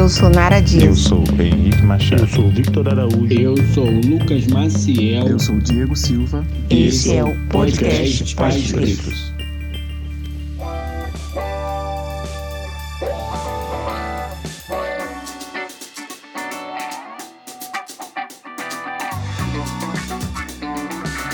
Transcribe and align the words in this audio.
Eu 0.00 0.08
sou 0.08 0.30
Nara 0.30 0.60
Dias. 0.60 0.82
Eu 0.84 0.94
sou 0.94 1.24
Henrique 1.38 1.82
Machado. 1.82 2.22
Eu 2.22 2.28
sou 2.28 2.48
Victor 2.48 2.88
Araújo. 2.88 3.38
Eu 3.38 3.54
sou 3.74 3.84
Lucas 3.84 4.46
Maciel. 4.46 5.28
Eu 5.28 5.38
sou 5.38 5.58
Diego 5.58 5.94
Silva. 5.94 6.42
Esse 6.70 7.16
é 7.16 7.22
o 7.22 7.36
podcast 7.48 8.34
Pais 8.34 8.72
Pretos. 8.72 9.30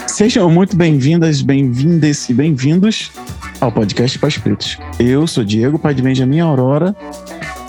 Sejam 0.08 0.50
muito 0.50 0.76
bem-vindas, 0.76 1.40
bem-vindas 1.40 2.28
e 2.28 2.34
bem-vindos 2.34 3.12
ao 3.60 3.70
podcast 3.70 4.18
Pais 4.18 4.36
Pretos. 4.38 4.76
Eu 4.98 5.26
sou 5.26 5.44
Diego, 5.44 5.78
pai 5.78 5.95
de 5.95 6.02
Benjamin 6.02 6.41
Aurora, 6.41 6.96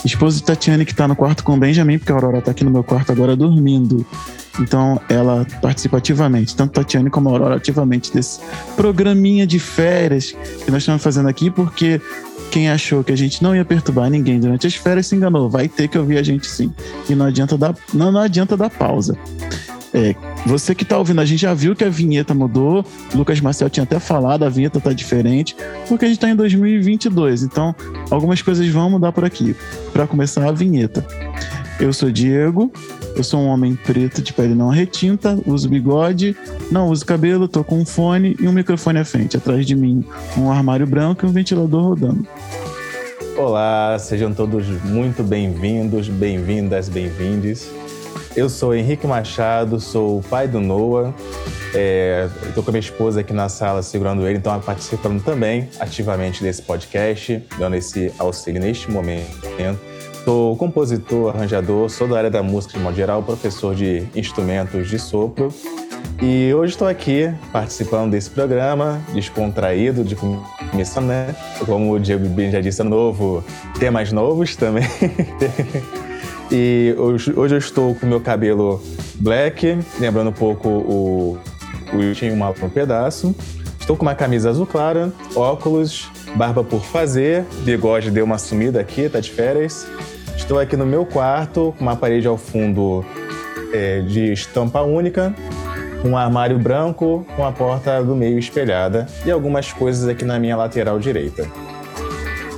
esposa 0.08 0.38
de 0.38 0.44
Tatiane, 0.44 0.86
que 0.86 0.92
está 0.92 1.08
no 1.08 1.16
quarto 1.16 1.44
com 1.44 1.54
o 1.54 1.58
Benjamin, 1.58 1.98
porque 1.98 2.12
a 2.12 2.16
Aurora 2.16 2.40
está 2.40 2.52
aqui 2.52 2.64
no 2.64 2.72
meu 2.72 2.84
quarto 2.84 3.12
agora 3.12 3.36
dormindo. 3.36 4.06
Então, 4.60 5.00
ela 5.08 5.46
participa 5.62 5.98
ativamente, 5.98 6.56
tanto 6.56 6.74
Tatiane 6.74 7.10
como 7.10 7.30
a 7.30 7.32
Aurora, 7.34 7.56
ativamente 7.56 8.14
desse 8.14 8.40
programinha 8.76 9.46
de 9.46 9.60
férias 9.60 10.36
que 10.66 10.72
nós 10.72 10.82
estamos 10.82 11.04
fazendo 11.04 11.30
aqui, 11.30 11.52
porque 11.52 12.02
quem 12.52 12.70
achou 12.70 13.04
que 13.04 13.12
a 13.12 13.16
gente 13.16 13.44
não 13.44 13.56
ia 13.56 13.64
perturbar 13.64 14.10
ninguém 14.10 14.40
durante 14.40 14.66
as 14.66 14.76
férias 14.76 15.08
se 15.08 15.16
enganou. 15.16 15.50
Vai 15.50 15.68
ter 15.68 15.88
que 15.88 15.98
ouvir 15.98 16.18
a 16.18 16.24
gente 16.24 16.48
sim. 16.48 16.74
E 17.10 17.14
não 17.14 17.26
adianta 17.26 17.58
dar, 17.58 17.76
não, 17.94 18.12
não 18.12 18.22
adianta 18.22 18.58
dar 18.58 18.70
pausa. 18.70 19.18
É, 19.94 20.16
você 20.48 20.74
que 20.74 20.84
está 20.84 20.98
ouvindo, 20.98 21.20
a 21.20 21.26
gente 21.26 21.42
já 21.42 21.54
viu 21.54 21.76
que 21.76 21.84
a 21.84 21.90
vinheta 21.90 22.34
mudou. 22.34 22.86
Lucas 23.14 23.42
Marcel 23.42 23.70
tinha 23.70 23.84
até 23.84 24.00
falado, 24.00 24.44
a 24.44 24.50
vinheta 24.50 24.78
está 24.78 24.94
diferente, 24.94 25.56
porque 25.90 26.06
a 26.06 26.08
gente 26.08 26.18
está 26.18 26.30
em 26.30 26.36
2022. 26.36 27.44
Então, 27.44 27.76
algumas 28.10 28.42
coisas 28.42 28.66
vão 28.70 28.90
mudar 28.90 29.12
por 29.12 29.26
aqui. 29.26 29.56
Para 29.92 30.08
começar, 30.08 30.48
a 30.48 30.52
vinheta. 30.52 31.06
Eu 31.80 31.92
sou 31.92 32.10
Diego, 32.10 32.72
eu 33.16 33.24
sou 33.24 33.42
um 33.42 33.48
homem 33.48 33.76
preto 33.76 34.22
de 34.22 34.32
pele 34.32 34.56
não 34.56 34.70
retinta, 34.70 35.38
uso 35.46 35.68
bigode, 35.68 36.36
não 36.72 36.90
uso 36.90 37.06
cabelo, 37.06 37.48
tô 37.48 37.64
com 37.64 37.80
um 37.80 37.86
fone 37.86 38.36
e 38.40 38.48
um 38.48 38.52
microfone 38.54 39.00
à 39.00 39.06
frente. 39.06 39.36
Atrás 39.36 39.66
de 39.66 39.76
mim, 39.76 40.04
um 40.38 40.50
armário 40.50 40.88
branco 40.88 41.26
e 41.26 41.30
um 41.30 41.32
ventilador 41.32 41.84
rodando. 41.84 42.26
Olá, 43.36 43.98
sejam 44.00 44.34
todos 44.34 44.66
muito 44.86 45.24
bem-vindos, 45.24 46.08
bem-vindas, 46.08 46.90
bem-vindes. 46.90 47.70
Eu 48.38 48.50
sou 48.50 48.76
Henrique 48.76 49.08
Machado, 49.08 49.80
sou 49.80 50.20
o 50.20 50.22
pai 50.22 50.48
do 50.48 50.60
Noah. 50.60 51.12
Estou 52.48 52.64
com 52.64 52.70
a 52.70 52.72
minha 52.72 52.80
esposa 52.80 53.22
aqui 53.22 53.34
na 53.34 53.50
sala 53.50 53.82
segurando 53.82 54.28
ele, 54.28 54.38
então 54.38 54.58
participando 54.62 55.24
também 55.24 55.68
ativamente 55.80 56.44
desse 56.44 56.62
podcast, 56.62 57.44
dando 57.58 57.76
esse 57.76 58.14
auxílio 58.20 58.62
neste 58.62 58.92
momento. 58.92 59.26
Sou 60.24 60.56
compositor, 60.56 61.36
arranjador, 61.36 61.90
sou 61.90 62.08
da 62.08 62.20
área 62.20 62.30
da 62.30 62.44
música 62.44 62.78
de 62.78 62.84
modo 62.84 62.96
geral, 62.96 63.24
professor 63.24 63.74
de 63.74 64.08
instrumentos 64.16 64.88
de 64.88 65.00
sopro. 65.00 65.52
E 66.22 66.54
hoje 66.54 66.74
estou 66.74 66.88
aqui 66.88 67.34
participando 67.52 68.12
desse 68.12 68.30
programa, 68.30 69.02
descontraído, 69.16 70.04
de 70.04 70.16
comissão, 70.16 71.02
né? 71.02 71.36
Como 71.66 71.92
o 71.92 72.00
Diego 72.00 72.30
Ben 72.30 72.52
já 72.52 72.62
disse, 72.62 72.82
é 72.82 72.84
novo, 72.84 73.44
temas 73.80 74.12
novos 74.12 74.56
também. 74.56 74.86
E 76.50 76.96
hoje, 76.98 77.34
hoje 77.36 77.56
eu 77.56 77.60
estou 77.60 77.94
com 77.94 78.06
meu 78.06 78.22
cabelo 78.22 78.82
black, 79.16 79.78
lembrando 80.00 80.30
um 80.30 80.34
pouco 80.34 80.70
o, 80.70 81.38
o 81.94 82.14
tinha 82.14 82.34
uma 82.34 82.50
um 82.50 82.70
pedaço. 82.70 83.36
Estou 83.80 83.98
com 83.98 84.04
uma 84.04 84.16
camisa 84.16 84.50
azul 84.50 84.66
clara, 84.66 85.12
óculos, 85.36 86.10
barba 86.36 86.64
por 86.64 86.84
fazer, 86.84 87.46
bigode 87.64 88.12
deu 88.12 88.24
uma 88.24 88.38
sumida 88.38 88.80
aqui, 88.80 89.10
tá 89.10 89.20
de 89.20 89.32
férias. 89.32 89.88
Estou 90.38 90.60
aqui 90.60 90.78
no 90.78 90.86
meu 90.86 91.06
quarto, 91.06 91.74
com 91.78 91.84
uma 91.84 91.96
parede 91.96 92.28
ao 92.28 92.38
fundo 92.38 93.04
é, 93.74 94.02
de 94.02 94.32
estampa 94.32 94.82
única, 94.82 95.34
um 96.06 96.16
armário 96.16 96.58
branco 96.58 97.26
com 97.36 97.46
a 97.46 97.52
porta 97.52 98.02
do 98.02 98.16
meio 98.16 98.40
espelhada 98.40 99.08
e 99.26 99.32
algumas 99.32 99.74
coisas 99.74 100.08
aqui 100.08 100.24
na 100.24 100.40
minha 100.40 100.56
lateral 100.56 101.00
direita. 101.00 101.46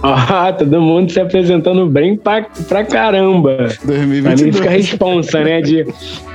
Ah, 0.02 0.54
todo 0.54 0.82
mundo 0.82 1.12
se 1.12 1.20
apresentando 1.20 1.86
bem 1.86 2.16
pra, 2.16 2.44
pra 2.68 2.84
caramba. 2.84 3.68
2022. 3.84 4.24
Pra 4.24 4.46
mim 4.46 4.52
fica 4.54 4.70
a 4.70 4.72
responsa, 4.72 5.44
né? 5.44 5.62
De, 5.62 5.86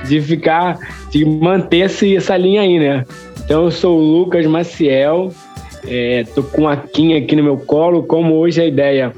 de 0.07 0.21
ficar, 0.21 0.77
de 1.11 1.25
manter 1.25 1.85
esse, 1.85 2.15
essa 2.15 2.37
linha 2.37 2.61
aí, 2.61 2.77
né? 2.77 3.03
Então 3.43 3.65
eu 3.65 3.71
sou 3.71 3.99
o 3.99 4.01
Lucas 4.01 4.45
Maciel, 4.45 5.31
é, 5.87 6.23
tô 6.33 6.41
com 6.43 6.67
a 6.67 6.75
Kim 6.75 7.15
aqui 7.15 7.35
no 7.35 7.43
meu 7.43 7.57
colo, 7.57 8.03
como 8.03 8.33
hoje 8.35 8.61
a 8.61 8.65
ideia 8.65 9.13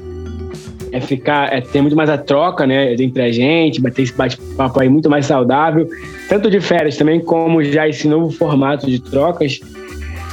é 0.92 1.00
ficar, 1.00 1.52
é 1.52 1.60
ter 1.60 1.80
muito 1.80 1.96
mais 1.96 2.10
a 2.10 2.18
troca, 2.18 2.66
né, 2.66 2.94
entre 2.94 3.22
a 3.22 3.32
gente, 3.32 3.80
bater 3.80 4.02
esse 4.02 4.12
bate-papo 4.12 4.80
aí 4.80 4.88
muito 4.88 5.08
mais 5.08 5.26
saudável, 5.26 5.88
tanto 6.28 6.50
de 6.50 6.60
férias 6.60 6.96
também, 6.96 7.20
como 7.20 7.62
já 7.62 7.88
esse 7.88 8.08
novo 8.08 8.30
formato 8.30 8.86
de 8.86 9.00
trocas. 9.00 9.60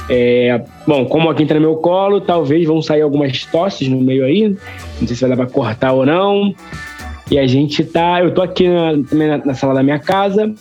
É, 0.08 0.62
bom, 0.86 1.04
como 1.06 1.28
aqui 1.28 1.44
tá 1.44 1.54
no 1.54 1.60
meu 1.60 1.76
colo, 1.76 2.20
talvez 2.20 2.66
vão 2.66 2.80
sair 2.80 3.02
algumas 3.02 3.44
tosses 3.44 3.88
no 3.88 4.00
meio 4.00 4.24
aí. 4.24 4.56
Não 5.00 5.06
sei 5.06 5.16
se 5.16 5.20
vai 5.20 5.30
dar 5.30 5.36
pra 5.36 5.46
cortar 5.46 5.92
ou 5.92 6.06
não. 6.06 6.54
E 7.30 7.38
a 7.38 7.46
gente 7.46 7.84
tá. 7.84 8.20
Eu 8.20 8.32
tô 8.32 8.42
aqui 8.42 8.68
na, 8.68 9.38
na, 9.38 9.54
sala 9.54 9.74
da 9.74 9.82
minha 9.82 9.98
casa, 9.98 10.54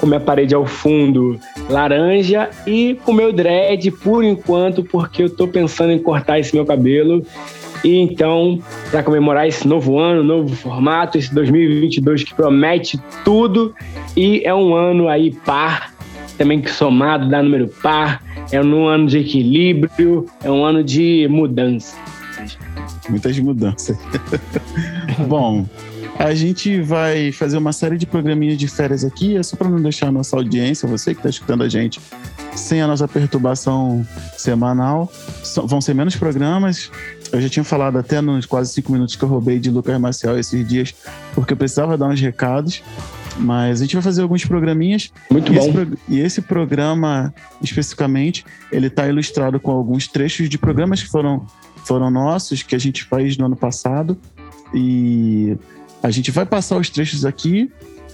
com 0.00 0.06
minha 0.06 0.18
parede 0.18 0.54
ao 0.54 0.66
fundo 0.66 1.38
laranja 1.70 2.50
e 2.66 2.98
com 3.04 3.12
meu 3.12 3.32
dread 3.32 3.90
por 3.92 4.24
enquanto, 4.24 4.82
porque 4.82 5.22
eu 5.22 5.30
tô 5.30 5.46
pensando 5.46 5.92
em 5.92 5.98
cortar 5.98 6.38
esse 6.40 6.54
meu 6.54 6.66
cabelo. 6.66 7.24
E 7.84 7.96
então, 7.96 8.60
para 8.90 9.04
comemorar 9.04 9.46
esse 9.46 9.66
novo 9.68 9.98
ano, 10.00 10.24
novo 10.24 10.54
formato, 10.56 11.16
esse 11.16 11.32
2022 11.32 12.24
que 12.24 12.34
promete 12.34 12.98
tudo 13.24 13.72
e 14.16 14.42
é 14.44 14.52
um 14.52 14.74
ano 14.74 15.08
aí 15.08 15.30
par, 15.30 15.94
também 16.38 16.62
que 16.62 16.70
somado 16.70 17.28
dá 17.28 17.42
número 17.42 17.68
par, 17.82 18.22
é 18.52 18.62
um 18.62 18.86
ano 18.86 19.08
de 19.08 19.18
equilíbrio, 19.18 20.24
é 20.42 20.50
um 20.50 20.64
ano 20.64 20.82
de 20.84 21.26
mudança. 21.28 21.96
Muitas 23.10 23.38
mudanças. 23.40 23.98
Bom, 25.26 25.66
a 26.18 26.34
gente 26.34 26.80
vai 26.80 27.32
fazer 27.32 27.58
uma 27.58 27.72
série 27.72 27.98
de 27.98 28.06
programinhas 28.06 28.56
de 28.56 28.68
férias 28.68 29.04
aqui, 29.04 29.36
é 29.36 29.42
só 29.42 29.56
para 29.56 29.68
não 29.68 29.80
deixar 29.80 30.08
a 30.08 30.12
nossa 30.12 30.36
audiência, 30.36 30.88
você 30.88 31.12
que 31.12 31.18
está 31.18 31.28
escutando 31.28 31.62
a 31.62 31.68
gente, 31.68 32.00
sem 32.54 32.80
a 32.80 32.86
nossa 32.86 33.08
perturbação 33.08 34.06
semanal. 34.36 35.10
Vão 35.64 35.80
ser 35.80 35.94
menos 35.94 36.16
programas. 36.16 36.90
Eu 37.32 37.40
já 37.40 37.48
tinha 37.48 37.64
falado 37.64 37.98
até 37.98 38.20
nos 38.20 38.46
quase 38.46 38.72
cinco 38.72 38.92
minutos 38.92 39.16
que 39.16 39.22
eu 39.22 39.28
roubei 39.28 39.58
de 39.58 39.70
Lucas 39.70 39.98
Marcial 40.00 40.38
esses 40.38 40.66
dias, 40.66 40.94
porque 41.34 41.52
eu 41.52 41.56
precisava 41.56 41.96
dar 41.96 42.08
uns 42.08 42.20
recados. 42.20 42.82
Mas 43.38 43.80
a 43.80 43.84
gente 43.84 43.94
vai 43.94 44.02
fazer 44.02 44.22
alguns 44.22 44.44
programinhas. 44.44 45.12
Muito 45.30 45.52
e 45.52 45.56
bom. 45.56 45.68
Esse 45.68 45.98
e 46.08 46.18
esse 46.18 46.42
programa, 46.42 47.32
especificamente, 47.62 48.44
ele 48.72 48.88
está 48.88 49.08
ilustrado 49.08 49.60
com 49.60 49.70
alguns 49.70 50.08
trechos 50.08 50.48
de 50.48 50.58
programas 50.58 51.02
que 51.02 51.08
foram, 51.08 51.46
foram 51.84 52.10
nossos, 52.10 52.62
que 52.62 52.74
a 52.74 52.78
gente 52.78 53.04
fez 53.04 53.36
no 53.36 53.46
ano 53.46 53.56
passado. 53.56 54.18
E 54.74 55.56
a 56.02 56.10
gente 56.10 56.30
vai 56.30 56.44
passar 56.44 56.76
os 56.76 56.90
trechos 56.90 57.24
aqui 57.24 57.70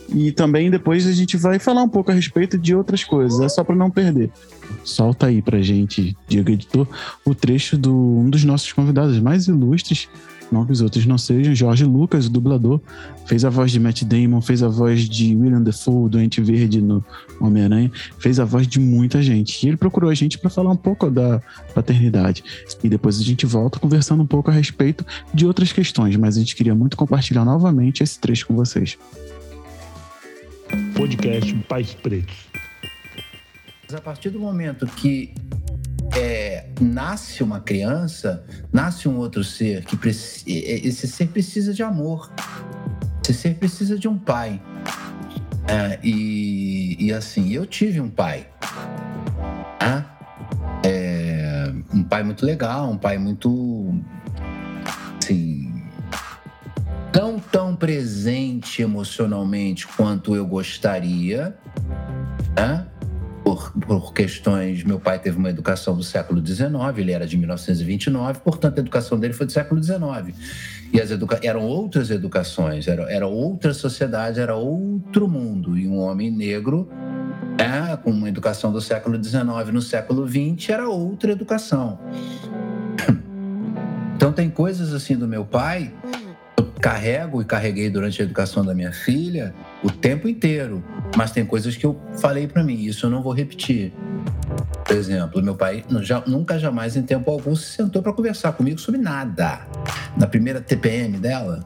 e 0.08 0.32
também 0.32 0.70
depois 0.70 1.06
a 1.06 1.12
gente 1.12 1.36
vai 1.36 1.58
falar 1.58 1.82
um 1.82 1.88
pouco 1.88 2.10
a 2.10 2.14
respeito 2.14 2.58
de 2.58 2.74
outras 2.74 3.04
coisas. 3.04 3.40
É 3.40 3.48
só 3.48 3.64
para 3.64 3.74
não 3.74 3.90
perder. 3.90 4.30
Solta 4.82 5.26
aí 5.26 5.40
pra 5.40 5.60
gente, 5.62 6.16
Diego 6.28 6.50
Editor, 6.50 6.86
o 7.24 7.34
trecho 7.34 7.76
do 7.76 7.94
um 7.94 8.28
dos 8.28 8.44
nossos 8.44 8.72
convidados 8.72 9.18
mais 9.20 9.46
ilustres, 9.46 10.08
não 10.50 10.65
que 10.65 10.72
os 10.72 10.81
outros 10.81 11.05
não 11.06 11.19
sejam, 11.19 11.55
Jorge 11.55 11.84
Lucas, 11.84 12.27
o 12.27 12.31
dublador, 12.31 12.81
fez 13.27 13.44
a 13.44 13.50
voz 13.50 13.71
de 13.71 13.81
Matt 13.81 14.03
Damon, 14.05 14.41
fez 14.41 14.62
a 14.62 14.69
voz 14.69 15.09
de 15.09 15.34
William 15.37 15.62
Defoe, 15.62 16.09
Doente 16.09 16.41
Verde 16.41 16.81
no 16.81 17.05
Homem-Aranha, 17.41 17.91
fez 18.19 18.38
a 18.38 18.44
voz 18.44 18.66
de 18.66 18.78
muita 18.78 19.22
gente. 19.22 19.65
E 19.65 19.69
ele 19.69 19.77
procurou 19.77 20.10
a 20.10 20.15
gente 20.15 20.38
para 20.38 20.50
falar 20.50 20.71
um 20.71 20.77
pouco 20.77 21.10
da 21.10 21.41
paternidade. 21.75 22.44
E 22.82 22.88
depois 22.88 23.19
a 23.19 23.22
gente 23.22 23.47
volta 23.47 23.78
conversando 23.78 24.23
um 24.23 24.26
pouco 24.26 24.50
a 24.50 24.55
respeito 24.55 25.05
de 25.32 25.46
outras 25.46 25.73
questões, 25.73 26.17
mas 26.17 26.37
a 26.37 26.41
gente 26.41 26.55
queria 26.55 26.75
muito 26.75 26.97
compartilhar 26.97 27.44
novamente 27.44 28.02
esse 28.02 28.19
trecho 28.19 28.47
com 28.47 28.55
vocês. 28.55 28.99
Podcast 30.94 31.55
Pais 31.69 31.94
Pretos. 31.94 32.35
A 33.93 34.00
partir 34.00 34.31
do 34.31 34.40
momento 34.40 34.87
que 34.87 35.32
é, 36.16 36.66
nasce 36.81 37.43
uma 37.43 37.61
criança, 37.61 38.44
nasce 38.72 39.08
um 39.08 39.16
outro 39.16 39.43
ser, 39.43 39.84
que 39.84 39.99
esse 40.06 41.08
ser 41.08 41.28
precisa 41.28 41.72
de 41.72 41.82
amor, 41.82 42.31
esse 43.22 43.34
ser 43.34 43.55
precisa 43.55 43.99
de 43.99 44.06
um 44.06 44.19
pai. 44.19 44.61
É, 45.66 45.99
e, 46.02 46.96
e, 47.06 47.12
assim, 47.12 47.52
eu 47.52 47.66
tive 47.66 48.00
um 48.00 48.11
pai. 48.11 48.46
Né? 49.81 50.05
É, 50.84 51.72
um 51.93 52.02
pai 52.02 52.22
muito 52.22 52.44
legal, 52.44 52.90
um 52.90 52.99
pai 52.99 53.16
muito. 53.16 53.94
Assim. 55.22 55.72
Não 57.14 57.38
tão 57.38 57.75
presente 57.75 58.82
emocionalmente 58.82 59.87
quanto 59.87 60.34
eu 60.37 60.46
gostaria, 60.46 61.56
né? 62.55 62.87
Por, 63.54 63.72
por 63.72 64.12
questões. 64.12 64.82
Meu 64.82 64.98
pai 64.98 65.18
teve 65.18 65.36
uma 65.36 65.48
educação 65.48 65.96
do 65.96 66.02
século 66.02 66.44
XIX, 66.44 66.68
ele 66.96 67.12
era 67.12 67.26
de 67.26 67.36
1929, 67.36 68.40
portanto, 68.40 68.78
a 68.78 68.80
educação 68.80 69.18
dele 69.18 69.32
foi 69.32 69.46
do 69.46 69.52
século 69.52 69.82
XIX. 69.82 70.36
E 70.92 71.00
as 71.00 71.10
educa 71.10 71.38
eram 71.42 71.62
outras 71.62 72.10
educações, 72.10 72.86
era, 72.86 73.10
era 73.12 73.26
outra 73.26 73.72
sociedade, 73.72 74.40
era 74.40 74.54
outro 74.54 75.28
mundo. 75.28 75.78
E 75.78 75.86
um 75.86 75.98
homem 75.98 76.30
negro, 76.30 76.88
né, 77.58 77.96
com 78.02 78.10
uma 78.10 78.28
educação 78.28 78.72
do 78.72 78.80
século 78.80 79.22
XIX 79.22 79.46
no 79.72 79.82
século 79.82 80.26
XX, 80.28 80.70
era 80.70 80.88
outra 80.88 81.32
educação. 81.32 81.98
Então, 84.16 84.32
tem 84.32 84.48
coisas 84.48 84.94
assim 84.94 85.16
do 85.16 85.26
meu 85.26 85.44
pai 85.44 85.92
carrego 86.84 87.40
e 87.40 87.46
carreguei 87.46 87.88
durante 87.88 88.20
a 88.20 88.25
educação 88.26 88.62
da 88.62 88.75
minha 88.75 88.92
filha 88.92 89.54
o 89.82 89.90
tempo 89.90 90.28
inteiro. 90.28 90.84
Mas 91.16 91.31
tem 91.31 91.42
coisas 91.46 91.75
que 91.75 91.86
eu 91.86 91.98
falei 92.20 92.46
para 92.46 92.62
mim, 92.62 92.75
isso 92.75 93.06
eu 93.06 93.10
não 93.10 93.22
vou 93.22 93.32
repetir. 93.32 93.90
Por 94.84 94.94
exemplo, 94.94 95.42
meu 95.42 95.54
pai 95.54 95.82
já, 96.02 96.22
nunca 96.26 96.58
jamais 96.58 96.94
em 96.94 97.02
tempo 97.02 97.31
algum 97.31 97.56
se 97.56 97.72
sentou 97.72 98.02
para 98.02 98.12
conversar 98.12 98.52
comigo 98.52 98.78
sobre 98.78 99.00
nada. 99.00 99.60
Na 100.14 100.26
primeira 100.26 100.60
TPM 100.60 101.16
dela, 101.16 101.64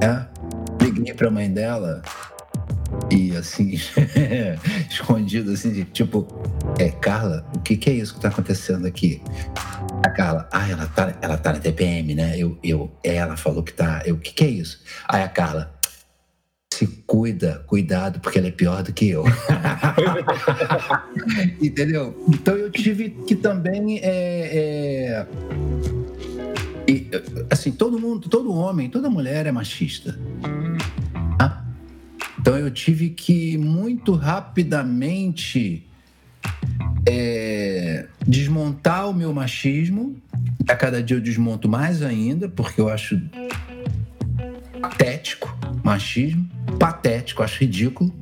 é, 0.00 0.26
liguei 0.84 1.14
para 1.14 1.28
a 1.28 1.30
mãe 1.30 1.48
dela 1.48 2.02
e 3.08 3.36
assim, 3.36 3.78
escondido 4.90 5.52
assim, 5.52 5.70
de, 5.70 5.84
tipo, 5.84 6.26
é, 6.76 6.88
Carla, 6.88 7.46
o 7.54 7.60
que, 7.60 7.76
que 7.76 7.88
é 7.88 7.92
isso 7.92 8.14
que 8.14 8.18
está 8.18 8.30
acontecendo 8.30 8.84
aqui? 8.84 9.22
A 10.04 10.10
Carla, 10.10 10.48
ah, 10.52 10.68
ela 10.68 10.86
tá, 10.86 11.14
ela 11.20 11.36
tá 11.36 11.52
na 11.52 11.60
TPM, 11.60 12.14
né? 12.14 12.36
Eu, 12.36 12.58
eu, 12.62 12.90
ela 13.04 13.36
falou 13.36 13.62
que 13.62 13.72
tá. 13.72 14.02
Eu, 14.04 14.16
o 14.16 14.18
que, 14.18 14.32
que 14.32 14.44
é 14.44 14.48
isso? 14.48 14.82
Aí 15.08 15.22
a 15.22 15.28
Carla, 15.28 15.72
se 16.72 16.86
cuida, 17.06 17.62
cuidado, 17.66 18.18
porque 18.18 18.38
ela 18.38 18.48
é 18.48 18.50
pior 18.50 18.82
do 18.82 18.92
que 18.92 19.10
eu. 19.10 19.24
Entendeu? 21.62 22.24
Então 22.28 22.56
eu 22.56 22.70
tive 22.70 23.10
que 23.10 23.36
também. 23.36 24.00
É, 24.02 24.06
é, 24.08 25.26
e, 26.88 27.08
assim, 27.50 27.70
todo 27.70 27.98
mundo, 27.98 28.28
todo 28.28 28.52
homem, 28.52 28.90
toda 28.90 29.08
mulher 29.08 29.46
é 29.46 29.52
machista. 29.52 30.18
Tá? 31.38 31.64
Então 32.40 32.58
eu 32.58 32.70
tive 32.70 33.10
que 33.10 33.56
muito 33.56 34.14
rapidamente 34.14 35.86
é, 37.06 37.41
desmontar 38.26 39.08
o 39.08 39.14
meu 39.14 39.32
machismo. 39.32 40.16
A 40.68 40.76
cada 40.76 41.02
dia 41.02 41.16
eu 41.16 41.20
desmonto 41.20 41.68
mais 41.68 42.02
ainda, 42.02 42.48
porque 42.48 42.80
eu 42.80 42.88
acho 42.88 43.20
patético 44.80 45.52
machismo, 45.82 46.48
patético, 46.78 47.42
acho 47.42 47.60
ridículo. 47.60 48.12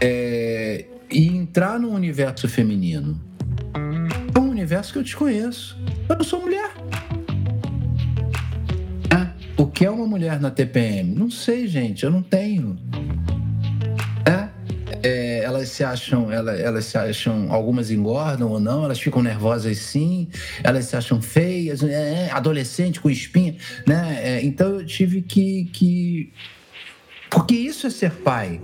É, 0.00 0.86
e 1.10 1.28
entrar 1.28 1.78
no 1.78 1.90
universo 1.90 2.48
feminino. 2.48 3.20
É 4.34 4.38
um 4.38 4.48
universo 4.48 4.92
que 4.92 4.98
eu 4.98 5.02
desconheço. 5.02 5.78
Eu 6.08 6.16
não 6.16 6.24
sou 6.24 6.40
mulher. 6.40 6.70
É, 9.10 9.60
o 9.60 9.66
que 9.66 9.84
é 9.84 9.90
uma 9.90 10.06
mulher 10.06 10.40
na 10.40 10.50
TPM? 10.50 11.14
Não 11.14 11.30
sei, 11.30 11.66
gente, 11.66 12.04
eu 12.04 12.10
não 12.10 12.22
tenho 12.22 12.76
elas 15.44 15.68
se 15.68 15.84
acham, 15.84 16.32
elas, 16.32 16.58
elas 16.58 16.84
se 16.86 16.98
acham, 16.98 17.52
algumas 17.52 17.90
engordam 17.90 18.50
ou 18.50 18.58
não, 18.58 18.84
elas 18.84 18.98
ficam 18.98 19.22
nervosas 19.22 19.78
sim, 19.78 20.28
elas 20.62 20.86
se 20.86 20.96
acham 20.96 21.20
feias, 21.20 21.82
é, 21.82 22.26
é 22.26 22.30
adolescente 22.32 23.00
com 23.00 23.10
espinha, 23.10 23.56
né? 23.86 24.18
É, 24.22 24.44
então 24.44 24.80
eu 24.80 24.86
tive 24.86 25.22
que, 25.22 25.64
que. 25.72 26.32
Porque 27.30 27.54
isso 27.54 27.86
é 27.86 27.90
ser 27.90 28.10
pai. 28.10 28.60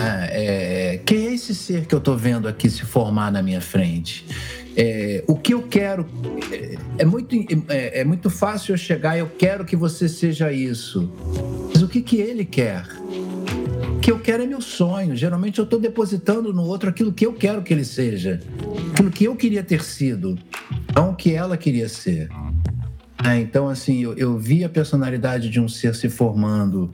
É, 0.00 0.94
é, 0.94 0.98
quem 0.98 1.26
é 1.26 1.34
esse 1.34 1.54
ser 1.54 1.86
que 1.86 1.94
eu 1.94 1.98
estou 1.98 2.16
vendo 2.16 2.46
aqui 2.46 2.70
se 2.70 2.82
formar 2.82 3.32
na 3.32 3.42
minha 3.42 3.60
frente? 3.60 4.24
É, 4.76 5.24
o 5.26 5.34
que 5.34 5.52
eu 5.54 5.62
quero 5.62 6.06
é, 6.52 6.78
é 6.98 7.04
muito, 7.04 7.34
é, 7.68 8.00
é, 8.00 8.04
muito 8.04 8.30
fácil 8.30 8.74
eu 8.74 8.78
chegar. 8.78 9.18
Eu 9.18 9.26
quero 9.26 9.64
que 9.64 9.74
você 9.74 10.08
seja 10.08 10.52
isso, 10.52 11.12
mas 11.72 11.82
o 11.82 11.88
que 11.88 12.00
que 12.00 12.16
ele 12.16 12.44
quer? 12.44 12.86
Que 14.08 14.12
eu 14.12 14.18
quero 14.18 14.42
é 14.42 14.46
meu 14.46 14.62
sonho. 14.62 15.14
Geralmente 15.14 15.58
eu 15.58 15.64
estou 15.64 15.78
depositando 15.78 16.50
no 16.50 16.62
outro 16.62 16.88
aquilo 16.88 17.12
que 17.12 17.26
eu 17.26 17.34
quero 17.34 17.60
que 17.60 17.74
ele 17.74 17.84
seja, 17.84 18.40
aquilo 18.90 19.10
que 19.10 19.24
eu 19.24 19.36
queria 19.36 19.62
ter 19.62 19.82
sido, 19.82 20.38
não 20.96 21.10
o 21.10 21.14
que 21.14 21.34
ela 21.34 21.58
queria 21.58 21.90
ser. 21.90 22.30
É, 23.22 23.36
então, 23.38 23.68
assim, 23.68 24.02
eu, 24.02 24.14
eu, 24.14 24.38
vi 24.38 24.64
a 24.64 24.68
personalidade 24.68 25.50
de 25.50 25.60
um 25.60 25.68
ser 25.68 25.94
se 25.94 26.08
formando, 26.08 26.90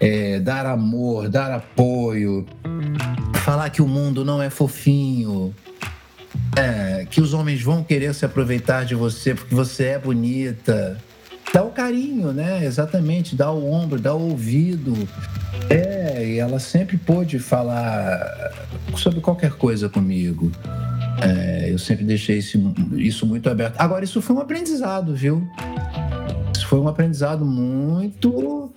é, 0.00 0.40
dar 0.40 0.66
amor, 0.66 1.28
dar 1.28 1.52
apoio, 1.52 2.44
falar 3.44 3.70
que 3.70 3.80
o 3.80 3.86
mundo 3.86 4.24
não 4.24 4.42
é 4.42 4.50
fofinho, 4.50 5.54
é, 6.56 7.06
que 7.08 7.20
os 7.20 7.32
homens 7.32 7.62
vão 7.62 7.84
querer 7.84 8.12
se 8.12 8.24
aproveitar 8.24 8.84
de 8.84 8.96
você 8.96 9.36
porque 9.36 9.54
você 9.54 9.84
é 9.84 9.98
bonita. 10.00 11.00
Dá 11.56 11.62
o 11.64 11.70
carinho, 11.70 12.34
né? 12.34 12.66
Exatamente, 12.66 13.34
dá 13.34 13.50
o 13.50 13.72
ombro, 13.72 13.98
dá 13.98 14.14
o 14.14 14.28
ouvido, 14.28 14.92
é, 15.70 16.22
e 16.22 16.38
ela 16.38 16.58
sempre 16.58 16.98
pôde 16.98 17.38
falar 17.38 18.52
sobre 18.94 19.22
qualquer 19.22 19.52
coisa 19.52 19.88
comigo. 19.88 20.52
É, 21.22 21.72
eu 21.72 21.78
sempre 21.78 22.04
deixei 22.04 22.40
isso, 22.40 22.58
isso 22.98 23.24
muito 23.24 23.48
aberto. 23.48 23.74
Agora, 23.78 24.04
isso 24.04 24.20
foi 24.20 24.36
um 24.36 24.40
aprendizado, 24.40 25.14
viu? 25.14 25.48
Isso 26.54 26.66
foi 26.66 26.78
um 26.78 26.88
aprendizado 26.88 27.42
muito 27.42 28.70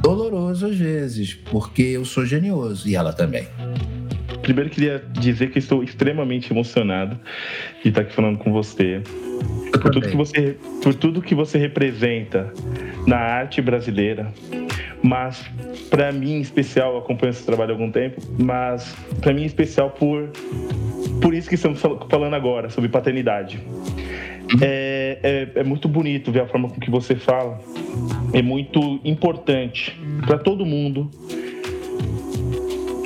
doloroso 0.00 0.68
às 0.68 0.76
vezes, 0.76 1.34
porque 1.34 1.82
eu 1.82 2.06
sou 2.06 2.24
genioso 2.24 2.88
e 2.88 2.96
ela 2.96 3.12
também. 3.12 3.46
Primeiro, 4.42 4.68
queria 4.70 5.02
dizer 5.12 5.50
que 5.50 5.58
estou 5.58 5.82
extremamente 5.82 6.52
emocionado 6.52 7.18
de 7.82 7.88
estar 7.88 8.02
aqui 8.02 8.12
falando 8.12 8.38
com 8.38 8.52
você. 8.52 9.00
Por 9.70 9.90
tudo, 9.90 10.08
que 10.08 10.16
você, 10.16 10.56
por 10.82 10.94
tudo 10.94 11.22
que 11.22 11.34
você 11.34 11.58
representa 11.58 12.52
na 13.06 13.16
arte 13.16 13.60
brasileira, 13.62 14.32
mas 15.02 15.44
para 15.90 16.12
mim 16.12 16.34
em 16.34 16.40
especial, 16.40 16.96
acompanho 16.98 17.30
esse 17.30 17.44
trabalho 17.44 17.70
há 17.70 17.74
algum 17.74 17.90
tempo, 17.90 18.20
mas 18.38 18.94
para 19.20 19.32
mim 19.32 19.42
em 19.42 19.46
especial 19.46 19.90
por 19.90 20.30
por 21.20 21.34
isso 21.34 21.48
que 21.48 21.54
estamos 21.54 21.80
falando 21.80 22.34
agora 22.34 22.68
sobre 22.68 22.88
paternidade. 22.88 23.60
É, 24.60 25.18
é, 25.22 25.60
é, 25.60 25.64
muito 25.64 25.88
bonito 25.88 26.32
ver 26.32 26.40
a 26.42 26.46
forma 26.46 26.68
com 26.68 26.80
que 26.80 26.90
você 26.90 27.14
fala. 27.14 27.60
É 28.32 28.42
muito 28.42 29.00
importante 29.04 29.96
para 30.26 30.38
todo 30.38 30.66
mundo 30.66 31.10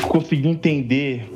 conseguir 0.08 0.48
entender 0.48 1.28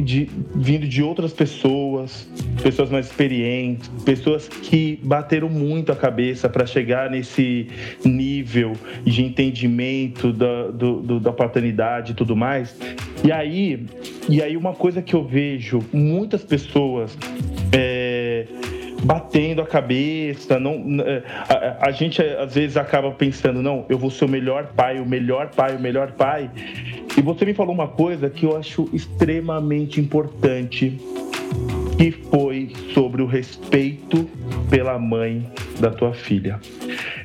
de, 0.00 0.28
vindo 0.54 0.86
de 0.86 1.02
outras 1.02 1.32
pessoas, 1.32 2.28
pessoas 2.62 2.90
mais 2.90 3.06
experientes, 3.06 3.88
pessoas 4.04 4.48
que 4.48 4.98
bateram 5.02 5.48
muito 5.48 5.92
a 5.92 5.96
cabeça 5.96 6.48
para 6.48 6.64
chegar 6.64 7.10
nesse 7.10 7.68
nível 8.04 8.72
de 9.04 9.22
entendimento 9.22 10.32
da, 10.32 10.68
do, 10.68 11.00
do, 11.00 11.20
da 11.20 11.32
paternidade 11.32 12.12
e 12.12 12.14
tudo 12.14 12.34
mais. 12.34 12.74
E 13.24 13.30
aí, 13.30 13.84
e 14.28 14.42
aí 14.42 14.56
uma 14.56 14.72
coisa 14.72 15.02
que 15.02 15.14
eu 15.14 15.24
vejo 15.24 15.80
muitas 15.92 16.44
pessoas 16.44 17.16
é, 17.72 18.01
batendo 19.02 19.62
a 19.62 19.66
cabeça. 19.66 20.58
Não, 20.58 21.00
é, 21.00 21.22
a, 21.48 21.88
a, 21.88 21.90
gente 21.90 22.22
às 22.22 22.54
vezes 22.54 22.76
acaba 22.76 23.10
pensando, 23.10 23.62
não, 23.62 23.84
eu 23.88 23.98
vou 23.98 24.10
ser 24.10 24.24
o 24.24 24.28
melhor 24.28 24.66
pai, 24.76 25.00
o 25.00 25.06
melhor 25.06 25.48
pai, 25.48 25.76
o 25.76 25.80
melhor 25.80 26.12
pai. 26.12 26.50
E 27.16 27.20
você 27.20 27.44
me 27.44 27.54
falou 27.54 27.74
uma 27.74 27.88
coisa 27.88 28.30
que 28.30 28.46
eu 28.46 28.56
acho 28.56 28.88
extremamente 28.92 30.00
importante, 30.00 30.98
que 31.96 32.10
foi 32.10 32.72
sobre 32.94 33.22
o 33.22 33.26
respeito 33.26 34.28
pela 34.70 34.98
mãe 34.98 35.46
da 35.78 35.90
tua 35.90 36.12
filha. 36.12 36.60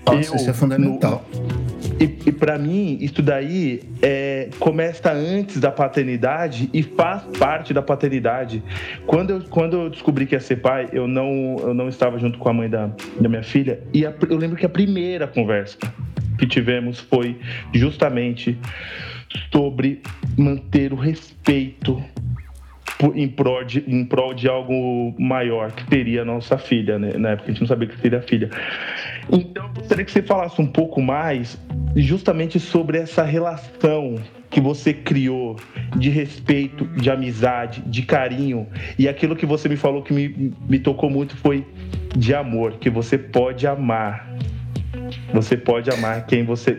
Nossa, 0.05 0.31
eu, 0.31 0.35
isso 0.35 0.49
é 0.49 0.53
fundamental. 0.53 1.25
No, 1.31 1.56
e, 1.99 2.29
e 2.29 2.31
para 2.31 2.57
mim, 2.57 2.97
isso 3.01 3.21
daí 3.21 3.81
é, 4.01 4.49
começa 4.59 5.11
antes 5.11 5.59
da 5.59 5.71
paternidade 5.71 6.69
e 6.73 6.83
faz 6.83 7.23
parte 7.37 7.73
da 7.73 7.81
paternidade. 7.81 8.63
Quando 9.05 9.31
eu, 9.31 9.41
quando 9.49 9.77
eu 9.77 9.89
descobri 9.89 10.25
que 10.25 10.35
ia 10.35 10.39
ser 10.39 10.57
pai, 10.57 10.89
eu 10.93 11.07
não, 11.07 11.57
eu 11.59 11.73
não 11.73 11.89
estava 11.89 12.19
junto 12.19 12.37
com 12.37 12.49
a 12.49 12.53
mãe 12.53 12.69
da, 12.69 12.91
da 13.19 13.27
minha 13.27 13.43
filha. 13.43 13.79
E 13.93 14.05
a, 14.05 14.13
eu 14.29 14.37
lembro 14.37 14.55
que 14.55 14.65
a 14.65 14.69
primeira 14.69 15.27
conversa 15.27 15.77
que 16.37 16.45
tivemos 16.45 16.99
foi 16.99 17.39
justamente 17.73 18.57
sobre 19.51 20.01
manter 20.37 20.93
o 20.93 20.95
respeito 20.95 22.01
em 23.13 23.27
prol, 23.27 23.63
de, 23.63 23.83
em 23.87 24.03
prol 24.03 24.33
de 24.33 24.47
algo 24.47 25.13
maior, 25.19 25.71
que 25.71 25.87
seria 25.87 26.23
a 26.23 26.25
nossa 26.25 26.57
filha, 26.57 26.97
né? 26.97 27.13
Na 27.17 27.29
época 27.29 27.49
a 27.49 27.51
gente 27.51 27.61
não 27.61 27.67
sabia 27.67 27.87
que 27.87 27.97
seria 27.99 28.19
a 28.19 28.21
filha. 28.21 28.49
Então, 29.31 29.69
gostaria 29.73 30.03
que 30.03 30.11
você 30.11 30.21
falasse 30.21 30.61
um 30.61 30.67
pouco 30.67 31.01
mais 31.01 31.59
justamente 31.95 32.59
sobre 32.59 32.97
essa 32.97 33.23
relação 33.23 34.15
que 34.49 34.61
você 34.61 34.93
criou 34.93 35.57
de 35.95 36.09
respeito, 36.09 36.85
de 36.85 37.09
amizade, 37.09 37.81
de 37.81 38.01
carinho. 38.01 38.67
E 38.97 39.07
aquilo 39.07 39.35
que 39.35 39.45
você 39.45 39.67
me 39.67 39.75
falou 39.75 40.01
que 40.01 40.13
me, 40.13 40.53
me 40.67 40.79
tocou 40.79 41.09
muito 41.09 41.35
foi 41.35 41.65
de 42.15 42.33
amor, 42.33 42.73
que 42.79 42.89
você 42.89 43.17
pode 43.17 43.67
amar. 43.67 44.27
Você 45.33 45.57
pode 45.57 45.89
amar 45.89 46.25
quem 46.25 46.43
você 46.43 46.77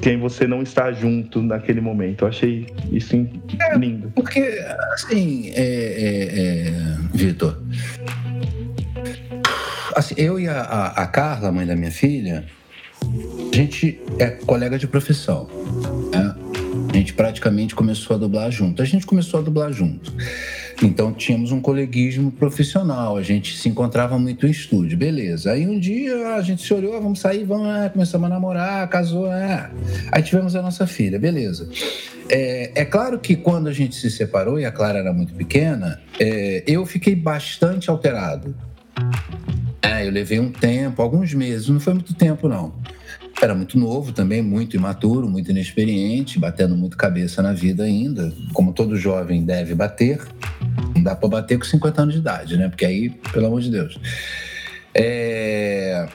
quem 0.00 0.18
você 0.18 0.46
não 0.46 0.62
está 0.62 0.92
junto 0.92 1.42
naquele 1.42 1.80
momento. 1.80 2.22
Eu 2.22 2.28
achei 2.28 2.66
isso 2.90 3.16
É, 3.60 3.76
lindo. 3.76 4.10
Porque, 4.14 4.40
assim, 4.92 5.50
é, 5.54 5.62
é, 5.62 6.38
é, 6.38 6.96
Vitor, 7.12 7.60
assim, 9.94 10.14
eu 10.16 10.38
e 10.40 10.48
a, 10.48 10.60
a, 10.60 11.02
a 11.02 11.06
Carla, 11.06 11.52
mãe 11.52 11.66
da 11.66 11.76
minha 11.76 11.90
filha, 11.90 12.44
a 13.52 13.56
gente 13.56 14.00
é 14.18 14.28
colega 14.30 14.78
de 14.78 14.86
profissão. 14.86 15.48
Né? 16.12 16.34
A 16.88 16.96
gente 16.96 17.14
praticamente 17.14 17.74
começou 17.74 18.16
a 18.16 18.18
dublar 18.18 18.50
junto. 18.50 18.82
A 18.82 18.84
gente 18.84 19.06
começou 19.06 19.40
a 19.40 19.42
dublar 19.42 19.72
junto. 19.72 20.12
Então 20.82 21.12
tínhamos 21.12 21.52
um 21.52 21.60
coleguismo 21.60 22.32
profissional, 22.32 23.16
a 23.16 23.22
gente 23.22 23.56
se 23.56 23.68
encontrava 23.68 24.18
muito 24.18 24.46
em 24.46 24.50
estúdio, 24.50 24.96
beleza. 24.96 25.52
Aí 25.52 25.66
um 25.66 25.78
dia 25.78 26.34
a 26.34 26.40
gente 26.40 26.62
se 26.62 26.72
olhou, 26.72 27.00
vamos 27.00 27.20
sair, 27.20 27.44
vamos, 27.44 27.92
começamos 27.92 28.26
a 28.26 28.28
namorar, 28.30 28.88
casou, 28.88 29.26
ah. 29.26 29.70
aí 30.10 30.22
tivemos 30.22 30.56
a 30.56 30.62
nossa 30.62 30.86
filha, 30.86 31.18
beleza. 31.18 31.68
É, 32.30 32.72
é, 32.74 32.84
claro 32.84 33.18
que 33.18 33.36
quando 33.36 33.68
a 33.68 33.72
gente 33.72 33.94
se 33.94 34.10
separou 34.10 34.58
e 34.58 34.64
a 34.64 34.72
Clara 34.72 35.00
era 35.00 35.12
muito 35.12 35.34
pequena, 35.34 36.00
é, 36.18 36.62
eu 36.66 36.86
fiquei 36.86 37.14
bastante 37.14 37.90
alterado. 37.90 38.54
É, 39.82 40.06
eu 40.06 40.10
levei 40.10 40.38
um 40.40 40.50
tempo, 40.50 41.02
alguns 41.02 41.34
meses, 41.34 41.68
não 41.68 41.80
foi 41.80 41.92
muito 41.92 42.14
tempo 42.14 42.48
não. 42.48 42.72
Era 43.42 43.54
muito 43.54 43.78
novo 43.78 44.12
também, 44.12 44.42
muito 44.42 44.76
imaturo, 44.76 45.26
muito 45.28 45.50
inexperiente, 45.50 46.38
batendo 46.38 46.76
muito 46.76 46.96
cabeça 46.96 47.42
na 47.42 47.54
vida 47.54 47.84
ainda, 47.84 48.30
como 48.52 48.72
todo 48.72 48.96
jovem 48.96 49.44
deve 49.44 49.74
bater. 49.74 50.20
Não 50.94 51.02
dá 51.02 51.16
para 51.16 51.28
bater 51.28 51.58
com 51.58 51.64
50 51.64 52.02
anos 52.02 52.14
de 52.14 52.20
idade, 52.20 52.56
né? 52.58 52.68
Porque 52.68 52.84
aí, 52.84 53.08
pelo 53.32 53.46
amor 53.46 53.62
de 53.62 53.70
Deus. 53.70 53.98
É... 54.94 56.06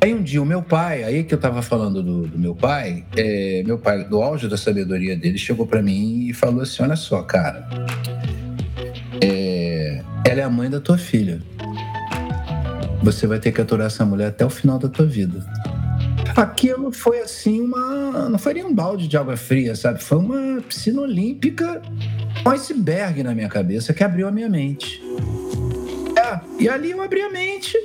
Aí 0.00 0.12
um 0.12 0.22
dia 0.22 0.42
o 0.42 0.46
meu 0.46 0.62
pai, 0.62 1.04
aí 1.04 1.22
que 1.22 1.34
eu 1.34 1.38
tava 1.38 1.62
falando 1.62 2.02
do, 2.02 2.26
do 2.26 2.38
meu 2.38 2.56
pai, 2.56 3.04
é... 3.16 3.62
meu 3.64 3.78
pai, 3.78 4.04
do 4.04 4.20
auge 4.20 4.48
da 4.48 4.56
sabedoria 4.56 5.16
dele, 5.16 5.38
chegou 5.38 5.66
para 5.66 5.80
mim 5.80 6.26
e 6.28 6.34
falou 6.34 6.62
assim: 6.62 6.82
Olha 6.82 6.96
só, 6.96 7.22
cara, 7.22 7.68
é... 9.22 10.02
ela 10.26 10.40
é 10.40 10.42
a 10.42 10.50
mãe 10.50 10.68
da 10.68 10.80
tua 10.80 10.98
filha. 10.98 11.40
Você 13.02 13.26
vai 13.26 13.38
ter 13.38 13.52
que 13.52 13.60
aturar 13.60 13.86
essa 13.86 14.04
mulher 14.04 14.28
até 14.28 14.44
o 14.44 14.50
final 14.50 14.78
da 14.78 14.88
tua 14.88 15.06
vida. 15.06 15.44
Aquilo 16.36 16.90
foi 16.92 17.20
assim 17.20 17.60
uma. 17.60 18.28
Não 18.28 18.38
foi 18.38 18.54
nem 18.54 18.64
um 18.64 18.74
balde 18.74 19.06
de 19.06 19.16
água 19.16 19.36
fria, 19.36 19.76
sabe? 19.76 20.02
Foi 20.02 20.18
uma 20.18 20.60
piscina 20.62 21.00
olímpica, 21.00 21.80
um 22.44 22.50
iceberg 22.50 23.22
na 23.22 23.34
minha 23.34 23.48
cabeça 23.48 23.94
que 23.94 24.02
abriu 24.02 24.26
a 24.26 24.32
minha 24.32 24.48
mente. 24.48 25.00
É, 26.18 26.40
e 26.58 26.68
ali 26.68 26.90
eu 26.90 27.02
abri 27.02 27.20
a 27.20 27.30
mente, 27.30 27.78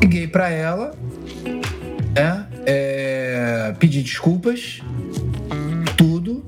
liguei 0.00 0.28
para 0.28 0.48
ela, 0.48 0.94
né? 2.14 2.46
É, 2.64 3.74
pedi 3.80 4.02
desculpas, 4.02 4.80
tudo. 5.96 6.44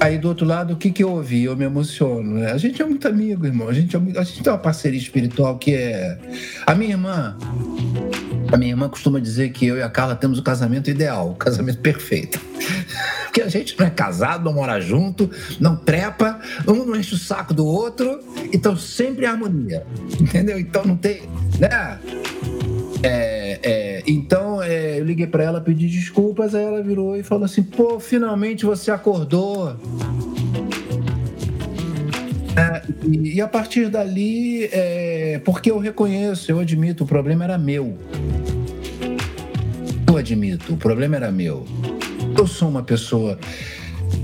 Aí 0.00 0.16
do 0.16 0.28
outro 0.28 0.46
lado, 0.46 0.74
o 0.74 0.76
que, 0.76 0.90
que 0.90 1.02
eu 1.02 1.10
ouvi? 1.10 1.44
Eu 1.44 1.56
me 1.56 1.64
emociono. 1.64 2.34
Né? 2.34 2.52
A 2.52 2.58
gente 2.58 2.80
é 2.80 2.84
muito 2.84 3.08
amigo, 3.08 3.44
irmão. 3.46 3.68
A 3.68 3.72
gente, 3.72 3.96
é 3.96 3.98
muito... 3.98 4.18
a 4.18 4.22
gente 4.22 4.42
tem 4.42 4.52
uma 4.52 4.58
parceria 4.58 4.98
espiritual 4.98 5.58
que 5.58 5.74
é. 5.74 6.18
A 6.64 6.74
minha 6.74 6.92
irmã, 6.92 7.36
a 8.50 8.56
minha 8.56 8.72
irmã 8.72 8.88
costuma 8.88 9.20
dizer 9.20 9.50
que 9.50 9.66
eu 9.66 9.76
e 9.76 9.82
a 9.82 9.88
Carla 9.88 10.16
temos 10.16 10.38
o 10.38 10.42
casamento 10.42 10.90
ideal, 10.90 11.30
o 11.30 11.34
casamento 11.34 11.78
perfeito. 11.78 12.40
Porque 13.24 13.42
a 13.42 13.48
gente 13.48 13.78
não 13.78 13.86
é 13.86 13.90
casado, 13.90 14.44
não 14.44 14.54
mora 14.54 14.80
junto, 14.80 15.30
não 15.60 15.76
trepa, 15.76 16.40
um 16.66 16.84
não 16.84 16.96
enche 16.96 17.14
o 17.14 17.18
saco 17.18 17.52
do 17.52 17.66
outro, 17.66 18.20
então 18.52 18.76
sempre 18.76 19.26
é 19.26 19.28
harmonia. 19.28 19.86
Entendeu? 20.20 20.58
Então 20.58 20.84
não 20.84 20.96
tem. 20.96 21.22
Né? 21.58 21.98
É, 23.02 23.60
é, 23.62 24.02
então 24.06 24.60
é, 24.62 24.98
eu 24.98 25.04
liguei 25.04 25.26
para 25.26 25.44
ela, 25.44 25.60
pedi 25.60 25.86
desculpas, 25.86 26.54
aí 26.54 26.64
ela 26.64 26.82
virou 26.82 27.16
e 27.16 27.22
falou 27.22 27.44
assim: 27.44 27.62
pô, 27.62 28.00
finalmente 28.00 28.64
você 28.64 28.90
acordou. 28.90 29.76
E, 33.04 33.34
e, 33.36 33.40
a 33.40 33.48
partir 33.48 33.88
dali, 33.88 34.64
é, 34.72 35.40
porque 35.44 35.70
eu 35.70 35.78
reconheço, 35.78 36.50
eu 36.50 36.58
admito, 36.58 37.04
o 37.04 37.06
problema 37.06 37.44
era 37.44 37.58
meu. 37.58 37.98
Eu 40.06 40.16
admito, 40.16 40.72
o 40.72 40.76
problema 40.76 41.16
era 41.16 41.30
meu. 41.30 41.66
Eu 42.36 42.46
sou 42.46 42.68
uma 42.68 42.82
pessoa 42.82 43.38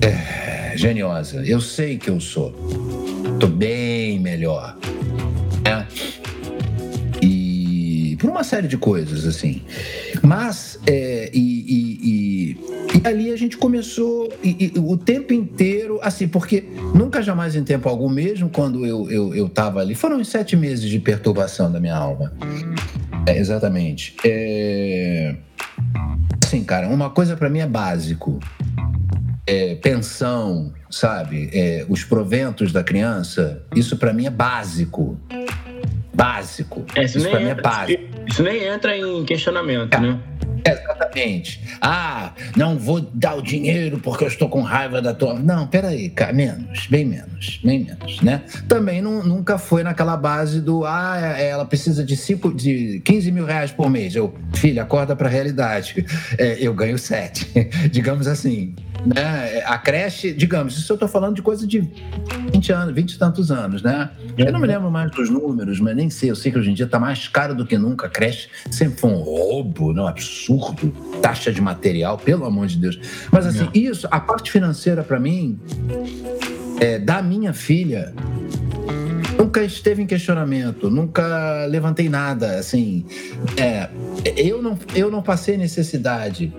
é, 0.01 0.77
geniosa, 0.77 1.45
eu 1.45 1.61
sei 1.61 1.99
que 1.99 2.09
eu 2.09 2.21
sou. 2.21 2.53
Tô 3.39 3.47
bem 3.47 4.19
melhor. 4.19 4.77
Né? 5.65 5.87
E 7.23 8.17
por 8.19 8.31
uma 8.31 8.45
série 8.45 8.69
de 8.69 8.77
coisas, 8.77 9.27
assim. 9.27 9.63
Mas, 10.23 10.79
é, 10.87 11.31
e, 11.33 11.65
e, 11.69 11.84
ali 13.05 13.31
a 13.31 13.37
gente 13.37 13.57
começou 13.57 14.33
e, 14.43 14.73
o 14.77 14.97
tempo 14.97 15.33
inteiro, 15.33 16.01
assim, 16.03 16.27
porque 16.27 16.65
nunca 16.95 17.23
jamais 17.23 17.55
em 17.55 17.63
tempo 17.63 17.89
algum, 17.89 18.09
mesmo 18.09 18.49
quando 18.49 18.85
eu, 18.87 19.11
eu, 19.11 19.35
eu 19.35 19.49
tava 19.49 19.81
ali, 19.81 19.95
foram 19.95 20.17
uns 20.17 20.29
sete 20.29 20.57
meses 20.57 20.89
de 20.89 20.99
perturbação 20.99 21.71
da 21.71 21.79
minha 21.79 21.95
alma. 21.95 22.33
É, 23.27 23.39
exatamente. 23.39 24.17
É... 24.25 25.37
Assim, 26.43 26.65
cara, 26.65 26.89
uma 26.89 27.11
coisa 27.11 27.37
para 27.37 27.51
mim 27.51 27.61
é 27.61 27.67
básico. 27.67 28.41
É, 29.47 29.75
pensão, 29.75 30.73
sabe? 30.91 31.51
É, 31.53 31.85
os 31.89 32.03
proventos 32.03 32.73
da 32.73 32.83
criança, 32.83 33.63
isso 33.75 33.99
para 33.99 34.13
mim 34.13 34.25
é 34.25 34.31
básico. 34.31 35.19
Básico. 36.15 36.85
É, 36.95 37.05
isso, 37.05 37.19
isso 37.19 37.29
para 37.29 37.41
mim 37.41 37.49
é 37.49 37.55
básico. 37.55 38.03
Isso 38.27 38.43
nem 38.43 38.65
entra 38.65 38.97
em 38.97 39.25
questionamento, 39.25 39.95
é. 39.95 40.01
né? 40.01 40.21
Exatamente. 40.67 41.61
Ah, 41.81 42.33
não 42.57 42.79
vou 42.79 43.01
dar 43.01 43.35
o 43.35 43.43
dinheiro 43.43 43.99
porque 43.99 44.25
eu 44.25 44.29
estou 44.29 44.49
com 44.49 44.63
raiva 44.63 45.03
da 45.03 45.13
tua. 45.13 45.35
Não, 45.35 45.67
peraí, 45.67 46.09
cara, 46.09 46.33
menos, 46.33 46.87
bem 46.87 47.05
menos, 47.05 47.61
bem 47.63 47.85
menos, 47.85 48.23
né? 48.23 48.43
Também 48.67 49.03
não, 49.03 49.23
nunca 49.23 49.59
foi 49.59 49.83
naquela 49.83 50.17
base 50.17 50.63
do 50.63 50.87
ah, 50.87 51.35
é, 51.37 51.49
ela 51.49 51.67
precisa 51.67 52.03
de, 52.03 52.17
cinco, 52.17 52.53
de 52.53 53.01
15 53.05 53.31
mil 53.31 53.45
reais 53.45 53.73
por 53.73 53.91
mês. 53.91 54.17
Eu, 54.17 54.35
filha, 54.55 54.83
acorda 54.83 55.15
para 55.15 55.29
a 55.29 55.31
realidade. 55.31 56.05
É, 56.39 56.57
eu 56.59 56.73
ganho 56.73 56.97
sete, 56.97 57.47
digamos 57.93 58.27
assim. 58.27 58.75
Né? 59.05 59.63
A 59.67 59.77
creche, 59.77 60.33
digamos, 60.33 60.79
isso 60.79 60.91
eu 60.91 60.95
estou 60.95 61.09
falando 61.09 61.37
de 61.37 61.43
coisa 61.43 61.67
de 61.67 61.81
20 62.53 62.73
anos, 62.73 62.95
20 62.95 63.13
e 63.13 63.19
tantos 63.19 63.51
anos, 63.51 63.83
né? 63.83 64.11
Eu 64.37 64.51
não 64.51 64.59
me 64.59 64.67
lembro 64.67 64.91
mais 64.91 65.11
dos 65.11 65.29
números, 65.29 65.79
mas 65.79 65.95
nem 65.95 66.09
sei. 66.09 66.31
Eu 66.31 66.37
sei 66.37 66.51
que 66.51 66.59
hoje 66.59 66.71
em 66.71 66.75
dia 66.75 66.87
está 66.87 66.99
mais 66.99 67.29
caro 67.29 67.55
do 67.55 67.67
que 67.67 67.77
nunca. 67.77 68.07
A 68.07 68.11
creche 68.11 68.49
sempre 68.71 68.99
foi 68.99 69.11
um 69.11 69.17
roubo, 69.17 69.93
não, 69.93 70.07
absurdo. 70.07 70.91
Taxa 71.21 71.53
de 71.53 71.61
material, 71.61 72.17
pelo 72.17 72.45
amor 72.47 72.67
de 72.67 72.79
Deus. 72.79 72.99
Mas 73.31 73.47
assim, 73.47 73.69
isso, 73.75 74.09
a 74.11 74.21
parte 74.21 74.51
financeira 74.51 75.03
para 75.03 75.21
mim, 75.21 75.59
é, 76.81 76.99
da 76.99 77.23
minha 77.23 77.53
filha, 77.53 78.15
nunca 79.39 79.63
esteve 79.63 80.03
em 80.03 80.07
questionamento, 80.07 80.91
nunca 80.91 81.67
levantei 81.67 82.09
nada, 82.09 82.59
assim, 82.59 83.05
é, 83.57 83.89
eu 84.37 84.63
não, 84.63 84.79
eu 84.95 85.11
não 85.11 85.23
passei 85.23 85.57
necessidade 85.57 86.53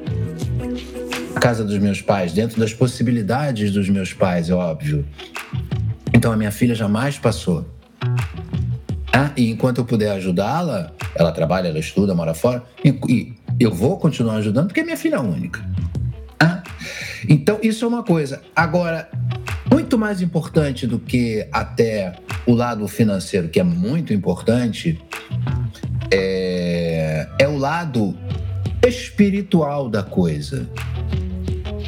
casa 1.45 1.63
dos 1.63 1.77
meus 1.77 2.01
pais, 2.01 2.33
dentro 2.33 2.59
das 2.59 2.73
possibilidades 2.73 3.71
dos 3.71 3.87
meus 3.87 4.11
pais, 4.11 4.49
é 4.49 4.53
óbvio. 4.55 5.05
Então 6.11 6.31
a 6.31 6.35
minha 6.35 6.49
filha 6.49 6.73
jamais 6.73 7.19
passou. 7.19 7.69
Ah, 9.13 9.29
e 9.37 9.51
enquanto 9.51 9.77
eu 9.77 9.85
puder 9.85 10.09
ajudá-la, 10.13 10.91
ela 11.13 11.31
trabalha, 11.31 11.67
ela 11.67 11.77
estuda, 11.77 12.15
mora 12.15 12.33
fora, 12.33 12.63
e, 12.83 13.35
eu 13.59 13.71
vou 13.71 13.99
continuar 13.99 14.37
ajudando 14.37 14.69
porque 14.69 14.79
é 14.79 14.83
minha 14.83 14.97
filha 14.97 15.21
única. 15.21 15.63
Ah, 16.39 16.63
então 17.29 17.59
isso 17.61 17.85
é 17.85 17.87
uma 17.87 18.01
coisa. 18.01 18.41
Agora, 18.55 19.07
muito 19.71 19.99
mais 19.99 20.23
importante 20.23 20.87
do 20.87 20.97
que 20.97 21.47
até 21.51 22.15
o 22.47 22.55
lado 22.55 22.87
financeiro, 22.87 23.49
que 23.49 23.59
é 23.59 23.63
muito 23.63 24.11
importante, 24.11 24.99
é, 26.11 27.27
é 27.37 27.47
o 27.47 27.55
lado 27.55 28.17
espiritual 28.83 29.87
da 29.91 30.01
coisa. 30.01 30.67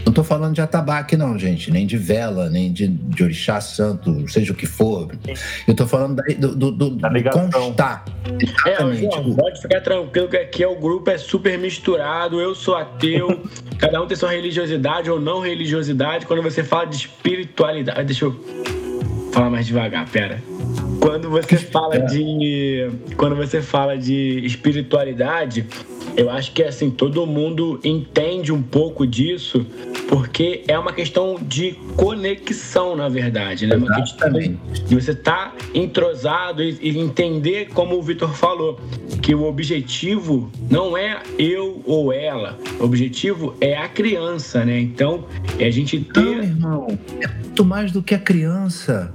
Não 0.08 0.12
estou 0.12 0.24
falando 0.24 0.56
de 0.56 0.62
atabaque, 0.62 1.18
não, 1.18 1.38
gente, 1.38 1.70
nem 1.70 1.86
de 1.86 1.98
vela, 1.98 2.50
nem 2.50 2.72
de, 2.72 2.88
de 2.88 3.24
orixá 3.24 3.60
santo, 3.60 4.26
seja 4.30 4.54
o 4.54 4.56
que 4.56 4.66
for. 4.66 5.12
Eu 5.68 5.72
estou 5.74 5.86
falando 5.86 6.16
da, 6.16 6.24
do, 6.34 6.56
do, 6.56 6.72
do, 6.72 6.90
da 6.92 7.10
constar. 7.30 8.06
Exatamente. 8.40 9.06
É, 9.06 9.12
João, 9.12 9.36
pode 9.36 9.62
ficar 9.62 9.82
tranquilo 9.82 10.30
que 10.30 10.38
aqui 10.38 10.64
é 10.64 10.68
o 10.68 10.80
grupo 10.80 11.10
é 11.10 11.18
super 11.18 11.60
misturado. 11.60 12.40
Eu 12.40 12.56
sou 12.56 12.78
ateu, 12.78 13.44
cada 13.78 14.02
um 14.02 14.08
tem 14.08 14.16
sua 14.16 14.32
religiosidade 14.32 15.12
ou 15.12 15.20
não 15.20 15.42
religiosidade. 15.42 16.26
Quando 16.26 16.42
você 16.42 16.64
fala 16.64 16.86
de 16.86 16.96
espiritualidade. 16.96 18.06
Deixa 18.06 18.24
eu 18.24 18.46
falar 19.34 19.50
mais 19.50 19.66
devagar, 19.66 20.08
pera. 20.10 20.42
Quando 21.00 21.30
você 21.30 21.58
fala 21.58 22.00
de. 22.00 22.90
Quando 23.16 23.36
você 23.36 23.62
fala 23.62 23.98
de 23.98 24.46
espiritualidade, 24.46 25.66
Eu 26.18 26.32
acho 26.32 26.52
que 26.52 26.64
assim 26.64 26.90
todo 26.90 27.28
mundo 27.28 27.80
entende 27.84 28.52
um 28.52 28.62
pouco 28.62 29.06
disso, 29.06 29.64
porque 30.10 30.64
é 30.68 30.78
uma 30.78 30.92
questão 30.92 31.38
de 31.40 31.74
conexão, 31.96 32.96
na 32.96 33.08
verdade, 33.08 33.68
né? 33.68 33.76
Uma 33.76 33.94
questão 33.94 34.32
de 34.32 34.96
você 34.96 35.12
estar 35.12 35.52
tá 35.52 35.56
entrosado 35.76 36.64
e, 36.64 36.76
e 36.82 36.98
entender, 36.98 37.70
como 37.72 37.96
o 37.96 38.02
Vitor 38.02 38.34
falou, 38.34 38.80
que 39.22 39.36
o 39.36 39.44
objetivo 39.44 40.52
não 40.72 40.98
é 40.98 41.22
eu 41.38 41.84
ou 41.86 42.12
ela, 42.12 42.58
o 42.80 42.86
objetivo 42.86 43.56
é 43.62 43.78
a 43.78 43.88
criança, 43.88 44.66
né? 44.66 44.80
Então, 44.80 45.24
é 45.60 45.68
a 45.68 45.72
gente 45.72 46.00
ter. 46.00 46.22
Não, 46.22 46.44
irmão, 46.44 47.00
é 47.22 47.28
muito 47.28 47.64
mais 47.64 47.92
do 47.92 48.02
que 48.02 48.16
a 48.16 48.20
criança. 48.20 49.14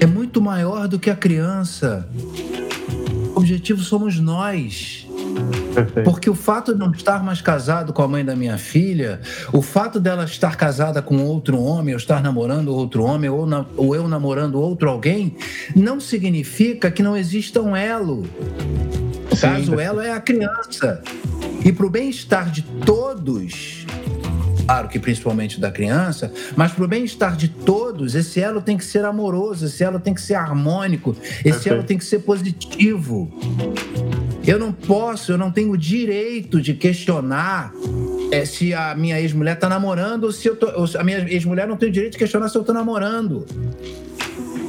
É 0.00 0.06
muito 0.34 0.42
maior 0.42 0.88
do 0.88 0.98
que 0.98 1.10
a 1.10 1.14
criança. 1.14 2.08
O 3.34 3.38
objetivo 3.38 3.80
somos 3.82 4.18
nós. 4.18 5.06
Perfeito. 5.72 6.10
Porque 6.10 6.28
o 6.28 6.34
fato 6.34 6.72
de 6.72 6.78
não 6.78 6.90
estar 6.90 7.22
mais 7.22 7.40
casado 7.40 7.92
com 7.92 8.02
a 8.02 8.08
mãe 8.08 8.24
da 8.24 8.34
minha 8.34 8.58
filha, 8.58 9.20
o 9.52 9.62
fato 9.62 10.00
dela 10.00 10.24
estar 10.24 10.56
casada 10.56 11.00
com 11.00 11.18
outro 11.18 11.60
homem, 11.60 11.94
ou 11.94 11.98
estar 11.98 12.20
namorando 12.20 12.74
outro 12.74 13.04
homem, 13.04 13.30
ou, 13.30 13.46
na, 13.46 13.64
ou 13.76 13.94
eu 13.94 14.08
namorando 14.08 14.60
outro 14.60 14.90
alguém, 14.90 15.36
não 15.74 16.00
significa 16.00 16.90
que 16.90 17.02
não 17.02 17.16
exista 17.16 17.60
um 17.60 17.76
elo. 17.76 18.26
No 19.30 19.36
caso, 19.36 19.76
o 19.76 19.80
elo 19.80 20.00
é 20.00 20.10
a 20.10 20.20
criança. 20.20 21.00
E 21.64 21.70
para 21.70 21.86
o 21.86 21.90
bem-estar 21.90 22.50
de 22.50 22.62
todos, 22.84 23.86
claro 24.66 24.88
que 24.88 24.98
principalmente 24.98 25.60
da 25.60 25.70
criança, 25.70 26.32
mas 26.56 26.72
para 26.72 26.84
o 26.84 26.88
bem-estar 26.88 27.36
de 27.36 27.48
todos, 27.48 28.14
esse 28.14 28.40
elo 28.40 28.60
tem 28.60 28.76
que 28.76 28.84
ser 28.84 29.04
amoroso, 29.04 29.66
esse 29.66 29.84
elo 29.84 30.00
tem 30.00 30.14
que 30.14 30.20
ser 30.20 30.34
harmônico, 30.34 31.16
esse 31.44 31.68
elo 31.68 31.82
tem 31.82 31.98
que 31.98 32.04
ser 32.04 32.20
positivo. 32.20 33.32
Eu 34.46 34.58
não 34.58 34.72
posso, 34.72 35.32
eu 35.32 35.38
não 35.38 35.50
tenho 35.50 35.70
o 35.72 35.76
direito 35.76 36.60
de 36.60 36.74
questionar 36.74 37.72
é, 38.30 38.44
se 38.44 38.74
a 38.74 38.94
minha 38.94 39.18
ex-mulher 39.20 39.54
está 39.54 39.68
namorando 39.68 40.24
ou 40.24 40.32
se 40.32 40.46
eu 40.48 40.56
tô, 40.56 40.66
ou 40.78 40.88
a 40.98 41.04
minha 41.04 41.18
ex-mulher 41.30 41.66
não 41.66 41.76
tem 41.76 41.88
o 41.88 41.92
direito 41.92 42.12
de 42.12 42.18
questionar 42.18 42.48
se 42.48 42.56
eu 42.56 42.60
estou 42.60 42.74
namorando. 42.74 43.46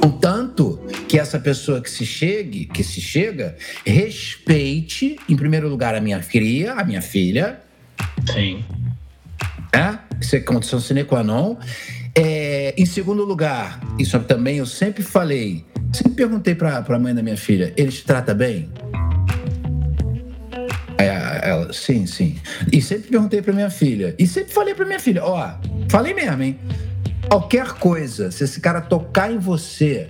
Contanto 0.00 0.80
que 1.08 1.18
essa 1.18 1.38
pessoa 1.38 1.80
que 1.80 1.90
se 1.90 2.06
chegue, 2.06 2.64
que 2.66 2.82
se 2.82 3.00
chega, 3.00 3.56
respeite, 3.84 5.16
em 5.28 5.36
primeiro 5.36 5.68
lugar, 5.68 5.94
a 5.94 6.00
minha 6.00 6.20
cria, 6.20 6.74
a 6.74 6.84
minha 6.84 7.02
filha. 7.02 7.60
Sim. 8.32 8.64
Né? 9.74 9.98
Isso 10.20 10.36
é 10.36 10.40
condição 10.40 10.80
sine 10.80 11.04
qua 11.04 11.22
non. 11.22 11.56
É, 12.14 12.74
em 12.78 12.86
segundo 12.86 13.24
lugar, 13.24 13.80
isso 13.98 14.18
também 14.20 14.56
eu 14.58 14.66
sempre 14.66 15.02
falei, 15.02 15.66
sempre 15.92 16.14
perguntei 16.14 16.54
para 16.54 16.78
a 16.78 16.98
mãe 16.98 17.14
da 17.14 17.22
minha 17.22 17.36
filha, 17.36 17.74
ele 17.76 17.92
te 17.92 18.04
trata 18.04 18.32
bem? 18.32 18.70
Ela, 21.46 21.72
sim, 21.72 22.06
sim. 22.06 22.36
E 22.72 22.82
sempre 22.82 23.08
perguntei 23.08 23.40
para 23.40 23.52
minha 23.52 23.70
filha. 23.70 24.14
E 24.18 24.26
sempre 24.26 24.52
falei 24.52 24.74
para 24.74 24.84
minha 24.84 24.98
filha: 24.98 25.24
ó, 25.24 25.54
falei 25.88 26.12
mesmo, 26.12 26.42
hein? 26.42 26.58
Qualquer 27.28 27.72
coisa, 27.74 28.30
se 28.30 28.44
esse 28.44 28.60
cara 28.60 28.80
tocar 28.80 29.32
em 29.32 29.38
você, 29.38 30.08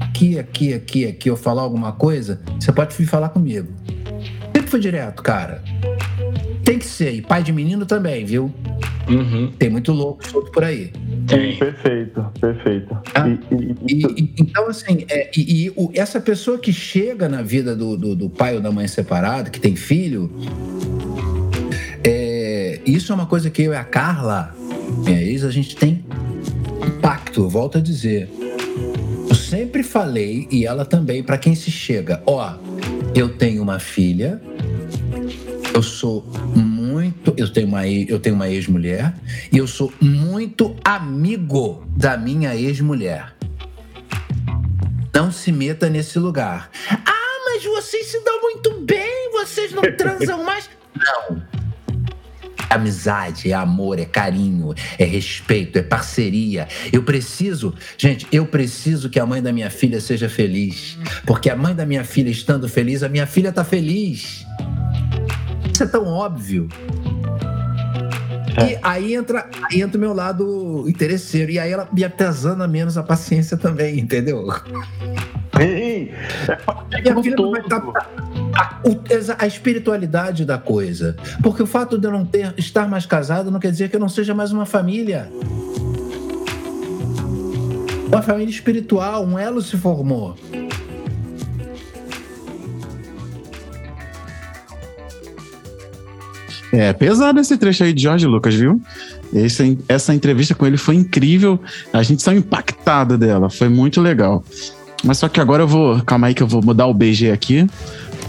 aqui, 0.00 0.38
aqui, 0.38 0.74
aqui, 0.74 1.06
aqui, 1.06 1.30
eu 1.30 1.36
falar 1.36 1.62
alguma 1.62 1.92
coisa, 1.92 2.40
você 2.60 2.70
pode 2.72 2.96
vir 2.96 3.06
falar 3.06 3.30
comigo. 3.30 3.72
Sempre 4.54 4.70
foi 4.70 4.80
direto, 4.80 5.22
cara. 5.22 5.62
Tem 6.72 6.78
que 6.78 6.86
ser. 6.86 7.12
E 7.12 7.20
pai 7.20 7.42
de 7.42 7.52
menino 7.52 7.84
também, 7.84 8.24
viu? 8.24 8.50
Uhum. 9.06 9.52
Tem 9.58 9.68
muito 9.68 9.92
louco 9.92 10.26
solto 10.26 10.50
por 10.50 10.64
aí. 10.64 10.90
Tem. 11.26 11.54
Perfeito, 11.54 12.24
perfeito. 12.40 12.98
Ah, 13.14 13.28
e, 13.28 13.38
e, 13.86 14.02
e, 14.06 14.34
então, 14.38 14.66
assim, 14.68 15.04
é, 15.10 15.30
e, 15.36 15.70
o, 15.76 15.90
essa 15.94 16.18
pessoa 16.18 16.58
que 16.58 16.72
chega 16.72 17.28
na 17.28 17.42
vida 17.42 17.76
do, 17.76 17.94
do, 17.94 18.16
do, 18.16 18.30
pai 18.30 18.54
ou 18.54 18.62
da 18.62 18.72
mãe 18.72 18.88
separado, 18.88 19.50
que 19.50 19.60
tem 19.60 19.76
filho, 19.76 20.32
é, 22.02 22.80
isso 22.86 23.12
é 23.12 23.14
uma 23.14 23.26
coisa 23.26 23.50
que 23.50 23.62
eu 23.64 23.74
e 23.74 23.76
a 23.76 23.84
Carla, 23.84 24.56
minha 25.04 25.20
ex, 25.20 25.44
a 25.44 25.50
gente 25.50 25.76
tem 25.76 26.02
impacto, 26.86 27.50
volto 27.50 27.76
a 27.76 27.82
dizer. 27.82 28.30
Eu 29.28 29.34
sempre 29.34 29.82
falei, 29.82 30.48
e 30.50 30.64
ela 30.64 30.86
também, 30.86 31.22
para 31.22 31.36
quem 31.36 31.54
se 31.54 31.70
chega, 31.70 32.22
ó, 32.24 32.54
eu 33.14 33.28
tenho 33.28 33.62
uma 33.62 33.78
filha, 33.78 34.40
eu 35.74 35.82
sou 35.82 36.22
muito. 36.54 37.34
Eu 37.36 37.50
tenho 37.52 37.68
uma, 37.68 37.86
eu 37.86 38.18
tenho 38.18 38.34
uma 38.34 38.48
ex-mulher 38.48 39.14
e 39.50 39.58
eu 39.58 39.66
sou 39.66 39.92
muito 40.00 40.76
amigo 40.84 41.84
da 41.96 42.16
minha 42.16 42.54
ex-mulher. 42.54 43.34
Não 45.14 45.30
se 45.30 45.52
meta 45.52 45.88
nesse 45.88 46.18
lugar. 46.18 46.70
Ah, 46.90 47.42
mas 47.44 47.64
vocês 47.64 48.06
se 48.06 48.22
dão 48.24 48.40
muito 48.40 48.80
bem, 48.80 49.30
vocês 49.32 49.72
não 49.72 49.82
transam 49.96 50.42
mais. 50.44 50.68
Não. 50.94 51.51
É 52.72 52.74
amizade, 52.74 53.50
é 53.50 53.54
amor, 53.54 53.98
é 53.98 54.06
carinho, 54.06 54.74
é 54.98 55.04
respeito, 55.04 55.78
é 55.78 55.82
parceria. 55.82 56.66
Eu 56.90 57.02
preciso, 57.02 57.74
gente, 57.98 58.26
eu 58.32 58.46
preciso 58.46 59.10
que 59.10 59.20
a 59.20 59.26
mãe 59.26 59.42
da 59.42 59.52
minha 59.52 59.68
filha 59.68 60.00
seja 60.00 60.26
feliz. 60.26 60.96
Porque 61.26 61.50
a 61.50 61.56
mãe 61.56 61.74
da 61.74 61.84
minha 61.84 62.02
filha 62.02 62.30
estando 62.30 62.66
feliz, 62.66 63.02
a 63.02 63.10
minha 63.10 63.26
filha 63.26 63.50
está 63.50 63.62
feliz. 63.62 64.46
Isso 65.70 65.82
é 65.82 65.86
tão 65.86 66.06
óbvio. 66.06 66.66
É. 68.56 68.72
E 68.72 68.78
aí 68.82 69.14
entra, 69.14 69.50
aí 69.64 69.82
entra 69.82 69.98
o 69.98 70.00
meu 70.00 70.14
lado 70.14 70.88
interesseiro. 70.88 71.52
E 71.52 71.58
aí 71.58 71.70
ela 71.70 71.86
me 71.92 72.02
atesana 72.04 72.66
menos 72.66 72.96
a 72.96 73.02
paciência 73.02 73.58
também, 73.58 74.00
entendeu? 74.00 74.46
Sim, 75.58 76.08
é 76.90 77.00
minha 77.02 77.22
filha 77.22 77.36
vai 77.36 77.60
estar 77.60 77.80
a, 78.54 79.44
a, 79.44 79.46
espiritualidade 79.46 80.44
da 80.44 80.58
coisa. 80.58 81.16
Porque 81.42 81.62
o 81.62 81.66
fato 81.66 81.98
de 81.98 82.06
eu 82.06 82.12
não 82.12 82.24
ter, 82.24 82.54
estar 82.56 82.88
mais 82.88 83.06
casado 83.06 83.50
não 83.50 83.60
quer 83.60 83.70
dizer 83.70 83.88
que 83.88 83.96
eu 83.96 84.00
não 84.00 84.08
seja 84.08 84.34
mais 84.34 84.52
uma 84.52 84.66
família. 84.66 85.30
Uma 88.06 88.22
família 88.22 88.50
espiritual, 88.50 89.24
um 89.24 89.38
elo 89.38 89.62
se 89.62 89.76
formou. 89.76 90.36
É 96.72 96.92
pesado 96.94 97.38
esse 97.38 97.56
trecho 97.58 97.84
aí 97.84 97.92
de 97.92 98.02
Jorge 98.02 98.26
Lucas, 98.26 98.54
viu? 98.54 98.80
Esse, 99.34 99.78
essa 99.88 100.14
entrevista 100.14 100.54
com 100.54 100.66
ele 100.66 100.78
foi 100.78 100.94
incrível. 100.94 101.60
A 101.92 102.02
gente 102.02 102.22
saiu 102.22 102.38
impactado 102.38 103.18
dela. 103.18 103.50
Foi 103.50 103.68
muito 103.68 104.00
legal. 104.00 104.42
Mas 105.04 105.18
só 105.18 105.28
que 105.28 105.40
agora 105.40 105.62
eu 105.62 105.68
vou. 105.68 106.00
Calma 106.02 106.28
aí 106.28 106.34
que 106.34 106.42
eu 106.42 106.46
vou 106.46 106.62
mudar 106.62 106.86
o 106.86 106.94
BG 106.94 107.30
aqui. 107.30 107.66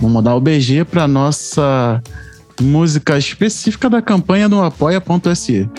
Vou 0.04 0.12
mudar 0.12 0.36
o 0.36 0.42
BG 0.42 0.84
para 0.84 1.08
nossa 1.08 2.04
música 2.60 3.18
específica 3.18 3.90
da 3.90 4.02
campanha 4.02 4.50
do 4.50 4.62
apoia.se. 4.62 5.70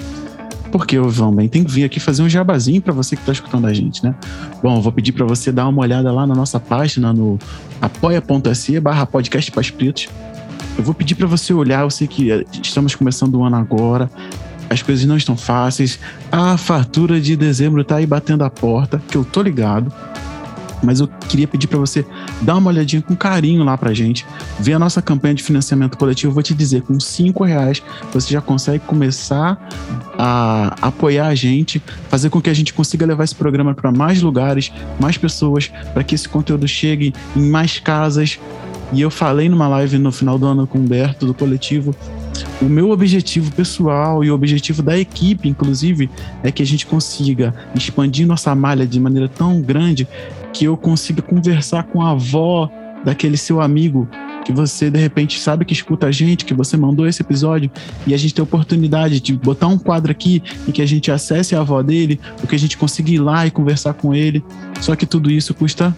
Porque 0.73 0.99
o 0.99 1.11
Vão 1.11 1.31
Bem 1.31 1.47
tem 1.47 1.63
que 1.63 1.71
vir 1.71 1.85
aqui 1.85 2.01
fazer 2.01 2.23
um 2.23 2.29
jabazinho 2.29 2.81
para 2.81 2.95
você 2.95 3.17
que 3.17 3.21
está 3.21 3.33
escutando 3.33 3.67
a 3.67 3.75
gente, 3.75 4.03
né? 4.03 4.15
Bom, 4.63 4.81
vou 4.81 4.91
pedir 4.91 5.13
para 5.13 5.27
você 5.27 5.53
dar 5.53 5.69
uma 5.69 5.83
olhada 5.83 6.11
lá 6.11 6.27
na 6.27 6.35
nossa 6.35 6.59
página 6.59 7.13
no 7.13 7.39
apoia.se 7.83 8.81
barra 8.81 9.05
podcast 9.05 9.53
pretos 9.53 10.09
eu 10.79 10.83
vou 10.83 10.95
pedir 10.95 11.17
para 11.17 11.27
você 11.27 11.53
olhar, 11.53 11.83
eu 11.83 11.91
sei 11.91 12.09
que 12.09 12.47
estamos 12.63 12.95
começando 12.95 13.35
o 13.35 13.45
ano 13.45 13.57
agora, 13.57 14.11
as 14.71 14.81
coisas 14.81 15.05
não 15.05 15.19
estão 15.19 15.37
fáceis, 15.37 16.01
a 16.33 16.57
fartura 16.57 17.21
de 17.21 17.37
dezembro 17.37 17.85
tá 17.85 17.97
aí 17.97 18.07
batendo 18.07 18.43
a 18.43 18.49
porta, 18.49 19.03
que 19.07 19.19
eu 19.19 19.25
tô 19.25 19.43
ligado. 19.43 19.93
Mas 20.83 21.01
eu 21.01 21.09
queria 21.29 21.49
pedir 21.49 21.67
para 21.67 21.79
você 21.79 22.05
dar 22.43 22.57
uma 22.57 22.71
olhadinha 22.71 23.01
com 23.01 23.17
carinho 23.17 23.65
lá 23.65 23.77
pra 23.77 23.95
gente, 23.95 24.27
ver 24.59 24.75
a 24.75 24.79
nossa 24.79 25.01
campanha 25.01 25.35
de 25.35 25.43
financiamento 25.43 25.97
coletivo. 25.97 26.33
Vou 26.33 26.43
te 26.43 26.55
dizer, 26.55 26.83
com 26.83 26.99
cinco 27.01 27.45
reais 27.45 27.83
você 28.13 28.33
já 28.33 28.41
consegue 28.41 28.85
começar 28.85 29.59
a 30.19 30.77
apoiar 30.81 31.29
a 31.29 31.35
gente, 31.35 31.83
fazer 32.09 32.31
com 32.31 32.41
que 32.41 32.51
a 32.51 32.55
gente 32.55 32.73
consiga 32.73 33.07
levar 33.07 33.25
esse 33.25 33.35
programa 33.35 33.75
para 33.75 33.91
mais 33.91 34.21
lugares, 34.21 34.73
mais 35.01 35.17
pessoas, 35.17 35.71
para 35.93 36.05
que 36.05 36.15
esse 36.15 36.29
conteúdo 36.29 36.69
chegue 36.69 37.15
em 37.37 37.49
mais 37.49 37.79
casas, 37.79 38.39
e 38.93 39.01
eu 39.01 39.11
falei 39.11 39.49
numa 39.49 39.67
live 39.67 39.99
no 39.99 40.13
final 40.13 40.39
do 40.39 40.47
ano 40.47 40.67
com 40.67 40.79
o 40.79 40.81
Humberto, 40.81 41.27
do 41.27 41.35
coletivo, 41.35 41.95
o 42.61 42.67
meu 42.67 42.91
objetivo 42.91 43.51
pessoal 43.53 44.23
e 44.23 44.31
o 44.31 44.35
objetivo 44.35 44.83
da 44.83 44.99
equipe, 44.99 45.49
inclusive, 45.49 46.11
é 46.43 46.51
que 46.51 46.63
a 46.63 46.67
gente 46.67 46.87
consiga 46.87 47.55
expandir 47.75 48.27
nossa 48.27 48.55
malha 48.55 48.87
de 48.87 49.01
maneira 49.01 49.29
tão 49.29 49.61
grande 49.61 50.07
que 50.55 50.65
eu 50.65 50.77
consiga 50.77 51.21
conversar 51.21 51.83
com 51.83 52.01
a 52.01 52.13
avó 52.13 52.71
daquele 53.05 53.37
seu 53.37 53.61
amigo 53.61 54.09
que 54.45 54.53
você 54.53 54.91
de 54.91 54.99
repente 54.99 55.41
sabe 55.41 55.65
que 55.65 55.73
escuta 55.73 56.07
a 56.07 56.13
gente, 56.13 56.45
que 56.45 56.55
você 56.55 56.77
mandou 56.77 57.07
esse 57.07 57.23
episódio 57.23 57.71
e 58.07 58.15
a 58.15 58.17
gente 58.17 58.35
tem 58.35 58.43
a 58.43 58.45
oportunidade 58.45 59.19
de 59.19 59.33
botar 59.35 59.67
um 59.67 59.79
quadro 59.79 60.13
aqui 60.13 60.43
em 60.69 60.71
que 60.71 60.83
a 60.83 60.87
gente 60.87 61.11
acesse 61.11 61.57
a 61.57 61.61
avó 61.61 61.83
dele, 61.83 62.21
ou 62.41 62.47
que 62.47 62.55
a 62.55 62.59
gente 62.59 62.77
consiga 62.77 63.11
ir 63.11 63.19
lá 63.19 63.47
e 63.47 63.51
conversar 63.51 63.95
com 63.95 64.15
ele. 64.15 64.45
Só 64.81 64.95
que 64.95 65.07
tudo 65.07 65.31
isso 65.31 65.55
custa 65.55 65.97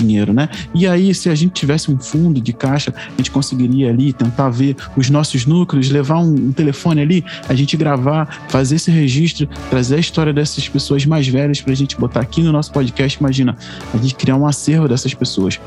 dinheiro, 0.00 0.32
né? 0.32 0.48
E 0.74 0.86
aí, 0.86 1.14
se 1.14 1.28
a 1.28 1.34
gente 1.34 1.52
tivesse 1.52 1.90
um 1.90 1.98
fundo 1.98 2.40
de 2.40 2.52
caixa, 2.52 2.92
a 2.96 3.16
gente 3.16 3.30
conseguiria 3.30 3.90
ali 3.90 4.12
tentar 4.12 4.48
ver 4.50 4.76
os 4.96 5.10
nossos 5.10 5.46
núcleos, 5.46 5.90
levar 5.90 6.18
um, 6.18 6.48
um 6.48 6.52
telefone 6.52 7.00
ali, 7.00 7.24
a 7.48 7.54
gente 7.54 7.76
gravar, 7.76 8.46
fazer 8.48 8.76
esse 8.76 8.90
registro, 8.90 9.48
trazer 9.70 9.96
a 9.96 9.98
história 9.98 10.32
dessas 10.32 10.68
pessoas 10.68 11.04
mais 11.04 11.26
velhas 11.26 11.60
para 11.60 11.72
a 11.72 11.76
gente 11.76 11.96
botar 11.96 12.20
aqui 12.20 12.42
no 12.42 12.52
nosso 12.52 12.72
podcast. 12.72 13.18
Imagina, 13.18 13.56
a 13.92 13.96
gente 13.96 14.14
criar 14.14 14.36
um 14.36 14.46
acervo 14.46 14.88
dessas 14.88 15.14
pessoas. 15.14 15.58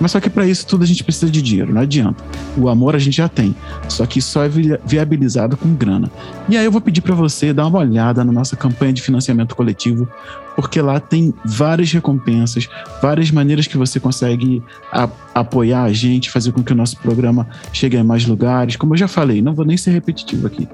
Mas 0.00 0.12
só 0.12 0.20
que 0.20 0.30
para 0.30 0.46
isso 0.46 0.66
tudo 0.66 0.84
a 0.84 0.86
gente 0.86 1.02
precisa 1.02 1.30
de 1.30 1.42
dinheiro, 1.42 1.72
não 1.72 1.80
adianta. 1.80 2.22
O 2.56 2.68
amor 2.68 2.94
a 2.94 2.98
gente 2.98 3.16
já 3.16 3.28
tem, 3.28 3.54
só 3.88 4.06
que 4.06 4.20
só 4.20 4.44
é 4.44 4.48
viabilizado 4.84 5.56
com 5.56 5.74
grana. 5.74 6.10
E 6.48 6.56
aí 6.56 6.64
eu 6.64 6.72
vou 6.72 6.80
pedir 6.80 7.00
para 7.00 7.14
você 7.14 7.52
dar 7.52 7.66
uma 7.66 7.78
olhada 7.78 8.24
na 8.24 8.32
nossa 8.32 8.56
campanha 8.56 8.92
de 8.92 9.02
financiamento 9.02 9.56
coletivo, 9.56 10.08
porque 10.54 10.80
lá 10.80 11.00
tem 11.00 11.34
várias 11.44 11.92
recompensas, 11.92 12.68
várias 13.02 13.30
maneiras 13.30 13.66
que 13.66 13.76
você 13.76 13.98
consegue 13.98 14.62
a, 14.92 15.08
apoiar 15.34 15.82
a 15.82 15.92
gente, 15.92 16.30
fazer 16.30 16.52
com 16.52 16.62
que 16.62 16.72
o 16.72 16.76
nosso 16.76 16.96
programa 16.98 17.48
chegue 17.72 17.96
a 17.96 18.04
mais 18.04 18.26
lugares. 18.26 18.76
Como 18.76 18.94
eu 18.94 18.98
já 18.98 19.08
falei, 19.08 19.42
não 19.42 19.54
vou 19.54 19.64
nem 19.64 19.76
ser 19.76 19.90
repetitivo 19.90 20.46
aqui. 20.46 20.68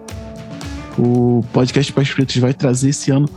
O 0.99 1.45
podcast 1.53 1.93
Pais 1.93 2.13
Pretos 2.13 2.37
vai 2.37 2.55
trazer 2.55 2.91
esse 2.91 3.11
ano 3.11 3.29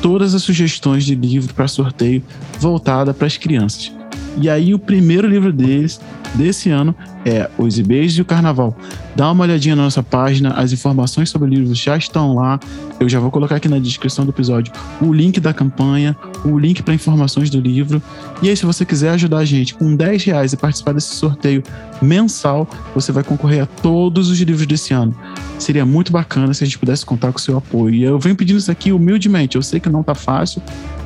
todas 0.00 0.34
as 0.34 0.42
sugestões 0.42 1.04
de 1.04 1.14
livro 1.14 1.54
para 1.54 1.68
sorteio 1.68 2.22
voltada 2.58 3.14
para 3.14 3.26
as 3.26 3.36
crianças. 3.36 3.92
E 4.40 4.48
aí 4.48 4.74
o 4.74 4.78
primeiro 4.78 5.28
livro 5.28 5.52
deles, 5.52 6.00
desse 6.34 6.70
ano 6.70 6.94
é 7.24 7.48
Os 7.58 7.78
Beijos 7.78 8.18
e 8.18 8.22
o 8.22 8.24
Carnaval. 8.24 8.76
Dá 9.14 9.30
uma 9.30 9.44
olhadinha 9.44 9.76
na 9.76 9.82
nossa 9.82 10.02
página, 10.02 10.54
as 10.54 10.72
informações 10.72 11.28
sobre 11.28 11.48
o 11.48 11.50
livro 11.50 11.74
já 11.74 11.96
estão 11.96 12.34
lá. 12.34 12.58
Eu 12.98 13.08
já 13.08 13.20
vou 13.20 13.30
colocar 13.30 13.56
aqui 13.56 13.68
na 13.68 13.78
descrição 13.78 14.24
do 14.24 14.30
episódio 14.30 14.72
o 15.00 15.12
link 15.12 15.38
da 15.38 15.52
campanha, 15.52 16.16
o 16.44 16.58
link 16.58 16.82
para 16.82 16.94
informações 16.94 17.50
do 17.50 17.60
livro. 17.60 18.02
E 18.40 18.48
aí, 18.48 18.56
se 18.56 18.64
você 18.64 18.84
quiser 18.84 19.10
ajudar 19.10 19.38
a 19.38 19.44
gente 19.44 19.74
com 19.74 19.94
10 19.94 20.24
reais 20.24 20.52
e 20.52 20.56
participar 20.56 20.94
desse 20.94 21.14
sorteio 21.14 21.62
mensal, 22.00 22.68
você 22.94 23.12
vai 23.12 23.22
concorrer 23.22 23.62
a 23.62 23.66
todos 23.66 24.30
os 24.30 24.40
livros 24.40 24.66
desse 24.66 24.94
ano. 24.94 25.14
Seria 25.58 25.84
muito 25.84 26.10
bacana 26.10 26.54
se 26.54 26.64
a 26.64 26.66
gente 26.66 26.78
pudesse 26.78 27.04
contar 27.04 27.32
com 27.32 27.38
o 27.38 27.40
seu 27.40 27.56
apoio. 27.56 27.94
E 27.94 28.02
eu 28.02 28.18
venho 28.18 28.34
pedindo 28.34 28.58
isso 28.58 28.70
aqui 28.70 28.92
humildemente. 28.92 29.56
Eu 29.56 29.62
sei 29.62 29.78
que 29.78 29.88
não 29.88 30.02
tá 30.02 30.14
fácil 30.14 30.62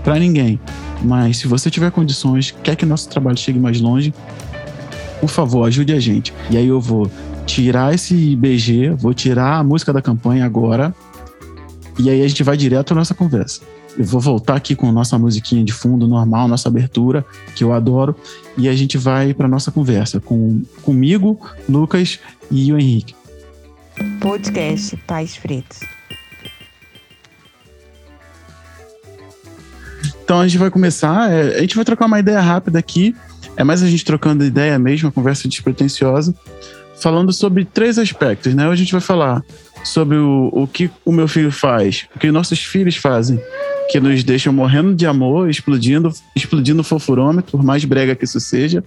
para 0.07 0.21
ninguém, 0.21 0.61
mas 1.03 1.39
se 1.39 1.49
você 1.49 1.69
tiver 1.69 1.91
condições, 1.91 2.55
quer 2.63 2.77
que 2.77 2.87
nosso 2.87 3.09
trabalho 3.09 3.37
chegue 3.37 3.59
mais 3.59 3.81
longe, 3.81 4.15
por 5.21 5.29
favor, 5.29 5.67
ajude 5.67 5.93
a 5.93 5.99
gente. 5.99 6.33
E 6.49 6.57
aí 6.57 6.69
eu 6.69 6.81
vou 6.81 7.11
tirar 7.45 7.93
esse 7.93 8.37
BG, 8.37 8.91
vou 8.91 9.13
tirar 9.13 9.57
a 9.57 9.65
música 9.65 9.93
da 9.93 10.01
campanha 10.01 10.47
agora, 10.47 10.95
e 11.99 12.09
aí 12.09 12.23
a 12.23 12.29
gente 12.29 12.45
vai 12.45 12.57
direto 12.57 12.93
à 12.93 12.95
nossa 12.95 13.15
conversa. 13.15 13.63
Eu 13.99 14.05
vou 14.05 14.21
voltar 14.21 14.55
aqui 14.55 14.77
com 14.77 14.93
nossa 14.93 15.19
musiquinha 15.19 15.65
de 15.65 15.73
fundo 15.73 16.07
normal, 16.07 16.47
nossa 16.47 16.69
abertura, 16.69 17.27
que 17.57 17.65
eu 17.65 17.73
adoro, 17.73 18.15
e 18.57 18.69
a 18.69 18.77
gente 18.77 18.97
vai 18.97 19.35
para 19.35 19.49
nossa 19.49 19.73
conversa 19.73 20.21
com 20.21 20.63
comigo, 20.83 21.41
Lucas 21.69 22.21
e 22.49 22.73
o 22.73 22.79
Henrique. 22.79 23.13
Podcast 24.21 24.97
Pais 24.99 25.37
Pretos. 25.37 25.96
Então 30.27 30.41
a 30.41 30.49
gente 30.49 30.59
vai 30.59 30.73
começar, 30.73 31.31
é, 31.31 31.57
a 31.57 31.61
gente 31.61 31.77
vai 31.77 31.85
trocar 31.85 32.07
uma 32.07 32.19
ideia 32.19 32.41
rápida 32.41 32.81
aqui, 32.81 33.15
é 33.57 33.63
mais 33.63 33.81
a 33.81 33.87
gente 33.87 34.05
trocando 34.05 34.45
ideia 34.45 34.77
mesmo, 34.77 35.07
uma 35.07 35.13
conversa 35.13 35.47
despretensiosa, 35.47 36.35
falando 36.97 37.33
sobre 37.33 37.65
três 37.65 37.97
aspectos, 37.97 38.53
né? 38.53 38.65
Hoje 38.65 38.73
a 38.73 38.85
gente 38.85 38.91
vai 38.91 39.01
falar 39.01 39.41
sobre 39.85 40.17
o, 40.17 40.51
o 40.53 40.67
que 40.67 40.91
o 41.05 41.13
meu 41.13 41.29
filho 41.29 41.53
faz, 41.53 42.09
o 42.13 42.19
que 42.19 42.29
nossos 42.33 42.59
filhos 42.59 42.97
fazem, 42.97 43.41
que 43.89 44.01
nos 44.01 44.25
deixam 44.25 44.53
morrendo 44.53 44.97
de 44.97 45.07
amor, 45.07 45.49
explodindo, 45.49 46.13
explodindo 46.35 46.83
fofurômetro, 46.83 47.53
por 47.53 47.63
mais 47.63 47.85
brega 47.85 48.17
que 48.17 48.25
isso 48.25 48.41
seja, 48.41 48.83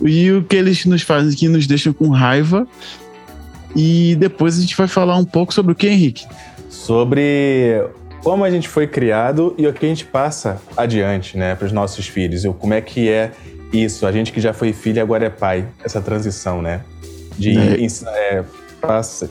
e 0.00 0.32
o 0.32 0.42
que 0.42 0.56
eles 0.56 0.86
nos 0.86 1.02
fazem 1.02 1.36
que 1.36 1.48
nos 1.48 1.66
deixam 1.66 1.92
com 1.92 2.08
raiva. 2.08 2.66
E 3.74 4.16
depois 4.18 4.56
a 4.56 4.62
gente 4.62 4.74
vai 4.74 4.88
falar 4.88 5.18
um 5.18 5.24
pouco 5.26 5.52
sobre 5.52 5.72
o 5.72 5.74
que, 5.74 5.86
Henrique? 5.86 6.24
Sobre 6.70 7.84
como 8.26 8.42
a 8.42 8.50
gente 8.50 8.68
foi 8.68 8.88
criado 8.88 9.54
e 9.56 9.68
o 9.68 9.72
que 9.72 9.86
a 9.86 9.88
gente 9.88 10.04
passa 10.04 10.60
adiante, 10.76 11.38
né, 11.38 11.54
para 11.54 11.64
os 11.64 11.70
nossos 11.70 12.08
filhos. 12.08 12.44
E 12.44 12.48
como 12.48 12.74
é 12.74 12.80
que 12.80 13.08
é 13.08 13.30
isso? 13.72 14.04
A 14.04 14.10
gente 14.10 14.32
que 14.32 14.40
já 14.40 14.52
foi 14.52 14.72
filho 14.72 15.00
agora 15.00 15.26
é 15.26 15.30
pai, 15.30 15.64
essa 15.84 16.00
transição, 16.00 16.60
né? 16.60 16.80
De 17.38 17.56
é. 17.56 17.86
É, 18.08 18.44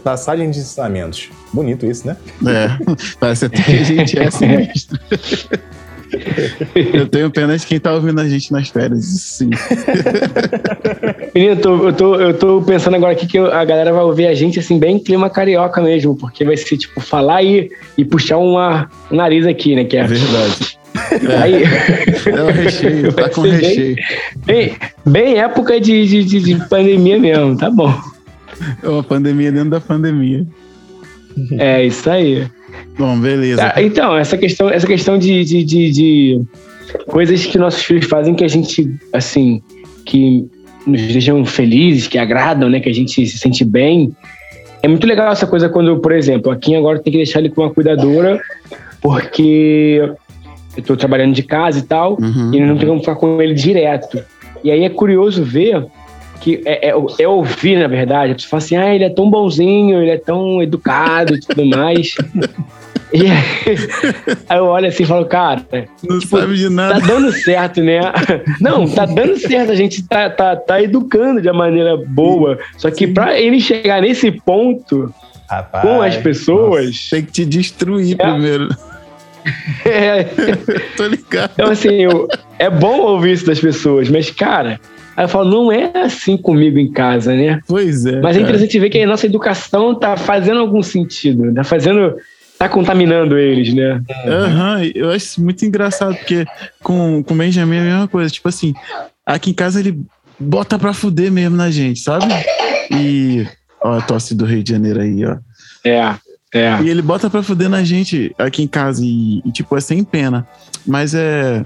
passagem 0.02 0.50
de 0.50 0.60
ensinamentos. 0.60 1.30
Bonito 1.52 1.86
isso, 1.86 2.08
né? 2.08 2.16
É, 2.48 2.96
parece 3.20 3.48
até 3.48 3.62
que 3.62 3.74
a 3.74 3.84
gente 3.84 4.18
é 4.18 4.32
sinistro. 4.32 4.98
Eu 6.94 7.08
tenho 7.08 7.32
pena 7.32 7.58
de 7.58 7.66
quem 7.66 7.80
tá 7.80 7.94
ouvindo 7.94 8.20
a 8.20 8.28
gente 8.28 8.52
nas 8.52 8.70
férias, 8.70 9.06
sim. 9.06 9.50
Menino, 11.34 11.56
eu 11.56 11.62
tô, 11.62 11.88
eu, 11.88 11.94
tô, 11.94 12.16
eu 12.16 12.34
tô 12.34 12.62
pensando 12.62 12.96
agora 12.96 13.14
aqui 13.14 13.28
que 13.28 13.38
a 13.38 13.66
galera 13.66 13.92
vai 13.92 14.04
ouvir 14.04 14.28
a 14.28 14.34
gente 14.34 14.60
assim, 14.60 14.80
bem 14.80 15.00
clima 15.00 15.30
carioca 15.30 15.82
mesmo, 15.82 16.16
porque 16.16 16.44
vai 16.46 16.58
ser 16.58 16.78
tipo 16.78 17.02
falar 17.02 17.44
e, 17.44 17.70
e 17.98 18.06
puxar 18.06 18.38
uma, 18.38 18.90
um 19.12 19.16
nariz 19.16 19.46
aqui, 19.46 19.76
né? 19.76 19.84
Que 19.84 19.98
é 19.98 20.04
verdade. 20.04 20.78
Aí, 21.42 21.64
é 21.64 22.42
o 22.42 22.52
recheio, 22.52 23.14
tá 23.14 23.30
com 23.30 23.42
recheio. 23.42 23.96
Bem, 24.46 24.70
bem, 24.70 24.78
bem 25.06 25.38
época 25.40 25.80
de, 25.80 26.08
de, 26.08 26.24
de, 26.24 26.40
de 26.40 26.68
pandemia 26.68 27.20
mesmo, 27.20 27.58
tá 27.58 27.70
bom. 27.70 27.94
É 28.82 28.88
uma 28.88 29.04
pandemia 29.04 29.52
dentro 29.52 29.72
da 29.72 29.82
pandemia. 29.82 30.46
É, 31.58 31.84
isso 31.84 32.10
aí. 32.10 32.48
Bom, 32.98 33.18
beleza. 33.20 33.74
Ah, 33.76 33.82
então, 33.82 34.16
essa 34.16 34.38
questão, 34.38 34.70
essa 34.70 34.88
questão 34.88 35.18
de, 35.18 35.44
de, 35.44 35.64
de, 35.64 35.92
de, 35.92 36.42
coisas 37.08 37.46
que 37.46 37.58
nossos 37.58 37.84
filhos 37.84 38.06
fazem 38.06 38.34
que 38.34 38.44
a 38.44 38.48
gente, 38.48 38.90
assim, 39.12 39.62
que 40.06 40.46
nos 40.86 41.02
deixam 41.02 41.44
felizes, 41.46 42.08
que 42.08 42.18
agradam, 42.18 42.70
né? 42.70 42.80
Que 42.80 42.90
a 42.90 42.94
gente 42.94 43.26
se 43.26 43.38
sente 43.38 43.66
bem. 43.66 44.16
É 44.82 44.88
muito 44.88 45.06
legal 45.08 45.32
essa 45.32 45.48
coisa 45.48 45.68
quando, 45.68 46.00
por 46.00 46.12
exemplo, 46.12 46.52
aqui 46.52 46.76
agora 46.76 47.00
tem 47.00 47.12
que 47.12 47.18
deixar 47.18 47.40
ele 47.40 47.50
com 47.50 47.62
uma 47.62 47.74
cuidadora, 47.74 48.40
porque 49.02 50.00
eu 50.78 50.84
tô 50.84 50.96
trabalhando 50.96 51.34
de 51.34 51.44
casa 51.44 51.80
e 51.80 51.82
tal, 51.82 52.18
uhum. 52.22 52.54
e 52.54 52.60
não 52.60 52.78
tem 52.78 52.88
como 52.88 53.00
ficar 53.00 53.16
com 53.16 53.42
ele 53.42 53.54
direto. 53.54 54.24
E 54.64 54.72
aí 54.72 54.84
é 54.84 54.90
curioso 54.90 55.44
ver 55.44 55.86
que 56.40 56.62
é, 56.66 56.90
é, 56.90 56.94
é, 57.20 57.28
ouvir, 57.28 57.78
na 57.78 57.88
verdade, 57.88 58.32
a 58.32 58.36
pessoa 58.36 58.50
fala 58.50 58.64
assim, 58.64 58.76
ah, 58.78 58.96
ele 58.96 59.04
é 59.04 59.10
tão 59.10 59.30
bonzinho, 59.30 60.02
ele 60.02 60.12
é 60.12 60.18
tão 60.18 60.62
educado 60.62 61.36
e 61.36 61.40
tudo 61.40 61.66
mais. 61.66 62.16
e 63.14 63.26
aí, 63.28 63.78
aí, 64.50 64.58
eu 64.58 64.66
olho 64.66 64.88
assim 64.88 65.04
e 65.04 65.06
falo, 65.06 65.26
cara, 65.26 65.66
não 66.04 66.20
tipo, 66.20 66.38
sabe 66.38 66.56
de 66.56 66.70
nada. 66.70 67.00
Tá 67.00 67.08
dando 67.08 67.32
certo, 67.32 67.82
né? 67.82 68.00
Não, 68.60 68.88
tá 68.88 69.06
dando 69.06 69.38
certo, 69.38 69.72
a 69.72 69.76
gente 69.76 70.04
tá, 70.08 70.30
tá, 70.30 70.56
tá 70.56 70.82
educando 70.82 71.42
de 71.42 71.48
uma 71.48 71.66
maneira 71.66 71.98
boa. 71.98 72.58
Só 72.78 72.92
que 72.92 73.08
para 73.08 73.40
ele 73.40 73.60
chegar 73.60 74.02
nesse 74.02 74.32
ponto 74.32 75.14
Rapaz, 75.50 75.84
com 75.84 76.02
as 76.02 76.18
pessoas. 76.18 76.86
Nossa, 76.88 77.10
tem 77.12 77.24
que 77.24 77.32
te 77.32 77.46
destruir 77.46 78.16
é, 78.20 78.32
primeiro. 78.32 78.70
É. 79.86 80.24
Tô 80.98 81.08
ligado. 81.08 81.52
Então, 81.54 81.72
assim, 81.72 82.02
eu, 82.02 82.28
é 82.58 82.70
bom 82.70 83.02
ouvir 83.02 83.34
isso 83.34 83.46
das 83.46 83.60
pessoas, 83.60 84.10
mas, 84.10 84.32
cara, 84.32 84.80
Aí 85.16 85.26
eu 85.26 85.30
falo, 85.30 85.50
não 85.50 85.72
é 85.72 85.92
assim 85.96 86.36
comigo 86.36 86.78
em 86.78 86.92
casa, 86.92 87.34
né? 87.34 87.60
Pois 87.68 88.06
é. 88.06 88.20
Mas 88.20 88.36
cara. 88.36 88.38
é 88.38 88.42
interessante 88.42 88.80
ver 88.80 88.90
que 88.90 89.02
a 89.02 89.08
nossa 89.08 89.26
educação 89.26 89.96
tá 89.96 90.18
fazendo 90.18 90.60
algum 90.60 90.84
sentido, 90.84 91.54
tá 91.54 91.64
fazendo. 91.64 92.16
tá 92.58 92.68
contaminando 92.68 93.38
eles, 93.38 93.74
né? 93.74 94.02
Aham, 94.28 94.80
uhum, 94.80 94.92
eu 94.94 95.12
acho 95.12 95.42
muito 95.42 95.66
engraçado, 95.66 96.16
porque 96.16 96.46
com, 96.84 97.24
com 97.24 97.34
o 97.34 97.38
Benjamin 97.38 97.78
é 97.78 97.80
a 97.80 97.84
mesma 97.84 98.08
coisa. 98.08 98.30
Tipo 98.30 98.50
assim, 98.50 98.74
aqui 99.26 99.52
em 99.52 99.54
casa 99.54 99.80
ele 99.80 100.00
bota 100.38 100.78
pra 100.78 100.94
fuder 100.94 101.32
mesmo 101.32 101.56
na 101.56 101.72
gente, 101.72 102.00
sabe? 102.02 102.26
E. 102.92 103.48
Ó, 103.82 103.98
a 103.98 104.02
tosse 104.02 104.36
do 104.36 104.46
Rio 104.46 104.64
de 104.64 104.72
Janeiro 104.72 105.00
aí, 105.00 105.26
ó. 105.26 105.38
É. 105.86 106.16
É. 106.54 106.82
E 106.82 106.90
ele 106.90 107.02
bota 107.02 107.30
pra 107.30 107.44
fuder 107.44 107.70
na 107.70 107.84
gente 107.84 108.34
aqui 108.38 108.64
em 108.64 108.68
casa 108.68 109.02
e, 109.04 109.42
e, 109.46 109.52
tipo, 109.52 109.76
é 109.76 109.82
sem 109.82 110.04
pena. 110.04 110.48
Mas 110.88 111.14
é 111.14 111.64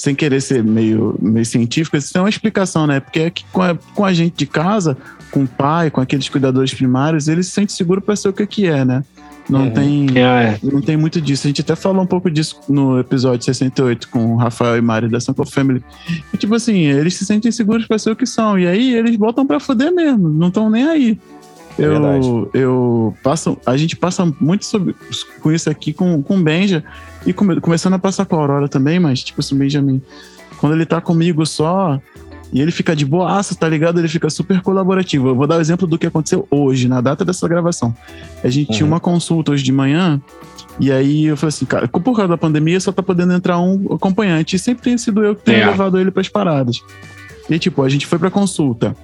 sem 0.00 0.14
querer 0.14 0.40
ser 0.40 0.64
meio, 0.64 1.14
meio 1.20 1.44
científico, 1.44 1.94
isso 1.94 2.16
é 2.16 2.20
uma 2.22 2.30
explicação, 2.30 2.86
né? 2.86 3.00
Porque 3.00 3.20
é 3.20 3.30
que 3.30 3.44
com 3.52 3.60
a, 3.60 3.74
com 3.74 4.02
a 4.02 4.14
gente 4.14 4.34
de 4.34 4.46
casa, 4.46 4.96
com 5.30 5.42
o 5.42 5.46
pai, 5.46 5.90
com 5.90 6.00
aqueles 6.00 6.26
cuidadores 6.26 6.72
primários, 6.72 7.28
ele 7.28 7.42
se 7.42 7.50
sente 7.50 7.70
seguro 7.74 8.00
para 8.00 8.16
ser 8.16 8.30
o 8.30 8.32
que, 8.32 8.46
que 8.46 8.66
é, 8.66 8.82
né? 8.82 9.04
Não, 9.46 9.64
uhum. 9.64 9.70
tem, 9.70 10.06
é. 10.16 10.58
não 10.62 10.80
tem 10.80 10.96
muito 10.96 11.20
disso. 11.20 11.46
A 11.46 11.48
gente 11.48 11.60
até 11.60 11.76
falou 11.76 12.02
um 12.02 12.06
pouco 12.06 12.30
disso 12.30 12.58
no 12.66 12.98
episódio 12.98 13.44
68 13.44 14.08
com 14.08 14.32
o 14.32 14.36
Rafael 14.36 14.78
e 14.78 14.80
Mari 14.80 15.08
da 15.08 15.20
Sample 15.20 15.50
Family. 15.50 15.84
E, 16.32 16.36
tipo 16.38 16.54
assim, 16.54 16.86
eles 16.86 17.14
se 17.16 17.26
sentem 17.26 17.52
seguros 17.52 17.86
para 17.86 17.98
ser 17.98 18.10
o 18.10 18.16
que 18.16 18.24
são. 18.24 18.58
E 18.58 18.66
aí 18.66 18.94
eles 18.94 19.16
botam 19.16 19.46
para 19.46 19.60
foder 19.60 19.92
mesmo, 19.92 20.30
não 20.30 20.48
estão 20.48 20.70
nem 20.70 20.84
aí. 20.84 21.20
É 21.78 21.84
eu, 21.84 22.50
eu 22.52 23.16
passo, 23.22 23.56
a 23.64 23.76
gente 23.76 23.96
passa 23.96 24.30
muito 24.40 24.64
sobre, 24.64 24.94
com 25.40 25.52
isso 25.52 25.70
aqui 25.70 25.92
com, 25.92 26.22
com 26.22 26.38
o 26.38 26.42
Benja 26.42 26.84
e 27.24 27.32
come, 27.32 27.60
começando 27.60 27.94
a 27.94 27.98
passar 27.98 28.26
com 28.26 28.36
a 28.36 28.38
Aurora 28.40 28.68
também, 28.68 28.98
mas 28.98 29.22
tipo 29.22 29.40
assim, 29.40 29.54
o 29.54 29.58
Benjamin, 29.58 30.02
quando 30.58 30.74
ele 30.74 30.84
tá 30.84 31.00
comigo 31.00 31.46
só 31.46 32.00
e 32.52 32.60
ele 32.60 32.72
fica 32.72 32.96
de 32.96 33.04
boaça, 33.04 33.54
tá 33.54 33.68
ligado? 33.68 33.98
Ele 33.98 34.08
fica 34.08 34.28
super 34.28 34.60
colaborativo. 34.60 35.28
Eu 35.28 35.36
vou 35.36 35.46
dar 35.46 35.56
o 35.56 35.60
exemplo 35.60 35.86
do 35.86 35.96
que 35.96 36.06
aconteceu 36.06 36.46
hoje, 36.50 36.88
na 36.88 37.00
data 37.00 37.24
dessa 37.24 37.46
gravação. 37.46 37.94
A 38.42 38.48
gente 38.48 38.70
uhum. 38.70 38.76
tinha 38.76 38.86
uma 38.86 38.98
consulta 38.98 39.52
hoje 39.52 39.62
de 39.62 39.72
manhã 39.72 40.20
e 40.80 40.90
aí 40.90 41.26
eu 41.26 41.36
falei 41.36 41.50
assim, 41.50 41.64
cara, 41.64 41.86
por 41.86 42.02
causa 42.02 42.28
da 42.28 42.36
pandemia 42.36 42.80
só 42.80 42.90
tá 42.90 43.02
podendo 43.02 43.32
entrar 43.32 43.60
um 43.60 43.94
acompanhante. 43.94 44.56
E 44.56 44.58
sempre 44.58 44.82
tem 44.82 44.98
sido 44.98 45.24
eu 45.24 45.36
que 45.36 45.44
tenho 45.44 45.62
é. 45.62 45.66
levado 45.66 45.98
ele 45.98 46.10
para 46.10 46.22
as 46.22 46.28
paradas. 46.28 46.82
E 47.48 47.58
tipo, 47.58 47.82
a 47.82 47.88
gente 47.88 48.06
foi 48.06 48.18
pra 48.18 48.30
consulta. 48.30 48.96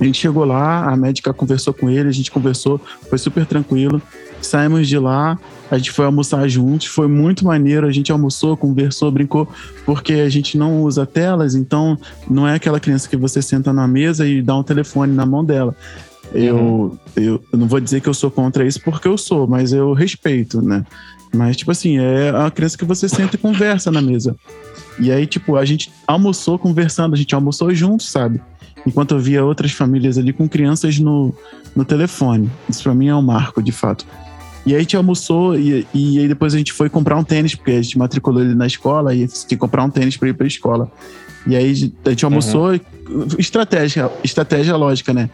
A 0.00 0.04
gente 0.04 0.18
chegou 0.18 0.44
lá, 0.44 0.90
a 0.90 0.96
médica 0.96 1.32
conversou 1.32 1.72
com 1.72 1.88
ele, 1.88 2.08
a 2.08 2.12
gente 2.12 2.30
conversou, 2.30 2.80
foi 3.08 3.18
super 3.18 3.46
tranquilo. 3.46 4.00
Saímos 4.40 4.88
de 4.88 4.98
lá, 4.98 5.38
a 5.70 5.78
gente 5.78 5.92
foi 5.92 6.04
almoçar 6.04 6.46
juntos, 6.48 6.88
foi 6.88 7.06
muito 7.06 7.44
maneiro. 7.44 7.86
A 7.86 7.92
gente 7.92 8.10
almoçou, 8.10 8.56
conversou, 8.56 9.10
brincou, 9.10 9.48
porque 9.86 10.14
a 10.14 10.28
gente 10.28 10.58
não 10.58 10.82
usa 10.82 11.06
telas, 11.06 11.54
então 11.54 11.96
não 12.28 12.46
é 12.46 12.54
aquela 12.56 12.80
criança 12.80 13.08
que 13.08 13.16
você 13.16 13.40
senta 13.40 13.72
na 13.72 13.86
mesa 13.86 14.26
e 14.26 14.42
dá 14.42 14.56
um 14.56 14.62
telefone 14.62 15.12
na 15.12 15.24
mão 15.24 15.44
dela. 15.44 15.74
Eu, 16.34 16.56
uhum. 16.56 16.98
eu, 17.14 17.44
não 17.52 17.66
vou 17.66 17.78
dizer 17.78 18.00
que 18.00 18.08
eu 18.08 18.14
sou 18.14 18.30
contra 18.30 18.66
isso 18.66 18.80
porque 18.82 19.06
eu 19.06 19.18
sou, 19.18 19.46
mas 19.46 19.72
eu 19.72 19.92
respeito, 19.92 20.62
né? 20.62 20.84
Mas, 21.34 21.56
tipo 21.56 21.70
assim, 21.70 21.98
é 21.98 22.30
a 22.30 22.50
criança 22.50 22.76
que 22.76 22.84
você 22.84 23.08
senta 23.08 23.36
e 23.36 23.38
conversa 23.38 23.90
na 23.90 24.02
mesa. 24.02 24.36
E 24.98 25.10
aí, 25.10 25.26
tipo, 25.26 25.56
a 25.56 25.64
gente 25.64 25.90
almoçou 26.06 26.58
conversando, 26.58 27.14
a 27.14 27.16
gente 27.16 27.34
almoçou 27.34 27.74
juntos, 27.74 28.10
sabe? 28.10 28.40
Enquanto 28.86 29.12
eu 29.12 29.18
via 29.18 29.44
outras 29.44 29.72
famílias 29.72 30.18
ali 30.18 30.32
com 30.32 30.48
crianças 30.48 30.98
no, 30.98 31.34
no 31.74 31.84
telefone. 31.84 32.50
Isso 32.68 32.82
pra 32.82 32.94
mim 32.94 33.08
é 33.08 33.14
um 33.14 33.22
marco, 33.22 33.62
de 33.62 33.72
fato. 33.72 34.06
E 34.64 34.72
aí 34.72 34.76
a 34.76 34.80
gente 34.80 34.96
almoçou 34.96 35.58
e, 35.58 35.86
e 35.92 36.18
aí 36.18 36.28
depois 36.28 36.54
a 36.54 36.58
gente 36.58 36.72
foi 36.72 36.88
comprar 36.88 37.16
um 37.16 37.24
tênis, 37.24 37.54
porque 37.54 37.72
a 37.72 37.82
gente 37.82 37.98
matriculou 37.98 38.42
ele 38.42 38.54
na 38.54 38.66
escola 38.66 39.14
e 39.14 39.26
tinha 39.26 39.48
que 39.48 39.56
comprar 39.56 39.84
um 39.84 39.90
tênis 39.90 40.16
para 40.16 40.28
ir 40.28 40.34
pra 40.34 40.46
escola. 40.46 40.90
E 41.46 41.56
aí 41.56 41.92
a 42.04 42.10
gente 42.10 42.24
almoçou, 42.24 42.70
uhum. 42.70 43.26
estratégia, 43.38 44.10
estratégia 44.22 44.76
lógica, 44.76 45.12
né? 45.12 45.28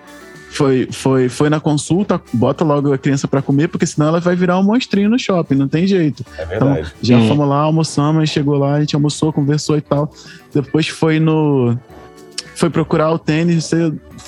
foi, 0.50 0.88
foi, 0.90 1.28
foi 1.28 1.50
na 1.50 1.60
consulta, 1.60 2.20
bota 2.32 2.64
logo 2.64 2.92
a 2.92 2.98
criança 2.98 3.28
para 3.28 3.42
comer, 3.42 3.68
porque 3.68 3.86
senão 3.86 4.08
ela 4.08 4.20
vai 4.20 4.34
virar 4.34 4.58
um 4.58 4.62
monstrinho 4.62 5.10
no 5.10 5.18
shopping, 5.18 5.54
não 5.54 5.68
tem 5.68 5.86
jeito. 5.86 6.24
É 6.36 6.42
então, 6.42 6.68
verdade. 6.68 6.80
Então, 6.80 6.92
já 7.02 7.18
hum. 7.18 7.28
fomos 7.28 7.48
lá, 7.48 7.60
almoçamos, 7.60 8.30
chegou 8.30 8.56
lá, 8.56 8.74
a 8.74 8.80
gente 8.80 8.94
almoçou, 8.94 9.32
conversou 9.32 9.76
e 9.76 9.80
tal. 9.80 10.12
Depois 10.52 10.88
foi 10.88 11.20
no. 11.20 11.78
Foi 12.58 12.68
procurar 12.68 13.12
o 13.12 13.20
tênis. 13.20 13.70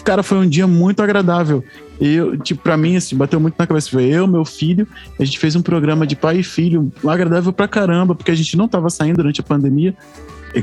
Cara, 0.05 0.23
foi 0.23 0.39
um 0.39 0.49
dia 0.49 0.65
muito 0.65 1.03
agradável. 1.03 1.65
Eu, 2.01 2.39
tipo, 2.39 2.63
pra 2.63 2.77
mim, 2.77 2.95
assim, 2.95 3.17
bateu 3.17 3.41
muito 3.41 3.57
na 3.59 3.67
cabeça. 3.67 3.91
Foi 3.91 4.05
eu, 4.05 4.25
meu 4.29 4.45
filho, 4.45 4.87
a 5.19 5.25
gente 5.25 5.37
fez 5.37 5.57
um 5.57 5.63
programa 5.63 6.07
de 6.07 6.15
pai 6.15 6.39
e 6.39 6.43
filho, 6.45 6.93
agradável 7.05 7.53
pra 7.53 7.67
caramba, 7.67 8.15
porque 8.15 8.31
a 8.31 8.35
gente 8.35 8.57
não 8.57 8.69
tava 8.69 8.89
saindo 8.89 9.17
durante 9.17 9.41
a 9.41 9.43
pandemia. 9.43 9.97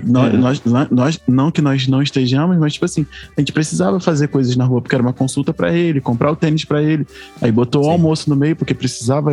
Nós, 0.05 0.33
é. 0.33 0.37
nós, 0.37 0.61
nós, 0.89 1.19
não 1.27 1.51
que 1.51 1.61
nós 1.61 1.89
não 1.89 2.01
estejamos, 2.01 2.57
mas 2.57 2.73
tipo 2.73 2.85
assim, 2.85 3.05
a 3.35 3.41
gente 3.41 3.51
precisava 3.51 3.99
fazer 3.99 4.29
coisas 4.29 4.55
na 4.55 4.63
rua, 4.63 4.81
porque 4.81 4.95
era 4.95 5.01
uma 5.01 5.13
consulta 5.13 5.53
para 5.53 5.73
ele, 5.73 5.99
comprar 5.99 6.31
o 6.31 6.37
tênis 6.37 6.63
para 6.63 6.81
ele. 6.81 7.05
Aí 7.41 7.51
botou 7.51 7.83
Sim. 7.83 7.89
o 7.89 7.91
almoço 7.91 8.29
no 8.29 8.35
meio, 8.37 8.55
porque 8.55 8.73
precisava 8.73 9.31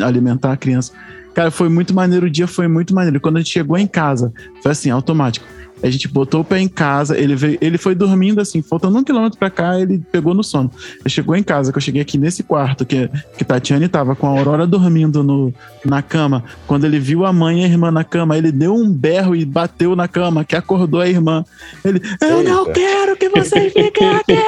alimentar 0.00 0.52
a 0.52 0.56
criança. 0.56 0.92
Cara, 1.34 1.50
foi 1.50 1.68
muito 1.68 1.92
maneiro, 1.92 2.26
o 2.26 2.30
dia 2.30 2.46
foi 2.46 2.68
muito 2.68 2.94
maneiro. 2.94 3.20
Quando 3.20 3.38
a 3.38 3.40
gente 3.40 3.50
chegou 3.50 3.76
em 3.76 3.88
casa, 3.88 4.32
foi 4.62 4.70
assim, 4.70 4.90
automático. 4.90 5.46
A 5.82 5.90
gente 5.90 6.08
botou 6.08 6.40
o 6.40 6.44
pé 6.44 6.60
em 6.60 6.68
casa, 6.68 7.18
ele 7.18 7.34
veio, 7.34 7.58
ele 7.60 7.76
foi 7.76 7.94
dormindo 7.94 8.40
assim, 8.40 8.62
faltando 8.62 8.98
um 8.98 9.04
quilômetro 9.04 9.38
para 9.38 9.50
cá, 9.50 9.78
ele 9.78 9.98
pegou 10.10 10.34
no 10.34 10.44
sono. 10.44 10.70
Ele 11.00 11.08
chegou 11.08 11.34
em 11.34 11.42
casa, 11.42 11.72
que 11.72 11.78
eu 11.78 11.82
cheguei 11.82 12.02
aqui 12.02 12.16
nesse 12.16 12.42
quarto, 12.42 12.84
que, 12.86 13.10
que 13.36 13.44
Tatiane 13.44 13.88
tava 13.88 14.14
com 14.14 14.26
a 14.26 14.30
Aurora 14.30 14.66
dormindo 14.66 15.22
no, 15.22 15.52
na 15.84 16.02
cama. 16.02 16.44
Quando 16.66 16.84
ele 16.84 16.98
viu 16.98 17.24
a 17.24 17.32
mãe 17.32 17.62
e 17.62 17.64
a 17.64 17.68
irmã 17.68 17.90
na 17.90 18.04
cama, 18.04 18.36
ele 18.38 18.52
deu 18.52 18.74
um 18.74 18.90
berro 18.92 19.34
e 19.34 19.44
bateu 19.44 19.96
na 19.96 20.06
cama, 20.06 20.44
que 20.44 20.54
acordou 20.54 21.00
a 21.00 21.08
irmã. 21.08 21.44
Ele, 21.84 22.00
eu 22.20 22.38
Eita. 22.38 22.50
não 22.50 22.72
quero 22.72 23.16
que 23.16 23.28
vocês 23.28 23.72
fiquem 23.72 24.08
aqui! 24.10 24.38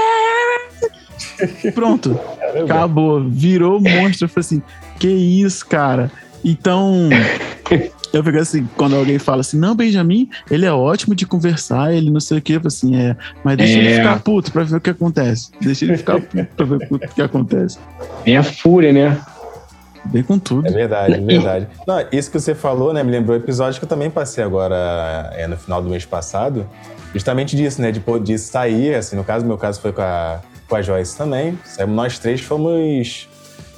Pronto, 1.74 2.18
acabou, 2.62 3.22
virou 3.28 3.80
monstro. 3.80 4.26
Eu 4.26 4.28
falei 4.28 4.40
assim: 4.40 4.62
que 4.98 5.08
isso, 5.08 5.66
cara? 5.66 6.10
Então, 6.44 7.08
eu 8.16 8.24
fico 8.24 8.38
assim, 8.38 8.68
quando 8.76 8.96
alguém 8.96 9.18
fala 9.18 9.40
assim, 9.40 9.58
não, 9.58 9.74
Benjamin, 9.74 10.28
ele 10.50 10.66
é 10.66 10.72
ótimo 10.72 11.14
de 11.14 11.26
conversar, 11.26 11.92
ele 11.92 12.10
não 12.10 12.20
sei 12.20 12.38
o 12.38 12.42
que, 12.42 12.60
assim, 12.64 12.96
é, 12.96 13.16
mas 13.42 13.56
deixa 13.56 13.74
é. 13.74 13.76
ele 13.78 13.94
ficar 13.96 14.20
puto 14.20 14.52
pra 14.52 14.64
ver 14.64 14.76
o 14.76 14.80
que 14.80 14.90
acontece. 14.90 15.50
Deixa 15.60 15.84
ele 15.84 15.96
ficar 15.96 16.20
puto 16.20 16.46
pra 16.56 16.66
ver 16.66 16.88
o 16.90 16.98
que 16.98 17.22
acontece. 17.22 17.78
É 18.24 18.36
a 18.36 18.42
fúria, 18.42 18.92
né? 18.92 19.20
Vem 20.06 20.22
com 20.22 20.38
tudo. 20.38 20.68
É 20.68 20.70
verdade, 20.70 21.14
é 21.14 21.20
verdade. 21.20 21.66
Não, 21.86 22.04
isso 22.12 22.30
que 22.30 22.38
você 22.38 22.54
falou, 22.54 22.92
né, 22.92 23.02
me 23.02 23.10
lembrou 23.10 23.36
o 23.36 23.40
episódio 23.40 23.78
que 23.78 23.84
eu 23.84 23.88
também 23.88 24.10
passei 24.10 24.44
agora 24.44 25.30
é, 25.32 25.46
no 25.46 25.56
final 25.56 25.82
do 25.82 25.88
mês 25.88 26.04
passado. 26.04 26.68
Justamente 27.12 27.56
disso, 27.56 27.80
né, 27.80 27.90
de, 27.90 28.02
de 28.22 28.38
sair, 28.38 28.94
assim, 28.94 29.16
no 29.16 29.24
caso, 29.24 29.46
meu 29.46 29.56
caso 29.56 29.80
foi 29.80 29.92
com 29.92 30.02
a, 30.02 30.40
com 30.68 30.76
a 30.76 30.82
Joyce 30.82 31.16
também. 31.16 31.58
Saímos 31.64 31.96
nós 31.96 32.18
três, 32.18 32.40
fomos 32.40 33.28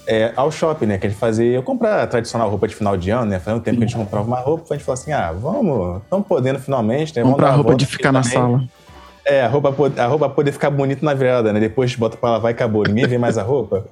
é, 0.07 0.33
ao 0.37 0.51
shopping, 0.51 0.87
né? 0.87 0.99
Que 0.99 1.07
a 1.07 1.11
gente 1.11 1.19
fazia. 1.19 1.53
Eu 1.53 1.62
comprar 1.62 2.03
a 2.03 2.07
tradicional 2.07 2.49
roupa 2.49 2.69
de 2.69 2.75
final 2.75 2.97
de 2.97 3.11
ano, 3.11 3.27
né? 3.27 3.38
Fazia 3.38 3.59
um 3.59 3.61
tempo 3.61 3.79
que 3.79 3.85
a 3.85 3.87
gente 3.87 3.97
comprava 3.97 4.27
uma 4.27 4.40
roupa, 4.40 4.64
a 4.71 4.77
gente 4.77 4.85
falou 4.85 4.95
assim: 4.95 5.12
ah, 5.12 5.33
vamos, 5.33 6.03
estamos 6.03 6.27
podendo 6.27 6.59
finalmente, 6.59 7.14
né? 7.16 7.23
Vamos 7.23 7.37
comprar 7.37 7.51
roupa 7.51 7.75
de 7.75 7.87
ficar 7.87 8.12
na 8.12 8.23
sala. 8.23 8.62
É, 9.25 9.42
a 9.42 9.49
roupa, 9.49 9.75
a 10.01 10.07
roupa 10.07 10.29
poder 10.29 10.53
ficar 10.53 10.71
bonita 10.71 11.05
na 11.05 11.12
virada, 11.12 11.53
né? 11.53 11.59
Depois 11.59 11.95
bota 11.97 12.16
pra 12.16 12.31
lavar 12.31 12.53
e 12.53 12.55
acabou. 12.55 12.85
Ninguém 12.87 13.09
vê 13.09 13.19
mais 13.19 13.37
a 13.37 13.42
roupa. 13.42 13.85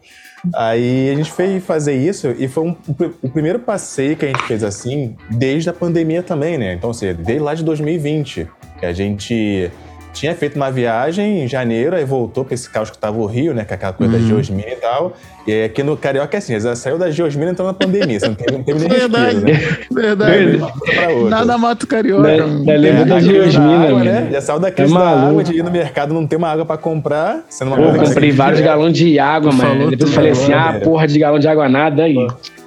Aí 0.54 1.10
a 1.10 1.16
gente 1.16 1.32
fez 1.32 1.64
fazer 1.64 1.94
isso 1.96 2.28
e 2.38 2.46
foi 2.46 2.64
um, 2.68 2.76
o 3.22 3.28
primeiro 3.30 3.58
passeio 3.58 4.16
que 4.16 4.26
a 4.26 4.28
gente 4.28 4.42
fez 4.44 4.62
assim 4.62 5.16
desde 5.30 5.70
a 5.70 5.72
pandemia 5.72 6.22
também, 6.22 6.58
né? 6.58 6.74
Então, 6.74 6.90
assim, 6.90 7.12
desde 7.14 7.42
lá 7.42 7.54
de 7.54 7.64
2020, 7.64 8.48
que 8.78 8.86
a 8.86 8.92
gente 8.92 9.70
tinha 10.14 10.34
feito 10.34 10.56
uma 10.56 10.70
viagem 10.70 11.42
em 11.42 11.48
janeiro, 11.48 11.96
aí 11.96 12.04
voltou 12.04 12.44
para 12.44 12.54
esse 12.54 12.70
caos 12.70 12.88
que 12.88 12.96
tava 12.96 13.18
o 13.18 13.26
Rio, 13.26 13.52
né? 13.52 13.64
Com 13.64 13.74
aquela 13.74 13.92
coisa 13.92 14.14
uhum. 14.14 14.22
da 14.22 14.26
Geosmina 14.26 14.70
e 14.70 14.76
tal. 14.76 15.14
E 15.46 15.52
aí 15.52 15.64
aqui 15.64 15.82
no 15.82 15.96
Carioca 15.96 16.36
é 16.36 16.38
assim, 16.38 16.58
já 16.58 16.74
saiu 16.74 16.96
da 16.96 17.10
Geosmina 17.10 17.50
e 17.50 17.52
entrou 17.52 17.68
na 17.68 17.74
pandemia. 17.74 18.18
Você 18.18 18.28
não 18.28 18.34
teve, 18.34 18.52
não 18.52 18.64
teve 18.64 18.78
nem 18.78 18.88
Verdade, 18.88 19.44
respiro, 19.44 19.76
né? 19.92 20.02
verdade. 20.02 21.28
Nada 21.28 21.58
mata 21.58 21.84
o 21.84 21.88
Carioca. 21.88 22.22
Da, 22.22 22.46
da 22.46 22.88
é, 22.88 23.04
da 23.04 23.20
Geosmina, 23.20 23.88
água, 23.88 24.04
né? 24.04 24.28
Já 24.32 24.40
saiu 24.40 24.60
da 24.60 24.70
crise 24.70 24.94
é 24.94 24.98
da 24.98 25.28
água, 25.28 25.44
de 25.44 25.58
ir 25.58 25.62
no 25.62 25.70
mercado, 25.70 26.14
não 26.14 26.26
ter 26.26 26.36
uma 26.36 26.48
água 26.48 26.64
para 26.64 26.78
comprar. 26.78 27.44
Sendo 27.50 27.68
uma 27.68 27.76
Pô, 27.76 27.98
comprei 27.98 28.30
vários 28.30 28.60
galões 28.60 28.96
de 28.96 29.18
água, 29.18 29.52
mano. 29.52 29.90
Depois 29.90 30.10
eu 30.10 30.14
falei 30.14 30.30
assim, 30.30 30.52
ah, 30.52 30.80
porra 30.82 31.06
de 31.06 31.18
galão 31.18 31.38
de 31.38 31.48
água 31.48 31.68
nada 31.68 32.04
aí. 32.04 32.16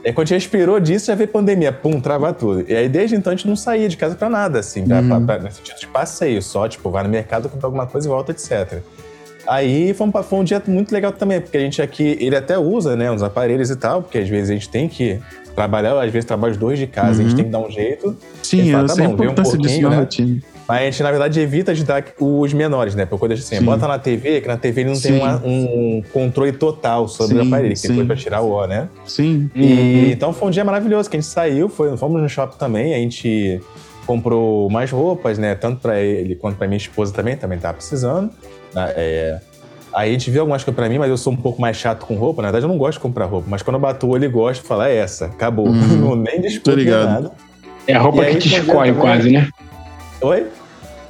E 0.03 0.07
aí, 0.07 0.13
quando 0.13 0.27
a 0.27 0.29
gente 0.29 0.43
respirou 0.43 0.79
disso, 0.79 1.07
já 1.07 1.15
veio 1.15 1.27
pandemia, 1.27 1.71
pum, 1.71 1.99
trava 1.99 2.33
tudo. 2.33 2.65
E 2.67 2.75
aí, 2.75 2.87
desde 2.87 3.15
então, 3.15 3.33
a 3.33 3.35
gente 3.35 3.47
não 3.47 3.55
saía 3.55 3.89
de 3.89 3.97
casa 3.97 4.15
pra 4.15 4.29
nada, 4.29 4.59
assim, 4.59 4.85
pra, 4.85 4.99
uhum. 4.99 5.07
pra, 5.07 5.19
pra, 5.19 5.39
nesse 5.39 5.57
sentido 5.57 5.79
de 5.79 5.87
passeio, 5.87 6.41
só, 6.41 6.67
tipo, 6.67 6.89
vai 6.89 7.03
no 7.03 7.09
mercado, 7.09 7.49
comprar 7.49 7.67
alguma 7.67 7.87
coisa 7.87 8.07
e 8.07 8.09
volta, 8.09 8.31
etc. 8.31 8.81
Aí 9.47 9.93
foi 9.93 10.07
um, 10.07 10.11
foi 10.11 10.39
um 10.39 10.43
dia 10.43 10.61
muito 10.67 10.91
legal 10.91 11.11
também, 11.11 11.39
porque 11.39 11.57
a 11.57 11.59
gente 11.59 11.81
aqui, 11.81 12.17
ele 12.19 12.35
até 12.35 12.57
usa, 12.57 12.95
né, 12.95 13.09
uns 13.09 13.23
aparelhos 13.23 13.69
e 13.69 13.75
tal, 13.75 14.01
porque 14.01 14.17
às 14.17 14.27
vezes 14.27 14.49
a 14.49 14.53
gente 14.53 14.69
tem 14.69 14.89
que 14.89 15.19
trabalhar, 15.55 15.99
às 15.99 16.11
vezes 16.11 16.25
trabalha 16.25 16.51
os 16.51 16.57
dois 16.57 16.77
de 16.77 16.85
casa, 16.85 17.21
uhum. 17.21 17.27
a 17.27 17.29
gente 17.29 17.31
uhum. 17.31 17.35
tem 17.35 17.45
que 17.45 17.51
dar 17.51 17.59
um 17.59 17.71
jeito. 17.71 18.17
Sim, 18.43 18.71
fala, 18.71 18.83
eu 18.83 18.87
tá 18.87 18.95
bom, 18.95 19.03
a 19.03 19.13
importância 19.13 19.57
um 19.57 19.61
disso 19.61 19.81
na 19.81 19.89
né? 19.89 19.95
rotina. 19.97 20.41
Mas 20.67 20.81
a 20.81 20.83
gente, 20.83 21.01
na 21.03 21.09
verdade, 21.11 21.39
evita 21.39 21.73
de 21.73 21.83
dar 21.83 22.03
os 22.19 22.53
menores, 22.53 22.93
né? 22.93 23.05
Por 23.05 23.17
coisa 23.17 23.35
assim, 23.35 23.57
sim. 23.57 23.63
bota 23.63 23.87
na 23.87 23.97
TV, 23.97 24.41
que 24.41 24.47
na 24.47 24.57
TV 24.57 24.81
ele 24.81 24.89
não 24.89 24.95
sim. 24.95 25.09
tem 25.09 25.19
uma, 25.19 25.37
um 25.37 26.03
controle 26.11 26.51
total 26.51 27.07
sobre 27.07 27.35
sim, 27.37 27.41
o 27.41 27.47
aparelho, 27.47 27.73
que 27.73 27.87
foi 27.87 28.05
pra 28.05 28.15
tirar 28.15 28.41
o 28.41 28.51
O, 28.51 28.67
né? 28.67 28.89
Sim. 29.05 29.49
E, 29.55 29.61
uhum. 29.61 30.09
Então 30.11 30.33
foi 30.33 30.49
um 30.49 30.51
dia 30.51 30.65
maravilhoso, 30.65 31.09
que 31.09 31.15
a 31.15 31.19
gente 31.19 31.29
saiu, 31.29 31.69
foi, 31.69 31.95
fomos 31.95 32.21
no 32.21 32.27
shopping 32.27 32.57
também, 32.57 32.93
a 32.93 32.97
gente 32.97 33.61
comprou 34.05 34.69
mais 34.69 34.91
roupas, 34.91 35.37
né? 35.37 35.55
Tanto 35.55 35.81
pra 35.81 35.99
ele 36.01 36.35
quanto 36.35 36.57
pra 36.57 36.67
minha 36.67 36.77
esposa 36.77 37.13
também, 37.13 37.37
também 37.37 37.57
tava 37.57 37.75
precisando. 37.75 38.29
Né? 38.73 38.93
É, 38.95 39.39
Aí 39.93 40.09
a 40.09 40.11
gente 40.11 40.29
viu 40.29 40.41
algumas 40.41 40.63
coisas 40.63 40.75
pra 40.75 40.87
mim, 40.87 40.99
mas 40.99 41.09
eu 41.09 41.17
sou 41.17 41.33
um 41.33 41.35
pouco 41.35 41.59
mais 41.59 41.75
chato 41.77 42.05
com 42.05 42.15
roupa. 42.15 42.41
Na 42.41 42.49
verdade, 42.49 42.65
eu 42.65 42.69
não 42.69 42.77
gosto 42.77 42.97
de 42.97 42.99
comprar 42.99 43.25
roupa. 43.25 43.47
Mas 43.49 43.63
quando 43.63 43.75
eu 43.75 43.79
bato 43.79 44.05
o 44.05 44.11
olho 44.11 44.25
e 44.25 44.27
gosto, 44.27 44.61
eu 44.61 44.67
falo, 44.67 44.83
é 44.83 44.95
essa, 44.95 45.25
acabou. 45.25 45.67
Hum, 45.77 45.97
não 45.97 46.15
nem 46.15 46.39
discuto 46.39 46.75
nada. 46.75 47.31
É 47.87 47.93
a 47.93 47.99
roupa 47.99 48.23
que 48.25 48.37
te 48.37 48.55
escolhe 48.55 48.93
quase, 48.93 49.31
né? 49.31 49.49
Oi? 50.21 50.47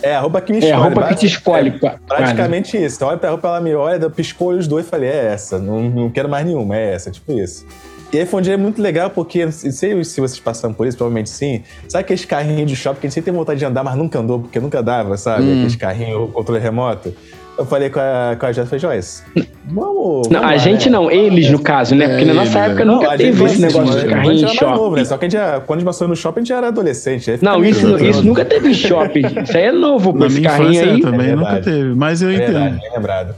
É 0.02 0.16
a 0.16 0.20
roupa 0.20 0.42
que 0.42 0.52
me 0.52 0.60
escolhe. 0.60 0.72
É 0.72 0.76
a 0.76 0.80
roupa 0.80 1.08
que 1.08 1.16
te 1.16 1.26
escolhe. 1.26 1.80
É, 1.84 1.96
praticamente 2.08 2.78
isso. 2.78 3.04
Olha 3.04 3.18
pra 3.18 3.32
roupa, 3.32 3.48
ela 3.48 3.62
me 3.62 3.74
olha, 3.74 4.04
eu 4.04 4.12
piscou 4.12 4.50
os 4.50 4.68
dois 4.68 4.86
e 4.86 4.90
falei, 4.90 5.10
é 5.10 5.26
essa. 5.34 5.58
Não, 5.58 5.82
não 5.90 6.10
quero 6.10 6.30
mais 6.30 6.46
nenhuma, 6.46 6.76
é 6.76 6.94
essa, 6.94 7.10
tipo 7.10 7.32
isso. 7.32 7.66
E 8.12 8.20
aí 8.20 8.26
foi 8.26 8.40
um 8.40 8.44
dia 8.44 8.58
muito 8.58 8.82
legal, 8.82 9.10
porque, 9.10 9.44
não 9.44 9.52
sei 9.52 9.72
se 10.04 10.22
vocês 10.22 10.40
passaram 10.40 10.74
por 10.74 10.88
isso, 10.88 10.96
provavelmente 10.96 11.30
sim. 11.30 11.64
Sabe 11.90 12.04
aqueles 12.04 12.24
carrinhos 12.24 12.70
de 12.70 12.76
shopping 12.76 13.02
que 13.02 13.08
a 13.08 13.10
gente 13.10 13.16
sempre 13.16 13.32
tem 13.32 13.38
vontade 13.38 13.60
de 13.60 13.66
andar, 13.66 13.84
mas 13.84 13.96
nunca 13.96 14.20
andou, 14.20 14.40
porque 14.40 14.60
nunca 14.60 14.82
dava, 14.82 15.18
sabe? 15.18 15.44
Hum. 15.44 15.54
Aqueles 15.54 15.76
carrinhos, 15.76 16.32
controle 16.32 16.62
remoto. 16.62 17.14
Eu 17.58 17.66
falei 17.66 17.90
com 17.90 18.00
a, 18.00 18.38
com 18.40 18.46
a 18.46 18.52
Joyce, 18.52 18.70
falei, 18.70 18.80
Joyce, 18.80 19.24
vamos. 19.68 20.28
Não, 20.28 20.40
vamos 20.40 20.46
a 20.46 20.52
lá, 20.52 20.58
gente 20.58 20.90
né? 20.90 20.98
não, 20.98 21.12
eles 21.12 21.50
no 21.50 21.60
caso, 21.60 21.96
né? 21.96 22.08
Porque 22.08 22.26
na 22.26 22.34
nossa 22.34 22.60
época 22.60 22.86
não, 22.86 22.96
nunca 22.96 23.18
teve 23.18 23.44
esse 23.44 23.62
negócio 23.62 24.00
de 24.00 24.08
carrinho 24.08 24.46
em 24.46 24.48
shopping. 24.48 24.78
Novo, 24.78 24.96
né? 24.96 25.06
Só 25.06 25.18
que 25.18 25.26
a 25.26 25.30
gente, 25.30 25.42
quando 25.66 25.78
a 25.78 25.80
gente 25.80 25.86
passou 25.86 26.08
no 26.08 26.16
shopping, 26.16 26.40
a 26.40 26.42
gente 26.42 26.50
já 26.50 26.58
era 26.58 26.68
adolescente. 26.68 27.40
Não, 27.42 27.64
isso, 27.64 27.98
isso 28.04 28.24
nunca 28.24 28.46
teve 28.46 28.74
shopping. 28.74 29.22
Isso 29.44 29.58
aí 29.58 29.64
é 29.64 29.72
novo, 29.72 30.14
pô, 30.14 30.26
esse 30.26 30.42
carrinho 30.42 30.84
aí. 30.84 31.02
também 31.02 31.32
é 31.32 31.36
nunca 31.36 31.62
teve, 31.62 31.96
mas 31.96 32.22
eu 32.22 32.32
entendo. 32.32 32.54
Verdade, 32.54 32.80
bem 32.80 32.92
lembrado. 32.92 33.36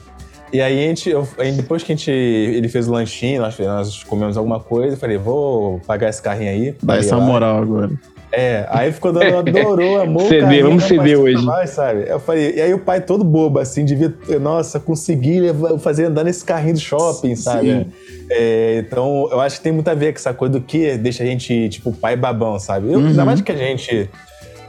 E 0.52 0.62
aí, 0.62 0.84
a 0.84 0.88
gente, 0.88 1.10
eu, 1.10 1.28
depois 1.56 1.84
que 1.84 1.92
a 1.92 1.96
gente, 1.96 2.10
ele 2.10 2.68
fez 2.68 2.88
o 2.88 2.92
lanchinho, 2.92 3.42
nós, 3.42 3.58
nós 3.60 4.04
comemos 4.04 4.36
alguma 4.36 4.60
coisa, 4.60 4.96
eu 4.96 5.00
falei, 5.00 5.18
vou 5.18 5.80
pagar 5.86 6.10
esse 6.10 6.22
carrinho 6.22 6.50
aí. 6.50 6.76
Dá 6.82 6.98
essa 6.98 7.18
moral 7.18 7.62
agora. 7.62 7.92
É, 8.32 8.68
aí 8.70 8.92
ficou 8.92 9.12
dando, 9.12 9.38
adorou, 9.38 10.00
amor. 10.02 10.28
CD, 10.28 10.62
vamos 10.62 10.84
ceder 10.84 11.18
hoje. 11.18 11.44
Mais, 11.44 11.72
sabe? 11.72 12.06
Eu 12.08 12.20
falei, 12.20 12.56
e 12.56 12.62
aí 12.62 12.74
o 12.74 12.80
pai 12.80 13.02
todo 13.02 13.24
bobo, 13.24 13.60
assim, 13.60 13.84
devia, 13.84 14.14
nossa, 14.40 14.80
conseguir 14.80 15.44
fazer 15.80 16.06
andar 16.06 16.24
nesse 16.24 16.46
carrinho 16.46 16.76
do 16.76 16.80
shopping, 16.80 17.36
sabe? 17.36 17.88
É, 18.30 18.84
então, 18.86 19.28
eu 19.32 19.42
acho 19.42 19.58
que 19.58 19.64
tem 19.64 19.72
muito 19.72 19.88
a 19.88 19.96
ver 19.96 20.14
com 20.14 20.20
essa 20.20 20.34
coisa 20.34 20.54
do 20.54 20.62
que 20.62 20.98
deixa 20.98 21.24
a 21.24 21.26
gente, 21.26 21.70
tipo, 21.70 21.92
pai 21.92 22.16
babão, 22.16 22.60
sabe? 22.60 22.92
Eu, 22.92 23.00
uhum. 23.00 23.08
Ainda 23.08 23.26
mais 23.26 23.42
que 23.42 23.52
a 23.52 23.56
gente 23.56 24.10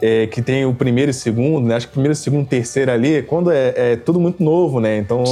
é, 0.00 0.26
que 0.26 0.40
tem 0.40 0.64
o 0.64 0.74
primeiro 0.74 1.10
e 1.10 1.14
segundo, 1.14 1.66
né? 1.66 1.76
Acho 1.76 1.86
que 1.86 1.92
o 1.92 1.94
primeiro, 1.94 2.14
segundo, 2.14 2.46
terceiro 2.46 2.90
ali, 2.90 3.22
quando 3.22 3.50
é, 3.50 3.72
é 3.76 3.96
tudo 3.96 4.18
muito 4.18 4.42
novo, 4.42 4.80
né? 4.80 4.98
Então, 4.98 5.24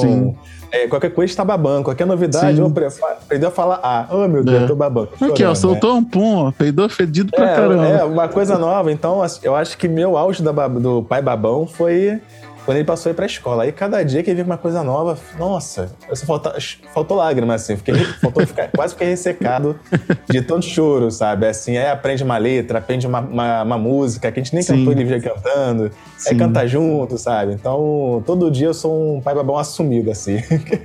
é, 0.71 0.87
qualquer 0.87 1.11
coisa 1.11 1.31
está 1.31 1.45
babando, 1.45 1.85
qualquer 1.85 2.07
novidade, 2.07 2.61
eu 2.61 2.67
aprendeu 2.67 3.49
a 3.49 3.51
falar 3.51 3.81
ah, 3.83 4.07
oh 4.11 4.29
meu 4.29 4.45
Deus, 4.45 4.65
é. 4.65 4.67
tô 4.67 4.77
babando. 4.77 5.09
Tô 5.19 5.25
Aqui, 5.27 5.43
ó, 5.43 5.55
soltou 5.55 5.95
né? 5.95 6.01
um 6.01 6.05
pum, 6.05 6.37
ó, 6.37 6.53
peidou 6.53 6.89
fedido 6.89 7.31
pra 7.31 7.51
é, 7.51 7.57
caramba. 7.57 7.87
É, 7.87 8.05
uma 8.05 8.29
coisa 8.29 8.59
nova. 8.59 8.93
Então, 8.93 9.23
eu 9.43 9.57
acho 9.57 9.79
que 9.79 9.89
meu 9.89 10.17
auge 10.17 10.43
da, 10.43 10.53
do 10.69 11.03
pai 11.03 11.23
babão 11.23 11.67
foi 11.67 12.21
quando 12.69 12.77
ele 12.77 12.85
passou 12.85 13.09
a 13.09 13.13
ir 13.13 13.15
pra 13.15 13.25
escola. 13.25 13.63
Aí 13.63 13.73
cada 13.73 14.03
dia 14.03 14.23
que 14.23 14.29
ele 14.29 14.43
via 14.43 14.45
uma 14.45 14.59
coisa 14.59 14.85
nova, 14.85 15.19
nossa, 15.39 15.91
só 16.13 16.27
faltou, 16.27 16.53
faltou 16.93 17.17
lágrimas, 17.17 17.63
assim. 17.63 17.79
Fiquei, 17.79 17.95
faltou 17.95 18.47
ficar, 18.47 18.69
quase 18.77 18.93
fiquei 18.93 19.09
ressecado 19.09 19.81
de 20.29 20.43
tanto 20.43 20.67
choro, 20.67 21.11
sabe? 21.11 21.47
Assim, 21.47 21.79
aí 21.79 21.87
aprende 21.87 22.23
uma 22.23 22.37
letra, 22.37 22.77
aprende 22.77 23.07
uma, 23.07 23.21
uma, 23.21 23.63
uma 23.63 23.79
música 23.79 24.31
que 24.31 24.39
a 24.39 24.43
gente 24.43 24.53
nem 24.53 24.63
Sim. 24.63 24.81
cantou, 24.81 24.93
ele 24.93 25.03
via 25.03 25.19
cantando. 25.19 25.91
Sim. 26.19 26.29
Aí 26.29 26.37
canta 26.37 26.67
junto, 26.69 27.17
sabe? 27.17 27.55
Então, 27.55 28.23
todo 28.27 28.51
dia 28.51 28.67
eu 28.67 28.75
sou 28.75 29.17
um 29.17 29.19
pai 29.23 29.35
babão 29.35 29.57
assumido, 29.57 30.11
assim. 30.11 30.37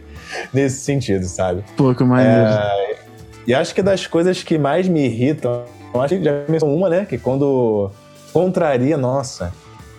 nesse 0.54 0.86
sentido, 0.86 1.26
sabe? 1.26 1.65
Que 1.98 2.04
maneiro. 2.06 2.46
É, 2.46 2.96
e 3.46 3.54
acho 3.54 3.76
que 3.76 3.82
das 3.82 4.08
coisas 4.08 4.41
que 4.41 4.58
mais 4.58 4.88
me 4.88 5.06
irritam, 5.06 5.65
acho 5.96 6.15
que 6.15 6.24
já 6.24 6.46
mencionou 6.48 6.78
uma, 6.78 6.88
né? 6.88 7.06
Que 7.06 7.17
quando 7.17 7.91
contraria, 8.32 8.96
nossa, 8.96 9.52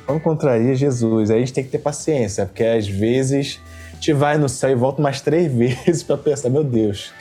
Vamos 0.07 0.23
contraria 0.23 0.75
Jesus. 0.75 1.31
Aí 1.31 1.37
a 1.37 1.41
gente 1.41 1.53
tem 1.53 1.65
que 1.65 1.71
ter 1.71 1.79
paciência, 1.79 2.47
porque 2.47 2.63
às 2.63 2.87
vezes 2.87 3.61
a 3.93 3.95
gente 3.95 4.13
vai 4.13 4.37
no 4.37 4.49
céu 4.49 4.71
e 4.71 4.75
volta 4.75 5.01
mais 5.01 5.21
três 5.21 5.51
vezes 5.55 6.03
para 6.03 6.17
pensar: 6.17 6.51
meu 6.51 6.65
Deus, 6.65 7.13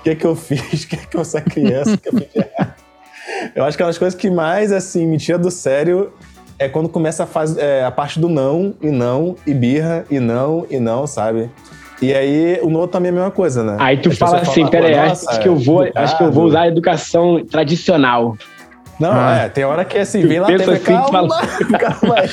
o 0.00 0.02
que 0.02 0.10
é 0.10 0.14
que 0.14 0.24
eu 0.24 0.34
fiz? 0.34 0.84
O 0.84 0.88
que 0.88 0.96
é 0.96 0.98
que 0.98 1.16
eu 1.16 1.20
essa 1.20 1.40
criança 1.40 1.96
que 1.96 2.08
eu 2.08 2.12
fiz 2.12 2.28
errado? 2.34 2.74
Eu 3.54 3.64
acho 3.64 3.76
que 3.76 3.82
é 3.82 3.86
uma 3.86 3.90
das 3.90 3.98
coisas 3.98 4.18
que 4.18 4.30
mais 4.30 4.72
assim 4.72 5.06
me 5.06 5.18
tira 5.18 5.38
do 5.38 5.50
sério 5.50 6.12
é 6.58 6.68
quando 6.68 6.88
começa 6.88 7.22
a, 7.22 7.26
faz, 7.26 7.56
é, 7.56 7.84
a 7.84 7.90
parte 7.90 8.18
do 8.18 8.28
não 8.28 8.74
e 8.82 8.90
não 8.90 9.36
e 9.46 9.54
birra 9.54 10.04
e 10.10 10.18
não 10.18 10.66
e 10.68 10.80
não, 10.80 11.06
sabe? 11.06 11.48
E 12.00 12.14
aí 12.14 12.60
o 12.62 12.70
no 12.70 12.86
também 12.86 13.08
é 13.08 13.12
a 13.12 13.14
mesma 13.14 13.30
coisa, 13.30 13.62
né? 13.64 13.76
Aí 13.78 13.96
tu 13.96 14.10
fala 14.10 14.40
assim, 14.40 14.66
peraí, 14.68 14.94
acho 14.94 15.40
que 15.40 15.48
eu 15.48 15.56
vou, 15.56 15.88
acho 15.94 16.16
que 16.16 16.24
eu 16.24 16.32
vou 16.32 16.44
usar 16.44 16.62
a 16.62 16.68
educação 16.68 17.44
tradicional. 17.44 18.36
Não, 18.98 19.12
ah. 19.12 19.42
é, 19.44 19.48
tem 19.48 19.64
hora 19.64 19.84
que 19.84 19.96
assim, 19.96 20.26
vem 20.26 20.40
lá, 20.40 20.46
tem, 20.46 20.56
assim, 20.56 20.82
calma, 20.82 21.28
calma 21.78 22.14
aí. 22.16 22.28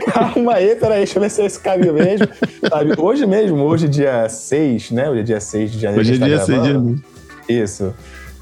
calma 0.10 0.54
aí, 0.54 0.74
peraí, 0.74 0.98
deixa 0.98 1.18
eu 1.18 1.22
ver 1.22 1.30
se 1.30 1.42
é 1.42 1.46
esse 1.46 1.60
caminho 1.60 1.92
mesmo. 1.92 2.26
Sabe? 2.68 2.94
Hoje 2.98 3.26
mesmo, 3.26 3.62
hoje 3.62 3.86
dia 3.86 4.26
6, 4.28 4.92
né? 4.92 5.10
Hoje 5.10 5.20
é 5.20 5.22
dia 5.22 5.40
6 5.40 5.72
de 5.72 5.78
janeiro. 5.80 6.00
Hoje 6.00 6.14
é 6.14 6.26
dia 6.26 6.38
6 6.38 6.62
de 6.62 6.68
janeiro. 6.68 7.02
Isso. 7.46 7.94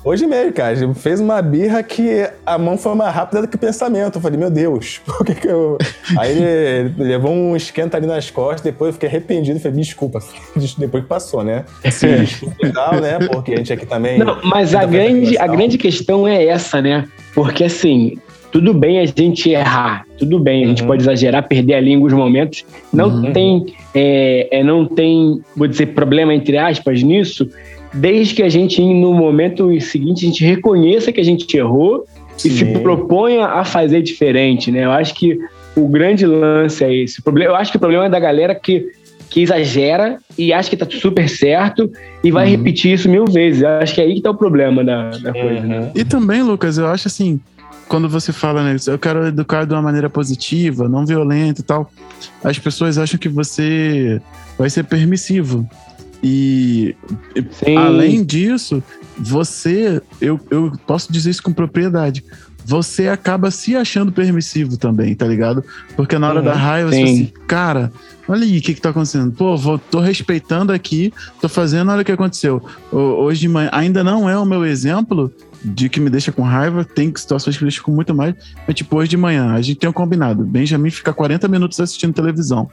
Hoje 0.04 0.26
mesmo, 0.26 0.52
cara, 0.52 0.76
fez 0.94 1.20
uma 1.20 1.40
birra 1.40 1.80
que 1.80 2.28
a 2.44 2.58
mão 2.58 2.76
foi 2.76 2.92
mais 2.94 3.14
rápida 3.14 3.42
do 3.42 3.48
que 3.48 3.54
o 3.54 3.58
pensamento. 3.58 4.16
Eu 4.16 4.20
falei, 4.20 4.36
meu 4.36 4.50
Deus, 4.50 5.00
por 5.06 5.24
que 5.24 5.34
que 5.34 5.46
eu... 5.46 5.78
Aí 6.18 6.32
ele 6.32 6.94
levou 6.98 7.30
um 7.30 7.54
esquenta 7.54 7.96
ali 7.96 8.06
nas 8.06 8.28
costas, 8.28 8.62
depois 8.62 8.88
eu 8.88 8.92
fiquei 8.94 9.08
arrependido, 9.08 9.60
falei, 9.60 9.78
desculpa, 9.78 10.18
depois 10.76 11.04
passou, 11.04 11.44
né? 11.44 11.64
Sim. 11.88 12.16
Desculpa 12.16 12.56
legal, 12.60 13.00
né? 13.00 13.18
Porque 13.30 13.54
a 13.54 13.56
gente 13.58 13.72
aqui 13.72 13.86
também... 13.86 14.18
Não, 14.18 14.40
mas 14.42 14.74
a 14.74 14.84
grande, 14.84 15.38
a 15.38 15.46
grande 15.46 15.78
questão 15.78 16.26
é 16.26 16.46
essa, 16.46 16.82
né? 16.82 17.06
Porque 17.32 17.62
assim, 17.62 18.18
tudo 18.52 18.74
bem 18.74 18.98
a 18.98 19.06
gente 19.06 19.50
errar, 19.50 20.04
tudo 20.18 20.38
bem, 20.38 20.64
a 20.64 20.68
gente 20.68 20.82
uhum. 20.82 20.88
pode 20.88 21.02
exagerar, 21.02 21.48
perder 21.48 21.74
a 21.74 21.80
linha 21.80 21.94
em 21.94 21.96
alguns 21.96 22.12
momentos. 22.12 22.66
Não 22.92 23.08
uhum. 23.08 23.32
tem, 23.32 23.74
é, 23.94 24.58
é, 24.58 24.62
não 24.62 24.84
tem, 24.84 25.40
vou 25.56 25.66
dizer, 25.66 25.86
problema 25.94 26.34
entre 26.34 26.58
aspas 26.58 27.02
nisso, 27.02 27.48
desde 27.92 28.34
que 28.34 28.42
a 28.42 28.48
gente, 28.48 28.80
no 28.80 29.12
momento 29.12 29.68
seguinte, 29.80 30.24
a 30.24 30.28
gente 30.28 30.44
reconheça 30.44 31.12
que 31.12 31.20
a 31.20 31.24
gente 31.24 31.56
errou 31.56 32.04
Sim. 32.36 32.48
e 32.48 32.50
se 32.52 32.64
proponha 32.80 33.46
a 33.46 33.64
fazer 33.64 34.02
diferente, 34.02 34.70
né? 34.70 34.84
Eu 34.84 34.92
acho 34.92 35.14
que 35.14 35.38
o 35.76 35.88
grande 35.88 36.26
lance 36.26 36.84
é 36.84 36.94
esse. 36.94 37.22
Eu 37.24 37.54
acho 37.54 37.70
que 37.70 37.76
o 37.76 37.80
problema 37.80 38.06
é 38.06 38.08
da 38.08 38.20
galera 38.20 38.54
que, 38.54 38.86
que 39.28 39.40
exagera 39.42 40.18
e 40.36 40.52
acha 40.52 40.70
que 40.70 40.76
tá 40.76 40.86
super 40.90 41.28
certo 41.28 41.90
e 42.22 42.30
vai 42.30 42.46
uhum. 42.46 42.50
repetir 42.52 42.92
isso 42.92 43.08
mil 43.08 43.24
vezes. 43.24 43.62
Eu 43.62 43.68
acho 43.68 43.94
que 43.94 44.00
é 44.00 44.04
aí 44.04 44.14
que 44.14 44.22
tá 44.22 44.30
o 44.30 44.34
problema 44.34 44.84
da, 44.84 45.10
da 45.10 45.32
coisa. 45.32 45.60
Né? 45.60 45.80
Uhum. 45.80 45.90
E 45.94 46.04
também, 46.04 46.42
Lucas, 46.42 46.78
eu 46.78 46.86
acho 46.86 47.08
assim, 47.08 47.40
quando 47.88 48.08
você 48.08 48.32
fala, 48.32 48.62
né, 48.62 48.76
eu 48.86 48.98
quero 48.98 49.26
educar 49.26 49.66
de 49.66 49.72
uma 49.74 49.82
maneira 49.82 50.08
positiva, 50.08 50.88
não 50.88 51.04
violenta 51.04 51.60
e 51.60 51.64
tal, 51.64 51.90
as 52.42 52.58
pessoas 52.58 52.96
acham 52.98 53.18
que 53.18 53.28
você 53.28 54.20
vai 54.58 54.70
ser 54.70 54.84
permissivo. 54.84 55.68
E 56.22 56.94
Sim. 57.50 57.76
além 57.76 58.24
disso, 58.24 58.82
você, 59.18 60.00
eu, 60.20 60.40
eu 60.50 60.72
posso 60.86 61.12
dizer 61.12 61.30
isso 61.30 61.42
com 61.42 61.52
propriedade, 61.52 62.24
você 62.64 63.08
acaba 63.08 63.50
se 63.50 63.74
achando 63.74 64.12
permissivo 64.12 64.76
também, 64.76 65.14
tá 65.14 65.26
ligado? 65.26 65.64
Porque 65.96 66.18
na 66.18 66.28
hora 66.28 66.38
uhum, 66.38 66.44
da 66.44 66.54
raiva, 66.54 66.90
você 66.90 67.02
assim, 67.02 67.32
cara, 67.46 67.92
olha 68.28 68.44
aí 68.44 68.58
o 68.58 68.62
que 68.62 68.74
que 68.74 68.80
tá 68.80 68.90
acontecendo. 68.90 69.32
Pô, 69.32 69.56
vou, 69.56 69.78
tô 69.78 70.00
respeitando 70.00 70.72
aqui, 70.72 71.12
tô 71.40 71.48
fazendo, 71.48 71.90
olha 71.90 72.02
o 72.02 72.04
que 72.04 72.12
aconteceu. 72.12 72.62
Hoje 72.90 73.40
de 73.40 73.48
manhã, 73.48 73.68
ainda 73.72 74.04
não 74.04 74.28
é 74.28 74.38
o 74.38 74.44
meu 74.44 74.64
exemplo 74.64 75.32
de 75.64 75.88
que 75.88 76.00
me 76.00 76.10
deixa 76.10 76.32
com 76.32 76.42
raiva, 76.42 76.84
tem 76.84 77.12
situações 77.14 77.56
que 77.56 77.62
me 77.62 77.68
deixam 77.68 77.84
com 77.84 77.92
muito 77.92 78.14
mais, 78.14 78.34
mas 78.66 78.76
tipo, 78.76 78.96
hoje 78.96 79.10
de 79.10 79.16
manhã, 79.16 79.52
a 79.52 79.60
gente 79.60 79.78
tem 79.78 79.88
um 79.88 79.92
combinado, 79.92 80.44
Benjamin 80.44 80.90
fica 80.90 81.12
40 81.12 81.46
minutos 81.48 81.78
assistindo 81.80 82.12
televisão. 82.12 82.68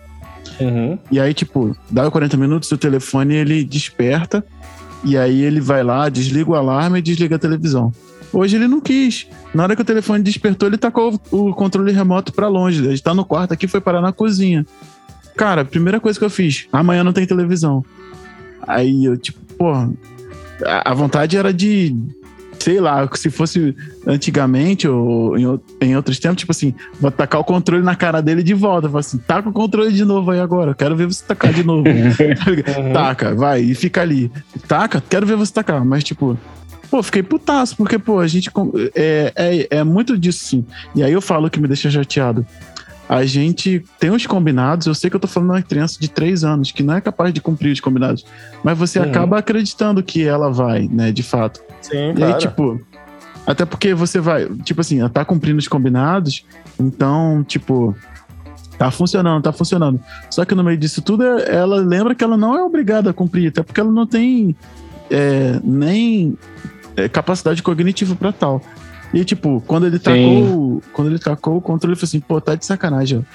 Uhum. 0.60 0.98
E 1.12 1.20
aí, 1.20 1.34
tipo, 1.34 1.76
dá 1.90 2.10
40 2.10 2.38
minutos, 2.38 2.72
o 2.72 2.78
telefone 2.78 3.36
ele 3.36 3.64
desperta, 3.64 4.44
e 5.04 5.18
aí 5.18 5.42
ele 5.42 5.62
vai 5.62 5.84
lá, 5.84 6.10
desliga 6.10 6.52
o 6.52 6.56
alarme 6.56 7.00
e 7.00 7.02
desliga 7.02 7.36
a 7.36 7.40
televisão. 7.40 7.94
Hoje 8.32 8.58
ele 8.58 8.68
não 8.68 8.80
quis. 8.80 9.28
Na 9.54 9.64
hora 9.64 9.76
que 9.76 9.82
o 9.82 9.86
telefone 9.86 10.24
despertou, 10.24 10.68
ele 10.68 10.78
tacou 10.78 11.20
o 11.32 11.54
controle 11.54 11.92
remoto 11.92 12.32
para 12.32 12.48
longe. 12.48 12.86
Ele 12.86 13.00
tá 13.00 13.14
no 13.14 13.26
quarto 13.26 13.54
aqui, 13.54 13.68
foi 13.68 13.82
parar 13.82 14.02
na 14.02 14.12
cozinha. 14.12 14.66
Cara, 15.36 15.66
primeira 15.66 16.00
coisa 16.00 16.20
que 16.20 16.26
eu 16.26 16.30
fiz, 16.30 16.68
amanhã 16.72 17.04
não 17.04 17.14
tem 17.14 17.26
televisão. 17.26 17.84
Aí 18.68 19.06
eu, 19.06 19.18
tipo, 19.18 19.40
pô, 19.56 19.72
a 20.64 20.94
vontade 20.94 21.38
era 21.38 21.54
de 21.54 21.96
sei 22.60 22.80
lá, 22.80 23.08
se 23.14 23.30
fosse 23.30 23.76
antigamente 24.06 24.88
ou 24.88 25.38
em, 25.38 25.60
em 25.82 25.96
outros 25.96 26.20
tempos, 26.20 26.40
tipo 26.40 26.52
assim, 26.52 26.74
vou 27.00 27.10
tacar 27.10 27.42
o 27.42 27.44
controle 27.44 27.84
na 27.84 27.96
cara 27.96 28.22
dele 28.22 28.44
de 28.44 28.54
volta. 28.54 28.88
Vou 28.88 29.00
assim, 29.00 29.18
taca 29.18 29.50
o 29.50 29.54
controle 29.54 29.92
de 29.92 30.04
novo 30.06 30.32
aí 30.32 30.40
agora, 30.40 30.76
quero 30.76 30.96
ver 30.96 31.08
você 31.08 31.24
tacar 31.26 31.54
de 31.54 31.64
novo. 31.64 31.88
uhum. 31.88 32.94
Taca, 32.94 33.34
vai, 33.34 33.62
e 33.62 33.74
fica 33.74 34.02
ali. 34.02 34.32
Taca, 34.68 35.02
quero 35.10 35.26
ver 35.26 35.36
você 35.36 35.54
tacar, 35.54 35.84
mas 35.84 36.04
tipo, 36.04 36.38
pô, 36.92 37.02
fiquei 37.02 37.24
putaço, 37.24 37.76
porque, 37.78 37.98
pô, 37.98 38.20
a 38.20 38.28
gente 38.28 38.52
é, 38.94 39.32
é, 39.36 39.78
é 39.78 39.84
muito 39.84 40.18
disso 40.18 40.44
sim. 40.44 40.66
E 40.96 41.04
aí 41.04 41.14
eu 41.14 41.22
falo 41.22 41.50
que 41.50 41.60
me 41.60 41.68
deixa 41.68 41.90
chateado 41.90 42.46
a 43.10 43.26
gente 43.26 43.84
tem 44.00 44.12
os 44.12 44.28
combinados. 44.28 44.86
Eu 44.86 44.94
sei 44.94 45.10
que 45.10 45.16
eu 45.16 45.20
tô 45.20 45.28
falando 45.28 45.50
de 45.50 45.56
uma 45.56 45.64
criança 45.64 45.98
de 46.00 46.08
três 46.08 46.44
anos 46.44 46.72
que 46.72 46.84
não 46.84 46.94
é 46.94 47.02
capaz 47.02 47.34
de 47.34 47.42
cumprir 47.42 47.72
os 47.72 47.80
combinados, 47.80 48.24
mas 48.64 48.78
você 48.78 49.00
uhum. 49.00 49.06
acaba 49.06 49.40
acreditando 49.40 50.04
que 50.04 50.24
ela 50.24 50.52
vai, 50.52 50.88
né, 50.88 51.12
de 51.12 51.24
fato. 51.24 51.60
Sim, 51.82 52.12
e 52.12 52.14
claro. 52.16 52.34
aí, 52.34 52.40
tipo, 52.40 52.82
até 53.46 53.66
porque 53.66 53.94
você 53.94 54.20
vai, 54.20 54.48
tipo 54.64 54.82
assim, 54.82 55.00
ela 55.00 55.10
tá 55.10 55.26
cumprindo 55.26 55.58
os 55.58 55.68
combinados, 55.68 56.46
então, 56.80 57.44
tipo, 57.44 57.96
tá 58.78 58.92
funcionando, 58.92 59.44
tá 59.44 59.52
funcionando. 59.52 60.00
Só 60.30 60.46
que 60.46 60.54
no 60.56 60.64
meio 60.64 60.78
disso 60.78 61.02
tudo, 61.02 61.24
ela 61.24 61.78
lembra 61.78 62.14
que 62.14 62.24
ela 62.24 62.38
não 62.38 62.56
é 62.56 62.64
obrigada 62.64 63.10
a 63.10 63.14
cumprir, 63.14 63.50
até 63.50 63.64
porque 63.64 63.80
ela 63.80 63.92
não 63.92 64.06
tem 64.06 64.56
é, 65.10 65.60
nem 65.64 66.38
é, 66.96 67.10
capacidade 67.10 67.64
cognitiva 67.64 68.16
para 68.16 68.32
tal. 68.32 68.62
E, 69.14 69.26
tipo, 69.26 69.62
quando 69.66 69.88
ele 69.88 69.98
tacou, 69.98 70.84
quando 70.94 71.08
ele 71.10 71.20
tacou 71.20 71.58
o 71.58 71.62
controle, 71.62 71.94
ele 71.94 72.00
falou 72.00 72.08
assim, 72.08 72.20
pô, 72.20 72.40
tá 72.40 72.56
de 72.56 72.66
sacanagem. 72.66 73.26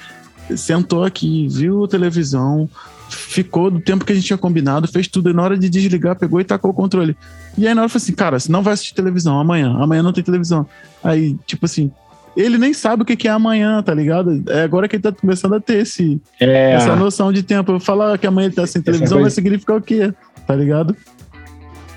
Sentou 0.55 1.03
aqui, 1.03 1.47
viu 1.49 1.87
televisão, 1.87 2.69
ficou 3.09 3.69
do 3.69 3.79
tempo 3.79 4.05
que 4.05 4.11
a 4.11 4.15
gente 4.15 4.25
tinha 4.25 4.37
combinado, 4.37 4.87
fez 4.87 5.07
tudo, 5.07 5.29
e 5.29 5.33
na 5.33 5.43
hora 5.43 5.57
de 5.57 5.69
desligar, 5.69 6.15
pegou 6.15 6.39
e 6.39 6.43
tacou 6.43 6.71
o 6.71 6.73
controle. 6.73 7.15
E 7.57 7.67
aí 7.67 7.73
na 7.73 7.81
hora 7.81 7.89
falou 7.89 8.03
assim, 8.03 8.13
cara, 8.13 8.39
você 8.39 8.51
não 8.51 8.61
vai 8.61 8.73
assistir 8.73 8.95
televisão 8.95 9.39
amanhã, 9.39 9.75
amanhã 9.79 10.01
não 10.03 10.13
tem 10.13 10.23
televisão. 10.23 10.65
Aí, 11.03 11.37
tipo 11.45 11.65
assim, 11.65 11.91
ele 12.35 12.57
nem 12.57 12.73
sabe 12.73 13.03
o 13.03 13.05
que 13.05 13.27
é 13.27 13.31
amanhã, 13.31 13.81
tá 13.81 13.93
ligado? 13.93 14.43
É 14.47 14.63
agora 14.63 14.87
que 14.87 14.97
ele 14.97 15.03
tá 15.03 15.11
começando 15.11 15.55
a 15.55 15.59
ter 15.59 15.79
esse, 15.79 16.21
é. 16.39 16.73
essa 16.73 16.95
noção 16.95 17.31
de 17.31 17.41
tempo. 17.43 17.71
Eu 17.71 17.79
falar 17.79 18.17
que 18.17 18.27
amanhã 18.27 18.47
ele 18.47 18.55
tá 18.55 18.67
sem 18.67 18.81
televisão 18.81 19.21
vai 19.21 19.31
significar 19.31 19.77
o 19.77 19.81
quê? 19.81 20.13
Tá 20.45 20.55
ligado? 20.55 20.95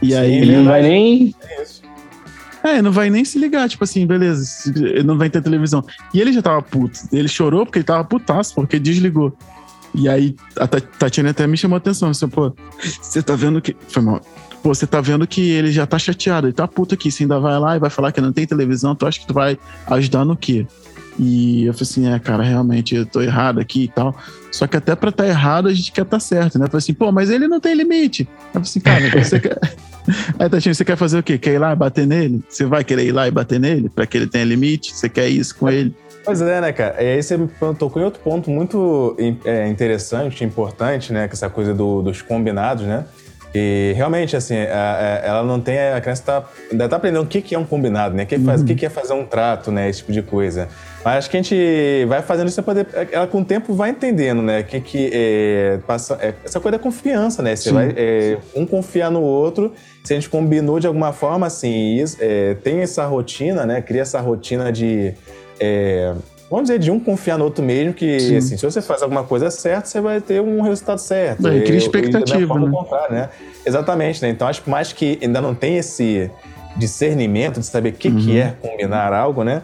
E 0.00 0.14
aí 0.14 0.32
ele 0.32 0.56
não 0.56 0.64
vai 0.66 0.82
nem. 0.82 1.34
É. 1.50 1.78
É, 2.60 2.82
não 2.82 2.90
vai 2.90 3.08
nem 3.08 3.24
se 3.24 3.38
ligar, 3.38 3.68
tipo 3.68 3.84
assim, 3.84 4.04
beleza, 4.04 4.72
não 5.04 5.16
vai 5.16 5.30
ter 5.30 5.40
televisão. 5.40 5.84
E 6.12 6.20
ele 6.20 6.32
já 6.32 6.42
tava 6.42 6.60
puto. 6.60 6.98
Ele 7.12 7.28
chorou 7.28 7.64
porque 7.64 7.78
ele 7.78 7.84
tava 7.84 8.04
putaço, 8.04 8.54
porque 8.54 8.78
desligou. 8.78 9.36
E 9.98 10.08
aí 10.08 10.36
a 10.56 10.66
Tatiana 10.68 11.30
até 11.30 11.46
me 11.46 11.56
chamou 11.56 11.74
a 11.74 11.78
atenção. 11.78 12.10
Assim, 12.10 12.28
pô, 12.28 12.54
você 12.80 13.20
tá 13.20 13.34
vendo 13.34 13.60
que. 13.60 13.76
Foi 13.88 14.00
mal. 14.00 14.20
Pô, 14.62 14.72
você 14.72 14.86
tá 14.86 15.00
vendo 15.00 15.26
que 15.26 15.50
ele 15.50 15.72
já 15.72 15.86
tá 15.86 15.98
chateado, 15.98 16.46
ele 16.46 16.54
tá 16.54 16.68
puto 16.68 16.94
aqui. 16.94 17.10
Você 17.10 17.24
ainda 17.24 17.40
vai 17.40 17.58
lá 17.58 17.76
e 17.76 17.80
vai 17.80 17.90
falar 17.90 18.12
que 18.12 18.20
não 18.20 18.32
tem 18.32 18.46
televisão, 18.46 18.94
tu 18.94 19.06
acha 19.06 19.18
que 19.18 19.26
tu 19.26 19.34
vai 19.34 19.58
ajudar 19.88 20.24
no 20.24 20.36
quê? 20.36 20.66
E 21.18 21.64
eu 21.64 21.74
falei 21.74 21.82
assim, 21.82 22.08
é, 22.08 22.18
cara, 22.20 22.44
realmente 22.44 22.94
eu 22.94 23.04
tô 23.04 23.20
errado 23.20 23.58
aqui 23.58 23.84
e 23.84 23.88
tal. 23.88 24.16
Só 24.52 24.68
que 24.68 24.76
até 24.76 24.94
pra 24.94 25.10
estar 25.10 25.24
tá 25.24 25.28
errado, 25.28 25.66
a 25.68 25.74
gente 25.74 25.90
quer 25.90 26.02
estar 26.02 26.16
tá 26.16 26.20
certo, 26.20 26.58
né? 26.58 26.66
Eu 26.66 26.70
falei 26.70 26.78
assim, 26.78 26.94
pô, 26.94 27.10
mas 27.10 27.28
ele 27.28 27.48
não 27.48 27.58
tem 27.58 27.74
limite. 27.74 28.22
Eu 28.22 28.52
falei 28.52 28.62
assim, 28.62 28.80
cara, 28.80 29.10
você 29.24 29.40
quer. 29.40 29.58
Aí, 30.38 30.48
Tatinho, 30.48 30.74
você 30.74 30.84
quer 30.84 30.96
fazer 30.96 31.18
o 31.18 31.22
quê? 31.22 31.36
Quer 31.36 31.54
ir 31.54 31.58
lá 31.58 31.72
e 31.72 31.76
bater 31.76 32.06
nele? 32.06 32.42
Você 32.48 32.64
vai 32.64 32.84
querer 32.84 33.06
ir 33.06 33.12
lá 33.12 33.26
e 33.26 33.30
bater 33.30 33.58
nele 33.58 33.88
para 33.88 34.06
que 34.06 34.16
ele 34.16 34.26
tenha 34.26 34.44
limite? 34.44 34.94
Você 34.94 35.08
quer 35.08 35.28
isso 35.28 35.56
com 35.56 35.68
ele? 35.68 35.94
Pois 36.28 36.42
é, 36.42 36.60
né, 36.60 36.72
cara? 36.72 37.02
E 37.02 37.06
aí 37.06 37.22
você 37.22 37.38
tocou 37.78 38.02
em 38.02 38.04
outro 38.04 38.20
ponto 38.20 38.50
muito 38.50 39.16
é, 39.46 39.66
interessante, 39.66 40.44
importante, 40.44 41.10
né? 41.10 41.26
Que 41.26 41.32
essa 41.32 41.48
coisa 41.48 41.72
do, 41.72 42.02
dos 42.02 42.20
combinados, 42.20 42.84
né? 42.84 43.06
E 43.54 43.94
realmente, 43.96 44.36
assim, 44.36 44.58
a, 44.58 44.96
a, 44.96 45.26
ela 45.26 45.42
não 45.42 45.58
tem. 45.58 45.78
A 45.78 46.00
criança 46.02 46.22
tá, 46.22 46.44
ainda 46.70 46.84
está 46.84 46.96
aprendendo 46.96 47.22
o 47.22 47.26
que, 47.26 47.40
que 47.40 47.54
é 47.54 47.58
um 47.58 47.64
combinado, 47.64 48.14
né? 48.14 48.24
O 48.24 48.26
que, 48.26 48.38
faz, 48.38 48.60
uhum. 48.60 48.66
o 48.66 48.76
que, 48.76 48.84
é 48.84 48.90
fazer 48.90 49.14
um 49.14 49.24
trato, 49.24 49.72
né? 49.72 49.88
Esse 49.88 50.00
tipo 50.00 50.12
de 50.12 50.20
coisa. 50.20 50.68
Mas 51.02 51.16
acho 51.16 51.30
que 51.30 51.36
a 51.38 51.42
gente 51.42 52.04
vai 52.06 52.20
fazendo 52.20 52.48
isso 52.48 52.62
poder. 52.62 52.86
Ela 53.10 53.26
com 53.26 53.40
o 53.40 53.44
tempo 53.44 53.72
vai 53.72 53.88
entendendo, 53.88 54.42
né? 54.42 54.62
Que, 54.62 54.80
que 54.82 55.10
é, 55.10 55.78
passa, 55.86 56.18
é, 56.20 56.34
essa 56.44 56.60
coisa 56.60 56.76
da 56.76 56.82
confiança, 56.82 57.42
né? 57.42 57.56
Você 57.56 57.70
sim, 57.70 57.74
vai 57.74 57.94
é, 57.96 58.36
um 58.54 58.66
confiar 58.66 59.10
no 59.10 59.22
outro. 59.22 59.72
Se 60.04 60.12
a 60.12 60.16
gente 60.16 60.28
combinou 60.28 60.78
de 60.78 60.86
alguma 60.86 61.14
forma, 61.14 61.46
assim, 61.46 62.04
é, 62.20 62.54
tem 62.62 62.80
essa 62.80 63.06
rotina, 63.06 63.64
né? 63.64 63.80
Cria 63.80 64.02
essa 64.02 64.20
rotina 64.20 64.70
de. 64.70 65.14
É, 65.60 66.14
vamos 66.50 66.68
dizer, 66.68 66.78
de 66.78 66.90
um 66.90 66.98
confiar 66.98 67.38
no 67.38 67.44
outro 67.44 67.64
mesmo, 67.64 67.92
que 67.92 68.18
Sim. 68.20 68.36
assim, 68.36 68.56
se 68.56 68.64
você 68.64 68.80
faz 68.80 69.02
alguma 69.02 69.24
coisa 69.24 69.50
certa, 69.50 69.86
você 69.86 70.00
vai 70.00 70.20
ter 70.20 70.40
um 70.40 70.62
resultado 70.62 70.98
certo. 70.98 71.46
É, 71.46 71.60
cria 71.60 71.78
expectativa, 71.78 72.58
né? 72.58 72.70
né? 73.10 73.28
Exatamente, 73.64 74.22
né? 74.22 74.30
Então, 74.30 74.48
acho 74.48 74.62
que 74.62 74.70
mais 74.70 74.92
que 74.92 75.18
ainda 75.22 75.40
não 75.40 75.54
tem 75.54 75.76
esse 75.76 76.30
discernimento 76.76 77.60
de 77.60 77.66
saber 77.66 77.90
o 77.90 77.92
que, 77.92 78.08
uhum. 78.08 78.16
que 78.18 78.38
é 78.38 78.54
combinar 78.60 79.12
algo, 79.12 79.42
né? 79.42 79.62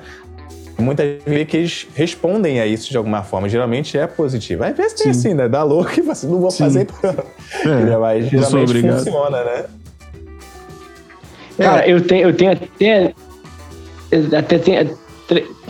Muitas 0.76 1.22
vezes 1.24 1.46
que 1.46 1.56
eles 1.56 1.86
respondem 1.94 2.58
a 2.58 2.66
isso 2.66 2.90
de 2.90 2.96
alguma 2.96 3.22
forma. 3.22 3.48
Geralmente 3.48 3.96
é 3.96 4.06
positivo. 4.08 4.64
Às 4.64 4.76
vezes 4.76 4.94
tem 4.94 5.10
assim, 5.10 5.32
né? 5.32 5.48
Dá 5.48 5.62
louco 5.62 5.92
e 5.96 6.02
você 6.02 6.26
não 6.26 6.40
vou 6.40 6.50
Sim. 6.50 6.64
fazer. 6.64 6.88
É, 7.04 7.94
Mas 7.96 8.28
geralmente 8.28 8.82
funciona, 8.82 9.44
né? 9.44 9.64
Cara, 11.56 11.88
eu 11.88 12.04
tenho, 12.04 12.28
eu 12.28 12.36
tenho 12.36 12.52
até. 12.52 13.14
Até 14.36 14.58
tenho, 14.58 14.98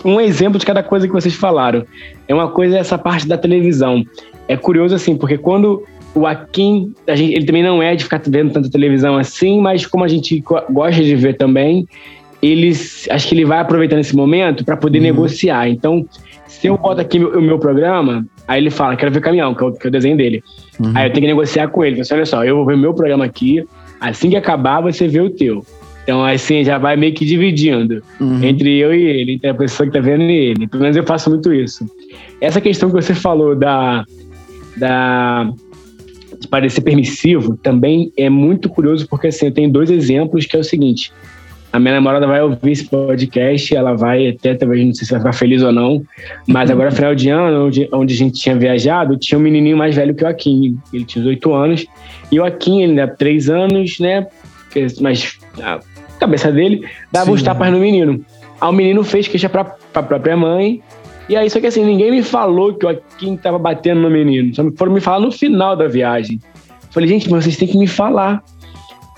um 0.04 0.20
exemplo 0.20 0.58
de 0.58 0.66
cada 0.66 0.82
coisa 0.82 1.06
que 1.06 1.12
vocês 1.12 1.34
falaram. 1.34 1.84
É 2.26 2.34
uma 2.34 2.48
coisa 2.48 2.78
essa 2.78 2.98
parte 2.98 3.26
da 3.26 3.38
televisão. 3.38 4.04
É 4.48 4.56
curioso 4.56 4.94
assim, 4.94 5.16
porque 5.16 5.38
quando 5.38 5.84
o 6.14 6.26
Akin, 6.26 6.94
a 7.08 7.16
gente, 7.16 7.34
ele 7.34 7.44
também 7.44 7.62
não 7.62 7.82
é 7.82 7.96
de 7.96 8.04
ficar 8.04 8.20
vendo 8.24 8.52
tanta 8.52 8.70
televisão 8.70 9.16
assim, 9.16 9.60
mas 9.60 9.84
como 9.86 10.04
a 10.04 10.08
gente 10.08 10.42
gosta 10.70 11.02
de 11.02 11.16
ver 11.16 11.36
também, 11.36 11.86
eles, 12.40 13.08
acho 13.10 13.28
que 13.28 13.34
ele 13.34 13.44
vai 13.44 13.58
aproveitando 13.58 14.00
esse 14.00 14.14
momento 14.14 14.64
para 14.64 14.76
poder 14.76 14.98
uhum. 14.98 15.04
negociar. 15.04 15.68
Então, 15.68 16.06
se 16.46 16.66
eu 16.66 16.76
boto 16.76 17.00
aqui 17.00 17.18
o 17.18 17.40
meu 17.40 17.58
programa, 17.58 18.24
aí 18.46 18.60
ele 18.60 18.70
fala, 18.70 18.96
quero 18.96 19.10
ver 19.10 19.20
caminhão, 19.20 19.54
que 19.54 19.64
é 19.64 19.66
o, 19.66 19.72
que 19.72 19.86
é 19.86 19.88
o 19.88 19.90
desenho 19.90 20.16
dele. 20.16 20.42
Uhum. 20.78 20.92
Aí 20.94 21.08
eu 21.08 21.12
tenho 21.12 21.22
que 21.22 21.32
negociar 21.32 21.68
com 21.68 21.84
ele. 21.84 22.00
Assim, 22.00 22.14
olha 22.14 22.26
só, 22.26 22.44
eu 22.44 22.56
vou 22.56 22.66
ver 22.66 22.74
o 22.74 22.78
meu 22.78 22.94
programa 22.94 23.24
aqui, 23.24 23.64
assim 24.00 24.30
que 24.30 24.36
acabar, 24.36 24.80
você 24.80 25.08
vê 25.08 25.20
o 25.20 25.30
teu. 25.30 25.64
Então, 26.04 26.22
assim, 26.22 26.62
já 26.62 26.76
vai 26.76 26.96
meio 26.96 27.14
que 27.14 27.24
dividindo 27.24 28.02
uhum. 28.20 28.44
entre 28.44 28.78
eu 28.78 28.94
e 28.94 29.02
ele, 29.02 29.32
entre 29.32 29.48
a 29.48 29.54
pessoa 29.54 29.86
que 29.86 29.92
tá 29.92 30.00
vendo 30.00 30.22
e 30.24 30.50
ele. 30.50 30.68
Pelo 30.68 30.82
menos 30.82 30.96
eu 30.96 31.04
faço 31.04 31.30
muito 31.30 31.52
isso. 31.52 31.88
Essa 32.40 32.60
questão 32.60 32.90
que 32.90 32.94
você 32.94 33.14
falou 33.14 33.56
da, 33.56 34.04
da 34.76 35.50
de 36.38 36.48
parecer 36.48 36.82
permissivo 36.82 37.56
também 37.56 38.12
é 38.16 38.28
muito 38.28 38.68
curioso, 38.68 39.08
porque 39.08 39.28
assim, 39.28 39.46
eu 39.46 39.52
tenho 39.52 39.70
dois 39.70 39.90
exemplos 39.90 40.44
que 40.44 40.56
é 40.56 40.60
o 40.60 40.64
seguinte. 40.64 41.10
A 41.72 41.80
minha 41.80 41.94
namorada 41.94 42.26
vai 42.26 42.40
ouvir 42.40 42.70
esse 42.70 42.84
podcast, 42.84 43.74
ela 43.74 43.94
vai 43.94 44.28
até, 44.28 44.54
talvez, 44.54 44.84
não 44.86 44.94
sei 44.94 45.06
se 45.06 45.10
vai 45.10 45.20
ficar 45.20 45.32
feliz 45.32 45.62
ou 45.62 45.72
não, 45.72 46.04
mas 46.46 46.70
agora, 46.70 46.92
final 46.92 47.14
de 47.16 47.30
ano, 47.30 47.66
onde, 47.66 47.88
onde 47.92 48.14
a 48.14 48.16
gente 48.16 48.40
tinha 48.40 48.54
viajado, 48.54 49.16
tinha 49.16 49.36
um 49.36 49.42
menininho 49.42 49.76
mais 49.76 49.96
velho 49.96 50.14
que 50.14 50.22
o 50.22 50.28
Akin, 50.28 50.78
ele 50.92 51.04
tinha 51.04 51.24
18 51.24 51.52
anos, 51.52 51.86
e 52.30 52.38
o 52.38 52.44
Akin, 52.44 52.82
ele 52.82 52.92
tinha 52.92 53.08
3 53.08 53.50
anos, 53.50 53.98
né, 53.98 54.24
mas 55.00 55.36
cabeça 56.24 56.50
dele, 56.50 56.86
dava 57.12 57.26
Sim. 57.26 57.32
uns 57.32 57.42
tapas 57.42 57.70
no 57.70 57.78
menino. 57.78 58.24
Aí 58.60 58.68
o 58.68 58.72
menino 58.72 59.04
fez 59.04 59.28
queixa 59.28 59.48
pra, 59.48 59.64
pra 59.64 60.02
própria 60.02 60.36
mãe. 60.36 60.82
E 61.28 61.36
aí, 61.36 61.48
só 61.48 61.60
que 61.60 61.66
assim, 61.66 61.84
ninguém 61.84 62.10
me 62.10 62.22
falou 62.22 62.74
que 62.74 62.84
o 62.84 62.88
Akin 62.88 63.36
tava 63.36 63.58
batendo 63.58 64.00
no 64.00 64.10
menino. 64.10 64.54
Só 64.54 64.62
foram 64.76 64.92
me 64.92 65.00
falar 65.00 65.20
no 65.20 65.32
final 65.32 65.74
da 65.76 65.88
viagem. 65.88 66.40
Falei, 66.90 67.08
gente, 67.08 67.30
mas 67.30 67.44
vocês 67.44 67.56
têm 67.56 67.68
que 67.68 67.78
me 67.78 67.86
falar. 67.86 68.42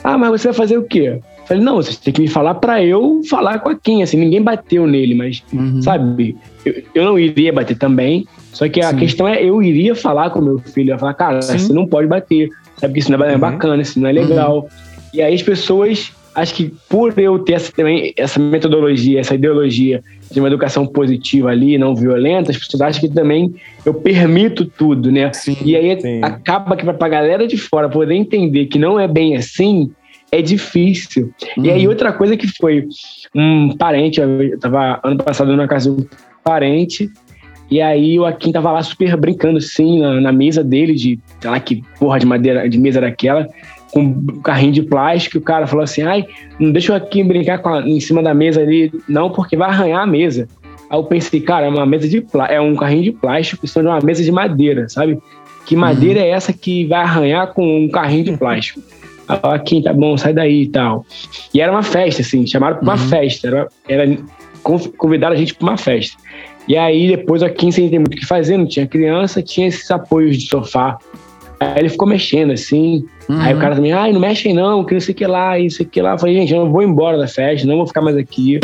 Ah, 0.04 0.16
mas 0.16 0.30
você 0.30 0.48
vai 0.48 0.54
fazer 0.54 0.78
o 0.78 0.84
quê? 0.84 1.20
Falei, 1.46 1.62
não, 1.62 1.76
vocês 1.76 1.96
têm 1.96 2.12
que 2.12 2.20
me 2.20 2.28
falar 2.28 2.54
para 2.54 2.82
eu 2.82 3.20
falar 3.28 3.58
com 3.58 3.70
a 3.70 3.74
Kim. 3.74 4.02
Assim, 4.02 4.16
ninguém 4.16 4.42
bateu 4.42 4.86
nele, 4.86 5.14
mas, 5.14 5.44
uhum. 5.52 5.82
sabe, 5.82 6.36
eu, 6.64 6.82
eu, 6.94 7.04
não 7.04 7.18
iria 7.18 7.52
bater 7.52 7.76
também. 7.76 8.26
Só 8.52 8.68
que 8.68 8.80
a 8.80 8.90
Sim. 8.90 8.96
questão 8.96 9.28
é, 9.28 9.44
eu 9.44 9.62
iria 9.62 9.94
falar 9.94 10.30
com 10.30 10.40
meu 10.40 10.58
filho. 10.58 10.90
Eu 10.90 10.94
ia 10.94 10.98
falar, 10.98 11.14
cara, 11.14 11.42
Sim. 11.42 11.58
você 11.58 11.72
não 11.72 11.86
pode 11.86 12.06
bater. 12.06 12.48
Sabe 12.78 12.94
que 12.94 13.00
isso 13.00 13.12
não 13.12 13.22
é 13.24 13.34
uhum. 13.34 13.38
bacana, 13.38 13.82
isso 13.82 13.98
não 14.00 14.08
é 14.08 14.12
legal. 14.12 14.60
Uhum. 14.60 14.68
E 15.12 15.22
aí 15.22 15.34
as 15.34 15.42
pessoas 15.42 16.12
acho 16.36 16.54
que 16.54 16.72
por 16.88 17.18
eu 17.18 17.38
ter 17.38 17.54
essa, 17.54 17.72
também 17.72 18.12
essa 18.16 18.38
metodologia, 18.38 19.18
essa 19.18 19.34
ideologia 19.34 20.04
de 20.30 20.38
uma 20.38 20.48
educação 20.48 20.86
positiva 20.86 21.48
ali, 21.48 21.78
não 21.78 21.96
violenta, 21.96 22.50
as 22.50 22.58
pessoas 22.58 22.82
acham 22.82 23.00
que 23.00 23.08
também 23.08 23.54
eu 23.84 23.94
permito 23.94 24.66
tudo, 24.66 25.10
né? 25.10 25.32
Sim, 25.32 25.56
e 25.64 25.74
aí 25.74 25.98
sim. 25.98 26.20
acaba 26.22 26.76
que 26.76 26.84
para 26.84 27.06
a 27.06 27.08
galera 27.08 27.46
de 27.46 27.56
fora 27.56 27.88
poder 27.88 28.14
entender 28.14 28.66
que 28.66 28.78
não 28.78 29.00
é 29.00 29.08
bem 29.08 29.34
assim, 29.34 29.90
é 30.30 30.42
difícil. 30.42 31.32
Uhum. 31.56 31.64
E 31.64 31.70
aí 31.70 31.84
uhum. 31.84 31.90
outra 31.90 32.12
coisa 32.12 32.36
que 32.36 32.46
foi 32.46 32.86
um 33.34 33.74
parente, 33.74 34.20
eu 34.20 34.42
estava 34.42 35.00
ano 35.02 35.16
passado 35.16 35.56
na 35.56 35.66
casa 35.66 35.90
de 35.90 36.02
um 36.02 36.06
parente, 36.44 37.10
e 37.70 37.80
aí 37.80 38.18
o 38.18 38.26
Akin 38.26 38.52
tava 38.52 38.70
lá 38.70 38.82
super 38.82 39.16
brincando 39.16 39.58
assim 39.58 40.00
na, 40.00 40.20
na 40.20 40.32
mesa 40.32 40.62
dele 40.62 40.94
de, 40.94 41.18
sei 41.40 41.50
lá 41.50 41.58
que 41.58 41.82
porra 41.98 42.20
de 42.20 42.26
madeira, 42.26 42.68
de 42.68 42.78
mesa 42.78 43.00
daquela 43.00 43.48
com 43.96 44.02
um 44.02 44.42
carrinho 44.42 44.74
de 44.74 44.82
plástico, 44.82 45.38
o 45.38 45.40
cara 45.40 45.66
falou 45.66 45.82
assim: 45.82 46.02
ai, 46.02 46.26
não 46.60 46.70
deixa 46.70 46.92
eu 46.92 46.96
aqui 46.96 47.24
brincar 47.24 47.62
a, 47.64 47.80
em 47.80 47.98
cima 47.98 48.22
da 48.22 48.34
mesa 48.34 48.60
ali, 48.60 48.92
não, 49.08 49.30
porque 49.30 49.56
vai 49.56 49.70
arranhar 49.70 50.02
a 50.02 50.06
mesa. 50.06 50.46
Aí 50.90 50.98
eu 50.98 51.04
pensei, 51.04 51.40
cara, 51.40 51.64
é 51.64 51.68
uma 51.70 51.86
mesa 51.86 52.06
de 52.06 52.22
é 52.50 52.60
um 52.60 52.76
carrinho 52.76 53.04
de 53.04 53.12
plástico, 53.12 53.64
isso 53.64 53.78
é 53.78 53.82
uma 53.82 54.00
mesa 54.00 54.22
de 54.22 54.30
madeira, 54.30 54.86
sabe? 54.90 55.18
Que 55.64 55.74
madeira 55.74 56.20
uhum. 56.20 56.26
é 56.26 56.28
essa 56.28 56.52
que 56.52 56.84
vai 56.86 57.00
arranhar 57.00 57.54
com 57.54 57.84
um 57.84 57.88
carrinho 57.88 58.24
de 58.24 58.36
plástico? 58.36 58.82
Aqui, 59.42 59.82
tá 59.82 59.94
bom, 59.94 60.14
sai 60.18 60.34
daí 60.34 60.64
e 60.64 60.68
tal. 60.68 61.06
E 61.54 61.60
era 61.62 61.72
uma 61.72 61.82
festa, 61.82 62.20
assim, 62.20 62.46
chamaram 62.46 62.76
pra 62.76 62.84
uma 62.84 62.92
uhum. 62.92 63.08
festa. 63.08 63.48
Era, 63.48 63.68
era 63.88 64.18
convidaram 64.62 65.34
a 65.34 65.38
gente 65.38 65.54
pra 65.54 65.68
uma 65.68 65.76
festa. 65.78 66.16
E 66.68 66.76
aí, 66.76 67.08
depois, 67.08 67.42
aqui 67.42 67.72
sem 67.72 67.88
ter 67.88 67.98
muito 67.98 68.14
o 68.14 68.16
que 68.16 68.26
fazer, 68.26 68.58
não 68.58 68.66
tinha 68.66 68.86
criança, 68.86 69.42
tinha 69.42 69.66
esses 69.66 69.90
apoios 69.90 70.36
de 70.36 70.48
sofá 70.48 70.98
Aí 71.58 71.78
ele 71.78 71.88
ficou 71.88 72.06
mexendo 72.06 72.52
assim. 72.52 73.04
Uhum. 73.28 73.40
Aí 73.40 73.54
o 73.54 73.58
cara 73.58 73.74
também, 73.74 73.92
ai, 73.92 74.12
não 74.12 74.20
mexem 74.20 74.52
não, 74.52 74.84
que 74.84 74.92
não 74.92 75.00
sei 75.00 75.14
o 75.14 75.16
que 75.16 75.26
lá, 75.26 75.58
isso 75.58 75.84
que 75.84 76.02
lá. 76.02 76.12
Eu 76.12 76.18
falei, 76.18 76.34
gente, 76.34 76.52
eu 76.52 76.64
não 76.64 76.70
vou 76.70 76.82
embora 76.82 77.16
da 77.16 77.26
festa, 77.26 77.66
não 77.66 77.76
vou 77.76 77.86
ficar 77.86 78.02
mais 78.02 78.16
aqui. 78.16 78.60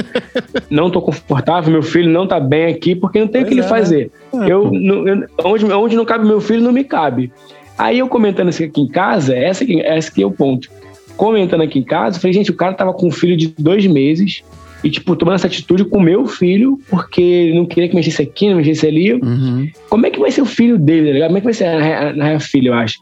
não 0.68 0.90
tô 0.90 1.01
confortável, 1.01 1.72
meu 1.72 1.82
filho 1.82 2.11
não 2.11 2.26
tá 2.26 2.38
bem 2.38 2.66
aqui, 2.66 2.95
porque 2.95 3.18
não 3.18 3.28
tem 3.28 3.43
o 3.43 3.47
que 3.47 3.55
ele 3.55 3.61
é. 3.61 3.64
fazer. 3.64 4.11
É. 4.34 4.36
Eu, 4.45 4.72
eu, 4.74 5.26
onde, 5.45 5.64
onde 5.64 5.97
não 5.97 6.05
cabe 6.05 6.26
meu 6.26 6.40
filho, 6.40 6.62
não 6.62 6.72
me 6.72 6.84
cabe. 6.84 7.32
Aí 7.78 7.99
eu 7.99 8.09
comentando 8.09 8.51
isso 8.51 8.62
aqui 8.62 8.82
em 8.82 8.88
casa, 8.88 9.34
essa 9.34 9.64
aqui, 9.64 9.80
essa 9.80 10.11
aqui 10.11 10.22
é 10.22 10.26
o 10.26 10.30
ponto. 10.30 10.68
Comentando 11.16 11.62
aqui 11.62 11.78
em 11.78 11.84
casa, 11.84 12.16
eu 12.16 12.20
falei, 12.20 12.34
gente, 12.34 12.51
o 12.51 12.57
cara 12.57 12.74
tava 12.74 12.93
com 12.93 13.07
um 13.07 13.11
filho 13.11 13.36
de 13.36 13.49
dois 13.59 13.86
meses, 13.86 14.43
e, 14.84 14.90
tipo, 14.90 15.14
tomando 15.14 15.36
essa 15.36 15.46
atitude 15.46 15.84
com 15.84 15.98
o 15.98 16.02
meu 16.02 16.26
filho, 16.26 16.78
porque 16.90 17.22
ele 17.22 17.54
não 17.54 17.66
queria 17.66 17.88
que 17.88 17.94
mexesse 17.94 18.22
aqui, 18.22 18.48
não 18.48 18.56
mexesse 18.56 18.86
ali. 18.86 19.12
Uhum. 19.14 19.70
Como 19.88 20.06
é 20.06 20.10
que 20.10 20.18
vai 20.18 20.30
ser 20.30 20.42
o 20.42 20.46
filho 20.46 20.78
dele, 20.78 21.20
tá 21.20 21.26
Como 21.26 21.38
é 21.38 21.40
que 21.40 21.44
vai 21.44 21.54
ser 21.54 21.66
a, 21.66 22.10
a, 22.10 22.36
a 22.36 22.40
filha, 22.40 22.70
eu 22.70 22.74
acho? 22.74 22.98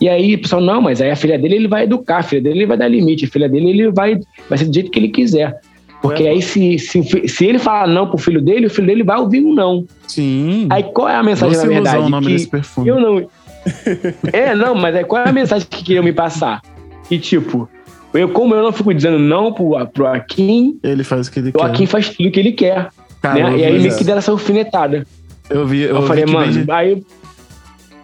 E 0.00 0.08
aí, 0.08 0.34
o 0.34 0.40
pessoal, 0.40 0.62
não, 0.62 0.80
mas 0.80 1.02
aí 1.02 1.10
a 1.10 1.16
filha 1.16 1.38
dele 1.38 1.56
ele 1.56 1.68
vai 1.68 1.84
educar, 1.84 2.18
a 2.18 2.22
filha 2.22 2.40
dele 2.40 2.60
ele 2.60 2.66
vai 2.66 2.78
dar 2.78 2.88
limite, 2.88 3.26
a 3.26 3.28
filha 3.28 3.48
dele 3.48 3.68
ele 3.68 3.90
vai, 3.90 4.18
vai 4.48 4.56
ser 4.56 4.64
do 4.64 4.72
jeito 4.72 4.90
que 4.90 4.98
ele 4.98 5.08
quiser. 5.08 5.60
Porque 6.00 6.22
é. 6.22 6.30
aí, 6.30 6.40
se, 6.40 6.78
se, 6.78 7.28
se 7.28 7.44
ele 7.44 7.58
falar 7.58 7.86
não 7.86 8.08
pro 8.08 8.16
filho 8.16 8.40
dele, 8.40 8.66
o 8.66 8.70
filho 8.70 8.86
dele 8.86 9.02
vai 9.02 9.18
ouvir 9.18 9.44
um 9.44 9.52
não. 9.52 9.84
Sim. 10.08 10.66
Aí 10.70 10.82
qual 10.82 11.08
é 11.08 11.16
a 11.16 11.22
mensagem, 11.22 11.54
Você 11.54 11.66
na 11.66 11.72
verdade? 11.74 11.98
o 11.98 12.08
nome 12.08 12.26
que 12.26 12.32
desse 12.32 12.48
perfume. 12.48 12.88
Eu 12.88 12.98
não. 12.98 13.28
é, 14.32 14.54
não, 14.54 14.74
mas 14.74 14.96
aí 14.96 15.04
qual 15.04 15.22
é 15.22 15.28
a 15.28 15.32
mensagem 15.32 15.66
que 15.68 15.84
queriam 15.84 16.02
me 16.02 16.14
passar? 16.14 16.62
E 17.10 17.18
tipo, 17.18 17.68
eu, 18.12 18.28
como 18.30 18.54
eu 18.54 18.62
não 18.62 18.72
fico 18.72 18.92
dizendo 18.92 19.18
não 19.18 19.52
pro, 19.52 19.86
pro 19.88 20.06
Akin, 20.06 20.78
ele 20.82 21.04
faz 21.04 21.28
o 21.28 21.32
que 21.32 21.38
ele 21.38 21.50
o 21.50 21.52
quer. 21.52 21.58
O 21.58 21.62
Akin 21.62 21.86
faz 21.86 22.08
tudo 22.08 22.28
o 22.28 22.32
que 22.32 22.40
ele 22.40 22.52
quer. 22.52 22.88
Caramba, 23.22 23.50
né? 23.50 23.58
E 23.58 23.64
aí 23.64 23.78
meio 23.80 23.96
que 23.96 24.04
deram 24.04 24.18
essa 24.18 24.32
alfinetada. 24.32 25.06
Eu 25.48 25.66
vi, 25.66 25.82
eu, 25.82 25.96
eu 25.96 26.02
falei, 26.02 26.26
mano, 26.26 26.64
aí. 26.72 27.04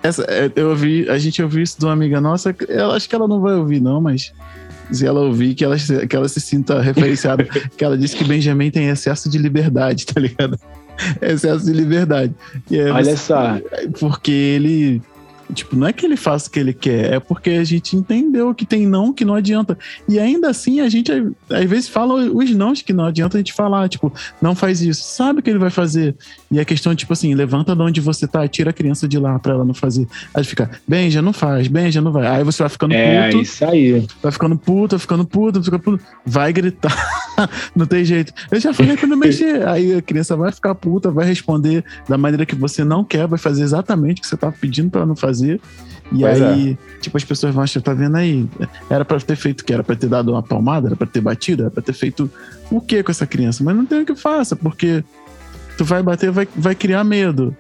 Essa, 0.02 0.24
é, 0.28 0.50
eu 0.54 0.70
ouvi, 0.70 1.08
a 1.08 1.18
gente 1.18 1.42
ouviu 1.42 1.62
isso 1.62 1.78
de 1.78 1.84
uma 1.84 1.92
amiga 1.92 2.20
nossa, 2.20 2.54
eu 2.68 2.92
acho 2.92 3.08
que 3.08 3.14
ela 3.14 3.26
não 3.26 3.40
vai 3.40 3.54
ouvir, 3.54 3.80
não, 3.80 4.00
mas 4.00 4.32
se 4.92 5.04
ela 5.04 5.20
ouvir, 5.20 5.54
que 5.54 5.64
ela, 5.64 5.76
que 5.76 6.14
ela 6.14 6.28
se 6.28 6.40
sinta 6.40 6.80
referenciada, 6.80 7.44
que 7.76 7.84
ela 7.84 7.98
disse 7.98 8.14
que 8.14 8.24
Benjamin 8.24 8.70
tem 8.70 8.88
excesso 8.88 9.28
de 9.28 9.38
liberdade, 9.38 10.06
tá 10.06 10.20
ligado? 10.20 10.58
Excesso 11.20 11.66
de 11.66 11.72
liberdade. 11.72 12.34
Olha 12.70 13.04
você, 13.04 13.16
só. 13.16 13.60
Porque 14.00 14.30
ele 14.30 15.02
Tipo, 15.54 15.76
não 15.76 15.86
é 15.86 15.92
que 15.92 16.04
ele 16.04 16.16
faça 16.16 16.48
o 16.48 16.50
que 16.50 16.58
ele 16.58 16.72
quer, 16.72 17.14
é 17.14 17.20
porque 17.20 17.50
a 17.50 17.64
gente 17.64 17.96
entendeu 17.96 18.54
que 18.54 18.66
tem 18.66 18.86
não, 18.86 19.12
que 19.12 19.24
não 19.24 19.34
adianta. 19.34 19.78
E 20.08 20.18
ainda 20.18 20.50
assim, 20.50 20.80
a 20.80 20.88
gente 20.88 21.12
às 21.50 21.64
vezes 21.64 21.88
fala 21.88 22.14
os 22.14 22.50
nãos 22.50 22.82
que 22.82 22.92
não 22.92 23.04
adianta 23.04 23.36
a 23.36 23.40
gente 23.40 23.52
falar, 23.52 23.88
tipo, 23.88 24.12
não 24.40 24.54
faz 24.54 24.80
isso, 24.80 25.02
sabe 25.04 25.40
o 25.40 25.42
que 25.42 25.50
ele 25.50 25.58
vai 25.58 25.70
fazer. 25.70 26.16
E 26.50 26.60
a 26.60 26.64
questão, 26.64 26.94
tipo 26.94 27.12
assim, 27.12 27.34
levanta 27.34 27.74
de 27.74 27.82
onde 27.82 28.00
você 28.00 28.26
tá, 28.26 28.46
tira 28.46 28.70
a 28.70 28.72
criança 28.72 29.08
de 29.08 29.18
lá 29.18 29.38
pra 29.38 29.52
ela 29.52 29.64
não 29.64 29.74
fazer. 29.74 30.06
Aí 30.32 30.44
fica, 30.44 30.70
bem, 30.86 31.10
já 31.10 31.20
não 31.20 31.32
faz, 31.32 31.66
bem, 31.66 31.90
já 31.90 32.00
não 32.00 32.12
vai. 32.12 32.26
Aí 32.26 32.44
você 32.44 32.62
vai 32.62 32.70
ficando 32.70 32.94
é, 32.94 33.26
puto. 33.26 33.38
É, 33.38 33.42
isso 33.42 33.64
aí. 33.64 34.06
Vai 34.22 34.32
ficando 34.32 34.56
puto, 34.56 34.96
vai 34.96 35.00
ficando 35.00 35.24
puto, 35.24 35.80
puto. 35.80 36.04
Vai 36.24 36.52
gritar. 36.52 36.94
não 37.74 37.84
tem 37.84 38.04
jeito. 38.04 38.32
Eu 38.50 38.60
já 38.60 38.72
falei 38.72 38.96
quando 38.96 39.16
mexer. 39.16 39.66
Aí 39.66 39.94
a 39.94 40.02
criança 40.02 40.36
vai 40.36 40.52
ficar 40.52 40.74
puta, 40.74 41.10
vai 41.10 41.26
responder 41.26 41.84
da 42.08 42.16
maneira 42.16 42.46
que 42.46 42.54
você 42.54 42.84
não 42.84 43.02
quer, 43.02 43.26
vai 43.26 43.38
fazer 43.38 43.62
exatamente 43.62 44.18
o 44.18 44.22
que 44.22 44.28
você 44.28 44.36
tá 44.36 44.52
pedindo 44.52 44.90
para 44.90 45.04
não 45.04 45.16
fazer. 45.16 45.60
E 46.12 46.20
Pois 46.20 46.40
aí, 46.40 46.78
tipo, 47.00 47.16
as 47.16 47.24
pessoas 47.24 47.52
vão 47.52 47.64
achar, 47.64 47.80
tá 47.80 47.92
vendo 47.92 48.16
aí? 48.16 48.48
Era 48.88 49.04
pra 49.04 49.18
ter 49.18 49.36
feito 49.36 49.62
o 49.62 49.64
quê? 49.64 49.72
Era 49.72 49.82
pra 49.82 49.96
ter 49.96 50.08
dado 50.08 50.30
uma 50.30 50.42
palmada? 50.42 50.88
Era 50.88 50.96
pra 50.96 51.06
ter 51.06 51.20
batido? 51.20 51.64
Era 51.64 51.70
pra 51.70 51.82
ter 51.82 51.92
feito 51.92 52.30
o 52.70 52.80
quê 52.80 53.02
com 53.02 53.10
essa 53.10 53.26
criança? 53.26 53.64
Mas 53.64 53.74
não 53.74 53.84
tem 53.84 54.02
o 54.02 54.06
que 54.06 54.14
faça, 54.14 54.54
porque 54.54 55.02
tu 55.76 55.84
vai 55.84 56.02
bater, 56.02 56.30
vai, 56.30 56.46
vai 56.56 56.74
criar 56.74 57.04
medo. 57.04 57.54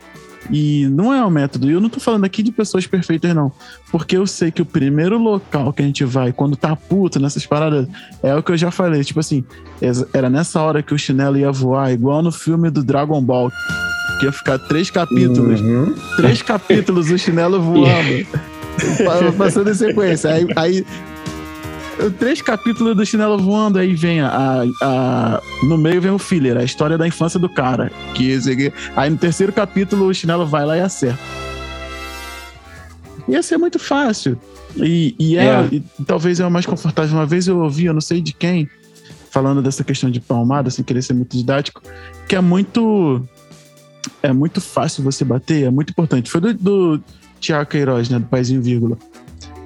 E 0.48 0.86
não 0.88 1.12
é 1.12 1.24
o 1.24 1.30
método. 1.30 1.68
E 1.68 1.72
eu 1.72 1.80
não 1.80 1.88
tô 1.88 1.98
falando 1.98 2.24
aqui 2.24 2.40
de 2.40 2.52
pessoas 2.52 2.86
perfeitas, 2.86 3.34
não. 3.34 3.50
Porque 3.90 4.16
eu 4.16 4.24
sei 4.28 4.52
que 4.52 4.62
o 4.62 4.66
primeiro 4.66 5.18
local 5.18 5.72
que 5.72 5.82
a 5.82 5.84
gente 5.84 6.04
vai, 6.04 6.32
quando 6.32 6.56
tá 6.56 6.76
puto 6.76 7.18
nessas 7.18 7.44
paradas, 7.44 7.88
é 8.22 8.32
o 8.32 8.40
que 8.42 8.52
eu 8.52 8.56
já 8.56 8.70
falei. 8.70 9.02
Tipo 9.02 9.18
assim, 9.18 9.44
era 10.12 10.30
nessa 10.30 10.60
hora 10.62 10.84
que 10.84 10.94
o 10.94 10.98
chinelo 10.98 11.36
ia 11.36 11.50
voar, 11.50 11.92
igual 11.92 12.22
no 12.22 12.30
filme 12.30 12.70
do 12.70 12.84
Dragon 12.84 13.20
Ball. 13.20 13.50
Que 14.20 14.26
ia 14.26 14.32
ficar 14.32 14.56
três 14.60 14.88
capítulos. 14.88 15.60
Uhum. 15.60 15.92
Três 16.14 16.40
capítulos 16.42 17.10
o 17.10 17.18
chinelo 17.18 17.60
voando. 17.62 18.26
Pa- 19.04 19.32
Passando 19.36 19.70
em 19.70 19.74
sequência. 19.74 20.30
Aí, 20.30 20.46
aí, 20.54 20.86
três 22.18 22.42
capítulos 22.42 22.96
do 22.96 23.04
chinelo 23.06 23.38
voando, 23.38 23.78
aí 23.78 23.94
vem 23.94 24.20
a, 24.20 24.62
a- 24.82 25.40
No 25.64 25.78
meio 25.78 26.00
vem 26.00 26.10
o 26.10 26.18
filler, 26.18 26.56
a 26.56 26.62
história 26.64 26.96
da 26.98 27.06
infância 27.06 27.38
do 27.40 27.48
cara. 27.48 27.90
Que, 28.14 28.38
aí 28.94 29.10
no 29.10 29.16
terceiro 29.16 29.52
capítulo 29.52 30.06
o 30.06 30.14
chinelo 30.14 30.46
vai 30.46 30.64
lá 30.66 30.76
e 30.76 30.80
acerta. 30.80 31.18
Ia 33.28 33.42
ser 33.42 33.58
muito 33.58 33.78
fácil. 33.78 34.38
E, 34.76 35.14
e 35.18 35.36
é, 35.36 35.44
É. 35.46 35.68
e 35.72 35.82
talvez 36.06 36.38
é 36.38 36.46
o 36.46 36.50
mais 36.50 36.66
confortável. 36.66 37.12
Uma 37.16 37.26
vez 37.26 37.48
eu 37.48 37.58
ouvi, 37.58 37.86
eu 37.86 37.94
não 37.94 38.00
sei 38.00 38.20
de 38.20 38.32
quem, 38.32 38.68
falando 39.30 39.62
dessa 39.62 39.82
questão 39.82 40.10
de 40.10 40.20
palmada, 40.20 40.70
sem 40.70 40.84
querer 40.84 41.02
ser 41.02 41.14
muito 41.14 41.36
didático, 41.36 41.82
que 42.28 42.36
é 42.36 42.40
muito. 42.40 43.22
É 44.22 44.32
muito 44.32 44.60
fácil 44.60 45.02
você 45.02 45.24
bater, 45.24 45.64
é 45.64 45.70
muito 45.70 45.90
importante. 45.90 46.30
Foi 46.30 46.40
do, 46.40 46.54
do 46.54 47.00
Tiago 47.40 47.68
Queiroz, 47.68 48.08
né? 48.08 48.18
Do 48.20 48.26
Paizinho 48.26 48.62
Vírgula. 48.62 48.96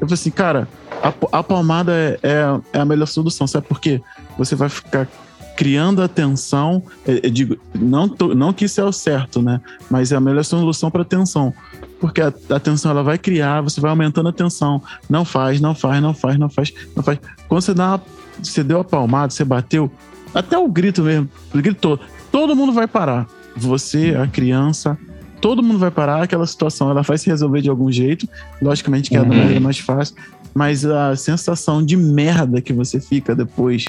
Eu 0.00 0.06
falei 0.06 0.14
assim, 0.14 0.30
cara, 0.30 0.66
a, 1.02 1.38
a 1.38 1.42
palmada 1.42 1.92
é, 1.92 2.18
é, 2.22 2.60
é 2.74 2.80
a 2.80 2.84
melhor 2.84 3.06
solução, 3.06 3.46
sabe 3.46 3.66
por 3.66 3.80
quê? 3.80 4.00
Você 4.38 4.54
vai 4.54 4.68
ficar 4.68 5.08
criando 5.56 6.02
atenção. 6.02 6.82
Eu, 7.06 7.20
eu 7.22 7.30
digo, 7.30 7.56
não, 7.74 8.08
tô- 8.08 8.34
não 8.34 8.52
que 8.52 8.64
isso 8.64 8.80
é 8.80 8.84
o 8.84 8.92
certo, 8.92 9.42
né? 9.42 9.60
Mas 9.90 10.12
é 10.12 10.16
a 10.16 10.20
melhor 10.20 10.44
solução 10.44 10.90
para 10.90 11.02
atenção. 11.02 11.52
Porque 12.00 12.20
a, 12.20 12.32
a 12.50 12.56
atenção 12.56 12.90
ela 12.90 13.02
vai 13.02 13.18
criar, 13.18 13.60
você 13.60 13.80
vai 13.80 13.90
aumentando 13.90 14.26
a 14.28 14.30
atenção. 14.30 14.82
Não 15.08 15.24
faz, 15.24 15.60
não 15.60 15.74
faz, 15.74 16.00
não 16.02 16.14
faz, 16.14 16.38
não 16.38 16.48
faz, 16.48 16.72
não 16.96 17.02
faz. 17.02 17.18
Quando 17.48 17.60
você 17.60 17.74
dá 17.74 17.88
uma, 17.88 18.02
você 18.42 18.64
deu 18.64 18.80
a 18.80 18.84
palmada, 18.84 19.30
você 19.30 19.44
bateu, 19.44 19.90
até 20.34 20.56
o 20.56 20.66
grito 20.68 21.02
mesmo, 21.02 21.28
gritou, 21.54 22.00
todo 22.32 22.56
mundo 22.56 22.72
vai 22.72 22.86
parar. 22.86 23.26
Você, 23.54 24.16
a 24.16 24.26
criança, 24.26 24.96
todo 25.42 25.62
mundo 25.62 25.78
vai 25.78 25.90
parar. 25.90 26.22
Aquela 26.22 26.46
situação 26.46 26.88
ela 26.90 27.02
vai 27.02 27.18
se 27.18 27.28
resolver 27.28 27.60
de 27.60 27.68
algum 27.68 27.90
jeito. 27.92 28.26
Logicamente 28.62 29.10
que 29.10 29.16
é 29.16 29.20
da 29.22 29.28
Uhum. 29.28 29.36
maneira 29.36 29.60
mais 29.60 29.78
fácil. 29.78 30.14
Mas 30.54 30.84
a 30.84 31.14
sensação 31.16 31.84
de 31.84 31.96
merda 31.96 32.60
que 32.60 32.72
você 32.72 32.98
fica 33.00 33.34
depois. 33.34 33.84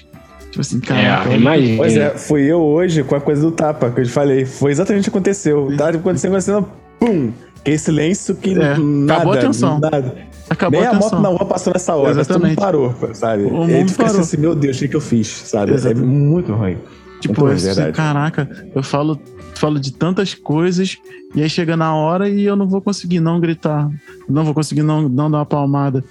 Tipo 0.50 0.62
assim, 0.62 0.80
caraca. 0.80 1.30
É, 1.30 1.38
imagina. 1.38 1.78
Pois 1.78 1.96
é, 1.96 2.10
fui 2.18 2.42
eu 2.44 2.60
hoje 2.62 3.04
com 3.04 3.16
a 3.16 3.22
coisa 3.22 3.42
do 3.42 3.52
tapa, 3.52 3.90
que 3.90 4.02
eu 4.02 4.06
te 4.06 4.12
falei. 4.12 4.46
Foi 4.46 4.72
exatamente 4.72 5.02
o 5.08 5.12
que 5.12 5.18
aconteceu. 5.18 5.74
Tá 5.78 5.90
acontecendo, 5.90 6.32
acontecendo, 6.32 6.68
pum! 7.00 7.32
Aquele 7.62 7.78
silêncio 7.78 8.36
que 8.36 8.52
É, 8.52 8.78
nada, 8.78 9.14
acabou 9.14 9.34
a 9.34 9.36
atenção. 9.38 9.80
Nada. 9.80 10.16
Acabou 10.50 10.80
Nem 10.82 10.90
a 10.90 10.92
a 10.92 10.96
moto 10.96 11.20
na 11.20 11.30
rua 11.30 11.46
passou 11.46 11.72
nessa 11.72 11.96
hora, 11.96 12.14
mas 12.16 12.28
todo 12.28 12.40
mundo 12.42 12.48
Exatamente. 12.52 12.60
parou, 13.00 13.14
sabe? 13.14 13.44
O 13.44 13.46
E 13.46 13.74
aí 13.74 13.78
mundo 13.80 13.86
tu 13.88 13.92
fica 13.94 14.06
parou. 14.06 14.20
assim, 14.20 14.38
meu 14.38 14.54
Deus, 14.56 14.76
o 14.76 14.80
que, 14.80 14.88
que 14.90 14.96
eu 14.96 15.02
fiz, 15.02 15.28
sabe? 15.28 15.72
Exatamente. 15.74 16.04
É 16.04 16.08
muito 16.08 16.54
ruim. 16.54 16.78
Tipo, 17.22 17.42
Muito 17.46 17.60
ruim, 17.62 17.70
assim, 17.70 17.92
caraca, 17.94 18.50
eu 18.76 18.82
falo, 18.84 19.18
falo 19.56 19.80
de 19.80 19.94
tantas 19.94 20.34
coisas 20.34 20.98
e 21.36 21.42
aí 21.44 21.50
chega 21.50 21.78
na 21.78 21.96
hora 21.96 22.28
e 22.28 22.44
eu 22.44 22.56
não 22.56 22.68
vou 22.68 22.82
conseguir 22.82 23.20
não 23.20 23.40
gritar, 23.40 23.88
não 24.28 24.44
vou 24.44 24.54
conseguir 24.56 24.82
não, 24.82 25.08
não 25.08 25.30
dar 25.32 25.38
uma 25.38 25.46
palmada. 25.46 26.04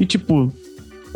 E 0.00 0.06
tipo, 0.06 0.52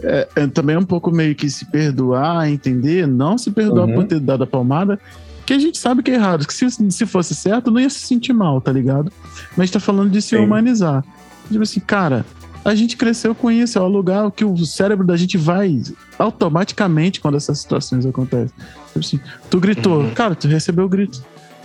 é, 0.02 0.28
é 0.36 0.46
também 0.46 0.76
um 0.76 0.84
pouco 0.84 1.10
meio 1.10 1.34
que 1.34 1.48
se 1.50 1.64
perdoar, 1.70 2.48
entender, 2.48 3.06
não 3.08 3.36
se 3.38 3.50
perdoar 3.50 3.88
Uhum. 3.88 3.94
por 3.94 4.04
ter 4.04 4.20
dado 4.20 4.44
a 4.44 4.46
palmada, 4.46 5.00
que 5.46 5.52
a 5.52 5.58
gente 5.58 5.76
sabe 5.78 6.02
que 6.02 6.10
é 6.10 6.14
errado, 6.14 6.46
que 6.46 6.54
se, 6.54 6.66
se 6.90 7.06
fosse 7.06 7.34
certo 7.34 7.70
não 7.70 7.80
ia 7.80 7.90
se 7.90 8.00
sentir 8.00 8.32
mal, 8.32 8.60
tá 8.60 8.70
ligado? 8.70 9.10
Mas 9.56 9.70
tá 9.70 9.80
falando 9.80 10.10
de 10.10 10.22
se 10.22 10.36
Sim. 10.36 10.44
humanizar. 10.44 11.04
Tipo 11.50 11.62
assim, 11.62 11.80
cara, 11.80 12.24
a 12.64 12.74
gente 12.74 12.96
cresceu 12.96 13.34
com 13.34 13.50
isso, 13.50 13.78
é 13.78 13.80
o 13.82 13.88
lugar 13.88 14.30
que 14.30 14.44
o 14.44 14.56
cérebro 14.64 15.06
da 15.06 15.16
gente 15.16 15.36
vai 15.36 15.82
automaticamente 16.18 17.20
quando 17.20 17.36
essas 17.36 17.58
situações 17.60 18.04
acontecem. 18.06 18.54
Tipo 18.88 18.98
assim, 19.00 19.20
tu 19.50 19.60
gritou, 19.60 20.00
Uhum. 20.00 20.10
cara, 20.14 20.34
tu 20.34 20.48
recebeu 20.48 20.84
o 20.84 20.88
grito. 20.88 21.22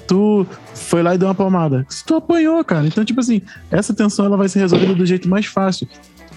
Tu 0.08 0.46
foi 0.74 1.04
lá 1.04 1.14
e 1.14 1.18
deu 1.18 1.28
uma 1.28 1.36
palmada. 1.36 1.86
Se 1.88 2.04
tu 2.04 2.16
apanhou, 2.16 2.64
cara. 2.64 2.86
Então, 2.88 3.06
tipo 3.06 3.20
assim, 3.20 3.42
essa 3.70 3.94
tensão 3.94 4.26
ela 4.26 4.36
vai 4.36 4.50
ser 4.50 4.60
resolvida 4.60 4.96
do 4.96 5.06
jeito 5.06 5.30
mais 5.30 5.46
fácil. 5.46 5.88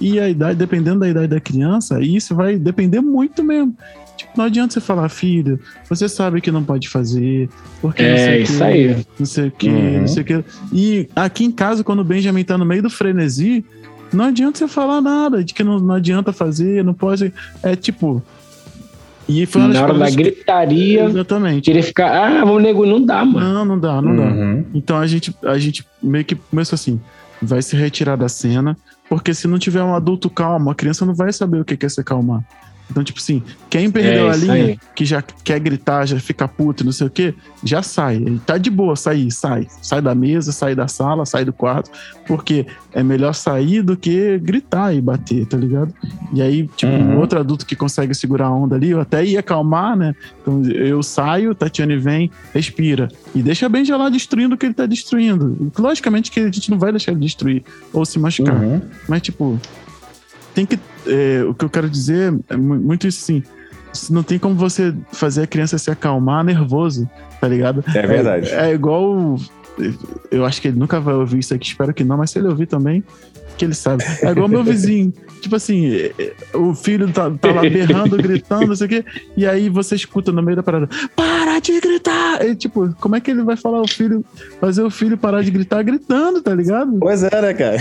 E 0.01 0.19
a 0.19 0.29
idade, 0.29 0.59
dependendo 0.59 1.01
da 1.01 1.09
idade 1.09 1.29
da 1.29 1.41
criança, 1.41 2.01
isso 2.01 2.35
vai 2.35 2.57
depender 2.59 3.01
muito 3.01 3.43
mesmo. 3.43 3.77
Tipo, 4.17 4.33
não 4.37 4.45
adianta 4.45 4.75
você 4.75 4.81
falar, 4.81 5.09
filho, 5.09 5.59
você 5.89 6.09
sabe 6.09 6.41
que 6.41 6.51
não 6.51 6.63
pode 6.63 6.89
fazer, 6.89 7.49
porque 7.81 8.03
É 8.03 8.41
isso 8.41 8.63
aí. 8.63 9.05
não 9.19 9.27
sei 9.27 9.49
o 9.49 9.51
que, 9.51 9.69
Uhum. 9.69 10.01
não 10.01 10.07
sei 10.09 10.23
o 10.23 10.27
que. 10.27 10.45
E 10.73 11.09
aqui 11.17 11.45
em 11.45 11.51
casa, 11.51 11.83
quando 11.83 12.01
o 12.01 12.05
Benjamin 12.05 12.45
tá 12.45 12.59
no 12.59 12.65
meio 12.65 12.83
do 12.83 12.91
frenesi, 12.91 13.65
não 14.13 14.27
adianta 14.27 14.59
você 14.59 14.69
falar 14.69 15.01
nada 15.01 15.43
de 15.43 15.55
que 15.55 15.65
não, 15.65 15.79
não 15.79 15.95
adianta 15.95 16.33
fazer, 16.33 16.85
não 16.85 16.93
pode. 16.95 17.33
É 17.63 17.75
tipo. 17.75 18.23
E 19.29 19.47
foi 19.47 19.63
uma 19.63 19.69
Na 19.73 19.83
hora 19.83 19.95
da 19.95 20.11
gritaria, 20.11 21.05
Exatamente. 21.05 21.63
querer 21.65 21.83
ficar, 21.83 22.11
ah, 22.11 22.45
vamos 22.45 22.63
nego, 22.63 22.85
não 22.85 23.01
dá, 23.05 23.25
mano. 23.25 23.55
Não, 23.55 23.65
não 23.65 23.79
dá, 23.79 24.03
não 24.03 24.17
dá. 24.17 24.23
Uhum. 24.25 24.65
Então 24.75 24.99
a 24.99 25.07
gente, 25.07 25.35
a 25.45 25.57
gente 25.59 25.87
meio 26.03 26.25
que 26.25 26.35
começou 26.35 26.75
assim: 26.75 27.01
vai 27.41 27.63
se 27.63 27.77
retirar 27.77 28.17
da 28.17 28.29
cena, 28.29 28.77
porque 29.13 29.35
se 29.35 29.47
não 29.47 29.59
tiver 29.59 29.83
um 29.83 29.95
adulto 29.95 30.31
calmo, 30.31 30.71
a 30.71 30.75
criança 30.75 31.05
não 31.05 31.15
vai 31.15 31.31
saber 31.35 31.61
o 31.61 31.67
que 31.67 31.85
é 31.85 31.87
se 31.87 32.01
acalmar. 32.01 32.43
Então, 32.91 33.03
tipo 33.03 33.19
assim, 33.21 33.43
quem 33.71 33.91
perdeu 33.91 34.27
É, 34.29 34.31
a 34.33 34.37
linha, 34.37 34.55
aí. 34.55 34.79
que 34.95 35.05
já 35.05 35.23
quer 35.23 35.59
gritar, 35.59 36.07
já 36.07 36.21
fica 36.21 36.47
puto, 36.47 36.85
não 36.85 36.93
sei 36.93 37.07
o 37.07 37.11
quê, 37.11 37.35
já 37.65 37.83
sai. 37.83 38.17
Ele 38.17 38.39
tá 38.45 38.59
de 38.59 38.69
boa, 38.71 38.95
sair, 38.97 39.31
sai. 39.31 39.67
Sai 39.81 40.03
da 40.03 40.15
mesa, 40.15 40.53
sai 40.53 40.75
da 40.75 40.87
sala, 40.87 41.25
sai 41.25 41.43
do 41.45 41.53
quarto. 41.55 41.91
Porque 42.27 42.67
é 42.93 43.03
melhor 43.03 43.33
sair 43.33 43.81
do 43.83 43.97
que 43.97 44.39
gritar 44.39 44.95
e 44.95 45.01
bater, 45.01 45.47
tá 45.47 45.57
ligado? 45.57 45.93
E 46.35 46.43
aí, 46.43 46.69
tipo, 46.77 46.93
Uhum. 46.93 47.15
um 47.15 47.19
outro 47.19 47.39
adulto 47.41 47.65
que 47.65 47.75
consegue 47.75 48.15
segurar 48.15 48.47
a 48.49 48.55
onda 48.55 48.77
ali, 48.77 48.91
eu 48.91 49.01
até 49.01 49.25
ia 49.25 49.41
acalmar, 49.41 49.97
né? 49.97 50.15
Então 50.43 50.63
eu 50.71 51.03
saio, 51.03 51.55
Tatiane 51.55 51.97
vem, 51.97 52.31
respira. 52.53 53.09
E 53.35 53.43
deixa 53.43 53.69
bem 53.71 53.85
lá 53.93 54.09
destruindo 54.11 54.55
o 54.55 54.59
que 54.59 54.67
ele 54.67 54.75
tá 54.75 54.85
destruindo. 54.87 55.73
Logicamente 55.79 56.31
que 56.31 56.41
a 56.41 56.45
gente 56.45 56.71
não 56.71 56.79
vai 56.79 56.93
deixar 56.93 57.13
ele 57.13 57.21
destruir 57.21 57.63
ou 57.93 58.05
se 58.05 58.19
machucar. 58.19 58.57
Uhum. 58.63 58.81
Mas, 59.09 59.23
tipo, 59.23 59.59
tem 60.55 60.67
que. 60.67 60.79
é, 61.07 61.45
o 61.45 61.55
que 61.55 61.65
eu 61.65 61.71
quero 61.71 61.89
dizer 61.89 62.35
é 62.49 62.57
mu- 62.57 62.77
muito 62.81 63.07
isso 63.07 63.23
assim. 63.23 63.43
Não 64.11 64.23
tem 64.23 64.39
como 64.39 64.55
você 64.55 64.95
fazer 65.13 65.43
a 65.43 65.47
criança 65.47 65.77
se 65.77 65.91
acalmar 65.91 66.43
nervoso, 66.45 67.09
tá 67.41 67.47
ligado? 67.47 67.85
É 67.95 68.07
verdade. 68.07 68.49
É, 68.51 68.71
é 68.71 68.75
igual. 68.75 69.37
Eu 70.31 70.45
acho 70.45 70.61
que 70.63 70.69
ele 70.69 70.79
nunca 70.79 71.01
vai 71.01 71.15
ouvir 71.15 71.39
isso 71.41 71.55
aqui, 71.55 71.67
espero 71.67 71.93
que 71.95 72.05
não, 72.05 72.17
mas 72.19 72.31
se 72.31 72.39
ele 72.39 72.49
ouvir 72.49 72.67
também, 72.67 73.03
que 73.57 73.65
ele 73.65 73.75
sabe. 73.75 74.03
É 74.23 74.31
igual 74.31 74.49
meu 74.49 74.65
vizinho. 74.65 75.13
Tipo 75.41 75.57
assim, 75.57 75.93
é, 75.93 76.13
é, 76.19 76.57
o 76.57 76.73
filho 76.73 77.11
tá, 77.13 77.29
tá 77.31 77.51
lá 77.51 77.63
berrando, 77.63 78.17
gritando, 78.17 78.67
não 78.69 78.77
sei 78.77 78.87
o 78.87 78.91
quê, 78.91 79.05
e 79.37 79.45
aí 79.45 79.69
você 79.69 79.97
escuta 79.97 80.31
no 80.31 80.41
meio 80.43 80.57
da 80.57 80.63
parada: 80.63 80.89
para 81.17 81.59
de 81.59 81.81
gritar! 81.81 82.45
E, 82.45 82.55
tipo, 82.55 82.95
como 83.01 83.17
é 83.17 83.21
que 83.21 83.31
ele 83.33 83.43
vai 83.43 83.57
falar 83.57 83.81
o 83.83 83.89
filho, 83.89 84.25
fazer 84.61 84.83
o 84.83 84.91
filho 84.91 85.19
parar 85.19 85.43
de 85.43 85.51
gritar 85.51 85.83
gritando, 85.83 86.41
tá 86.41 86.55
ligado? 86.55 86.97
Pois 87.01 87.25
é, 87.25 87.43
né, 87.43 87.55
cara? 87.55 87.77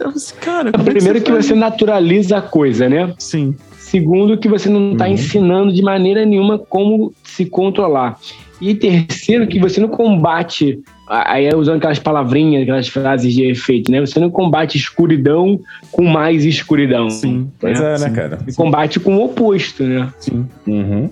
Eu, 0.00 0.08
assim, 0.08 0.34
cara, 0.40 0.72
como 0.72 0.88
é 0.88 0.92
Primeiro 0.92 1.20
que 1.20 1.30
faz? 1.30 1.46
você 1.46 1.54
naturaliza 1.54 2.38
a 2.38 2.42
coisa, 2.42 2.88
né? 2.88 3.12
Sim. 3.18 3.54
Segundo, 3.78 4.38
que 4.38 4.48
você 4.48 4.68
não 4.68 4.92
está 4.92 5.04
Uhum. 5.04 5.12
ensinando 5.12 5.72
de 5.72 5.82
maneira 5.82 6.24
nenhuma 6.24 6.58
como 6.58 7.12
se 7.22 7.44
controlar. 7.44 8.18
E 8.60 8.74
terceiro, 8.74 9.46
que 9.46 9.60
você 9.60 9.78
não 9.80 9.88
combate, 9.88 10.80
aí 11.08 11.46
é 11.46 11.54
usando 11.54 11.76
aquelas 11.76 11.98
palavrinhas, 11.98 12.62
aquelas 12.62 12.88
frases 12.88 13.32
de 13.32 13.44
efeito, 13.44 13.90
né? 13.90 14.00
Você 14.00 14.18
não 14.18 14.30
combate 14.30 14.76
escuridão 14.76 15.60
com 15.92 16.04
mais 16.04 16.44
escuridão. 16.44 17.10
Sim. 17.10 17.50
Pois 17.58 17.80
é, 17.80 17.92
né, 17.92 17.98
sim. 17.98 18.12
cara? 18.12 18.38
Você 18.44 18.56
combate 18.56 18.98
com 18.98 19.16
o 19.16 19.24
oposto, 19.24 19.82
né? 19.84 20.12
Sim. 20.18 20.46
Uhum. 20.66 21.10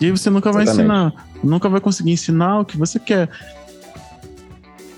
E 0.00 0.06
aí 0.06 0.10
você 0.10 0.30
nunca 0.30 0.52
vai 0.52 0.62
Exatamente. 0.62 0.92
ensinar, 0.92 1.28
nunca 1.42 1.68
vai 1.68 1.80
conseguir 1.80 2.12
ensinar 2.12 2.60
o 2.60 2.64
que 2.64 2.76
você 2.76 2.98
quer. 2.98 3.28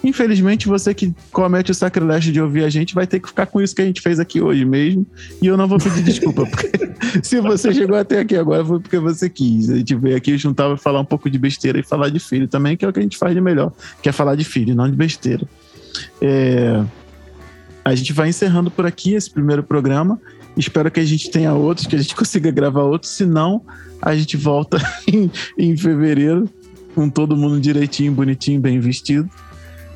Infelizmente, 0.03 0.69
você 0.69 0.95
que 0.95 1.13
comete 1.33 1.73
o 1.73 1.75
sacrilégio 1.75 2.33
de 2.33 2.41
ouvir 2.41 2.65
a 2.65 2.71
gente 2.71 2.95
vai 2.95 3.07
ter 3.07 3.19
que 3.19 3.29
ficar 3.29 3.47
com 3.47 3.61
isso 3.61 3.75
que 3.75 3.83
a 3.83 3.85
gente 3.85 4.01
fez 4.01 4.21
aqui 4.21 4.41
hoje 4.41 4.65
mesmo. 4.65 5.05
E 5.43 5.47
eu 5.47 5.57
não 5.57 5.67
vou 5.67 5.79
pedir 5.79 6.03
desculpa, 6.03 6.47
porque 6.47 6.71
se 7.23 7.41
você 7.41 7.75
chegou 7.75 7.97
até 7.97 8.21
aqui 8.21 8.37
agora 8.37 8.65
foi 8.65 8.79
porque 8.79 8.99
você 8.99 9.29
quis. 9.29 9.69
A 9.71 9.77
gente 9.77 9.95
veio 9.97 10.17
aqui 10.17 10.39
juntar 10.39 10.73
e 10.73 10.79
falar 10.79 11.01
um 11.01 11.05
pouco 11.05 11.29
de 11.29 11.39
besteira 11.39 11.81
e 11.81 11.83
falar 11.83 12.11
de 12.11 12.21
filho 12.21 12.47
também, 12.47 12.77
que 12.77 12.85
é 12.85 12.89
o 12.89 12.93
que 12.93 13.01
a 13.01 13.03
gente 13.03 13.19
faz 13.19 13.35
de 13.35 13.41
melhor, 13.41 13.73
que 14.01 14.09
é 14.09 14.13
falar 14.13 14.37
de 14.37 14.45
filho, 14.45 14.75
não 14.75 14.89
de 14.89 14.97
besteira. 14.97 15.47
É, 16.21 16.83
A 17.85 17.95
gente 17.95 18.13
vai 18.13 18.29
encerrando 18.29 18.71
por 18.71 18.87
aqui 18.87 19.15
esse 19.15 19.31
primeiro 19.31 19.63
programa. 19.65 20.21
Espero 20.57 20.91
que 20.91 21.01
a 21.01 21.05
gente 21.05 21.31
tenha 21.31 21.53
outros, 21.55 21.87
que 21.87 21.97
a 21.97 21.99
gente 21.99 22.15
consiga 22.17 22.51
gravar 22.53 22.83
outros. 22.83 23.11
Se 23.11 23.27
não, 23.27 23.63
a 24.01 24.15
gente 24.15 24.37
volta 24.37 24.79
em, 25.13 25.31
em 25.59 25.77
fevereiro 25.77 26.49
com 26.95 27.09
todo 27.09 27.37
mundo 27.37 27.61
direitinho, 27.61 28.13
bonitinho, 28.13 28.61
bem 28.61 28.79
vestido. 28.79 29.29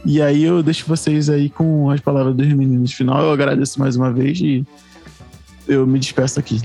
E 0.04 0.20
aí 0.20 0.42
eu 0.42 0.62
deixo 0.62 0.86
vocês 0.86 1.30
aí 1.30 1.48
com 1.48 1.90
as 1.90 2.00
palavras 2.00 2.34
dos 2.34 2.46
meninos 2.48 2.92
final. 2.92 3.22
Eu 3.22 3.32
agradeço 3.32 3.78
mais 3.78 3.96
uma 3.96 4.12
vez 4.12 4.40
e 4.40 4.64
eu 5.68 5.86
me 5.86 5.98
despeço 5.98 6.40
aqui. 6.40 6.60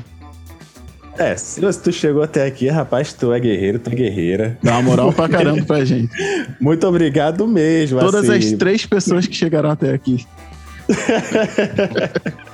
É, 1.17 1.35
se 1.35 1.59
tu 1.81 1.91
chegou 1.91 2.21
até 2.21 2.45
aqui, 2.45 2.67
rapaz, 2.67 3.11
tu 3.11 3.33
é 3.33 3.39
guerreiro, 3.39 3.79
tu 3.79 3.89
é 3.89 3.95
guerreira. 3.95 4.57
Dá 4.61 4.73
uma 4.73 4.83
moral 4.83 5.11
pra 5.11 5.27
caramba 5.27 5.63
pra 5.65 5.83
gente. 5.85 6.11
Muito 6.61 6.85
obrigado 6.87 7.47
mesmo. 7.47 7.99
Todas 7.99 8.29
assim. 8.29 8.37
as 8.37 8.51
três 8.53 8.85
pessoas 8.85 9.25
que 9.25 9.35
chegaram 9.35 9.71
até 9.71 9.93
aqui. 9.93 10.25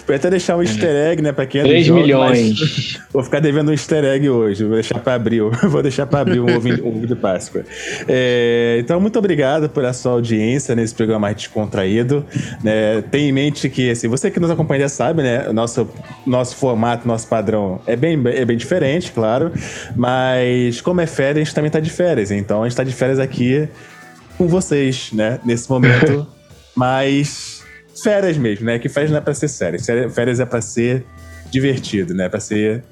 Podia 0.00 0.16
até 0.16 0.30
deixar 0.30 0.56
um 0.56 0.62
easter 0.62 0.90
egg, 1.10 1.22
né? 1.22 1.32
Pra 1.32 1.46
quem 1.46 1.60
é 1.60 1.64
3 1.64 1.86
jogo, 1.86 2.00
milhões. 2.00 2.98
Vou 3.12 3.22
ficar 3.22 3.40
devendo 3.40 3.68
um 3.68 3.72
easter 3.72 4.04
egg 4.04 4.28
hoje. 4.28 4.64
Vou 4.64 4.74
deixar 4.74 4.98
pra 4.98 5.14
abril. 5.14 5.50
Vou 5.68 5.82
deixar 5.82 6.06
pra 6.06 6.20
abril 6.20 6.44
um 6.44 6.56
ovo, 6.56 7.06
de 7.06 7.14
Páscoa. 7.14 7.64
É, 8.08 8.76
então, 8.80 9.00
muito 9.00 9.18
obrigado 9.18 9.68
pela 9.68 9.92
sua 9.92 10.12
audiência 10.12 10.74
nesse 10.74 10.94
programa 10.94 11.20
mais 11.20 11.36
descontraído. 11.36 12.24
Né? 12.62 13.02
Tenha 13.10 13.28
em 13.28 13.32
mente 13.32 13.68
que, 13.68 13.90
assim, 13.90 14.08
você 14.08 14.30
que 14.30 14.40
nos 14.40 14.50
acompanha 14.50 14.82
já 14.82 14.88
sabe, 14.88 15.22
né? 15.22 15.48
O 15.48 15.52
nosso, 15.52 15.88
nosso 16.26 16.56
formato, 16.56 17.06
nosso 17.06 17.28
padrão 17.28 17.80
é 17.86 17.94
bem, 17.94 18.20
é 18.26 18.44
bem 18.44 18.56
diferente, 18.56 19.12
claro. 19.12 19.52
Mas, 19.94 20.80
como 20.80 21.00
é 21.00 21.06
férias, 21.06 21.36
a 21.36 21.44
gente 21.44 21.54
também 21.54 21.70
tá 21.70 21.80
de 21.80 21.90
férias. 21.90 22.30
Então, 22.30 22.62
a 22.62 22.68
gente 22.68 22.76
tá 22.76 22.84
de 22.84 22.92
férias 22.92 23.18
aqui 23.18 23.68
com 24.36 24.48
vocês, 24.48 25.10
né? 25.12 25.38
Nesse 25.44 25.68
momento. 25.70 26.26
Mas 26.74 27.57
férias 28.02 28.36
mesmo, 28.36 28.66
né? 28.66 28.78
Que 28.78 28.88
férias 28.88 29.10
não 29.10 29.18
é 29.18 29.20
pra 29.20 29.34
ser 29.34 29.48
sério. 29.48 29.78
Férias 30.10 30.40
é 30.40 30.44
pra 30.46 30.60
ser 30.60 31.04
divertido, 31.50 32.14
né? 32.14 32.28
Pra 32.28 32.40
ser 32.40 32.82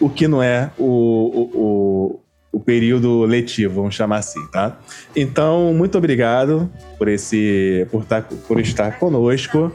o 0.00 0.08
que 0.08 0.26
não 0.28 0.42
é 0.42 0.70
o, 0.78 0.84
o, 0.84 1.50
o, 1.54 2.20
o 2.52 2.60
período 2.60 3.22
letivo, 3.24 3.74
vamos 3.76 3.94
chamar 3.94 4.18
assim, 4.18 4.40
tá? 4.52 4.78
Então, 5.14 5.72
muito 5.74 5.98
obrigado 5.98 6.70
por 6.96 7.08
esse 7.08 7.86
por, 7.90 8.04
tá, 8.04 8.22
por 8.22 8.60
estar 8.60 8.98
conosco. 8.98 9.72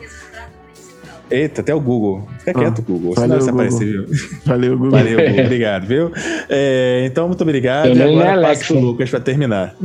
Eita, 1.31 1.61
até 1.61 1.73
o 1.73 1.79
Google. 1.79 2.27
Fica 2.39 2.51
Ah, 2.51 2.53
quieto, 2.53 2.81
Google. 2.83 3.13
valeu, 3.15 3.41
Senão 3.41 3.41
você 3.41 3.51
Google. 3.51 3.65
aparecer, 3.65 3.85
viu? 3.91 4.39
Valeu, 4.45 4.77
Google. 4.77 4.91
Valeu, 4.91 5.17
Google. 5.27 5.45
Obrigado, 5.45 5.87
viu? 5.87 6.11
É, 6.49 7.03
então, 7.07 7.27
muito 7.27 7.41
obrigado. 7.41 7.83
Pelo 7.85 7.97
E 7.97 8.01
agora 8.03 8.35
não 8.35 8.43
é 8.43 8.47
passo 8.49 8.67
pro. 8.73 8.79
Lucas 8.79 9.09
pra 9.09 9.19
terminar. 9.19 9.75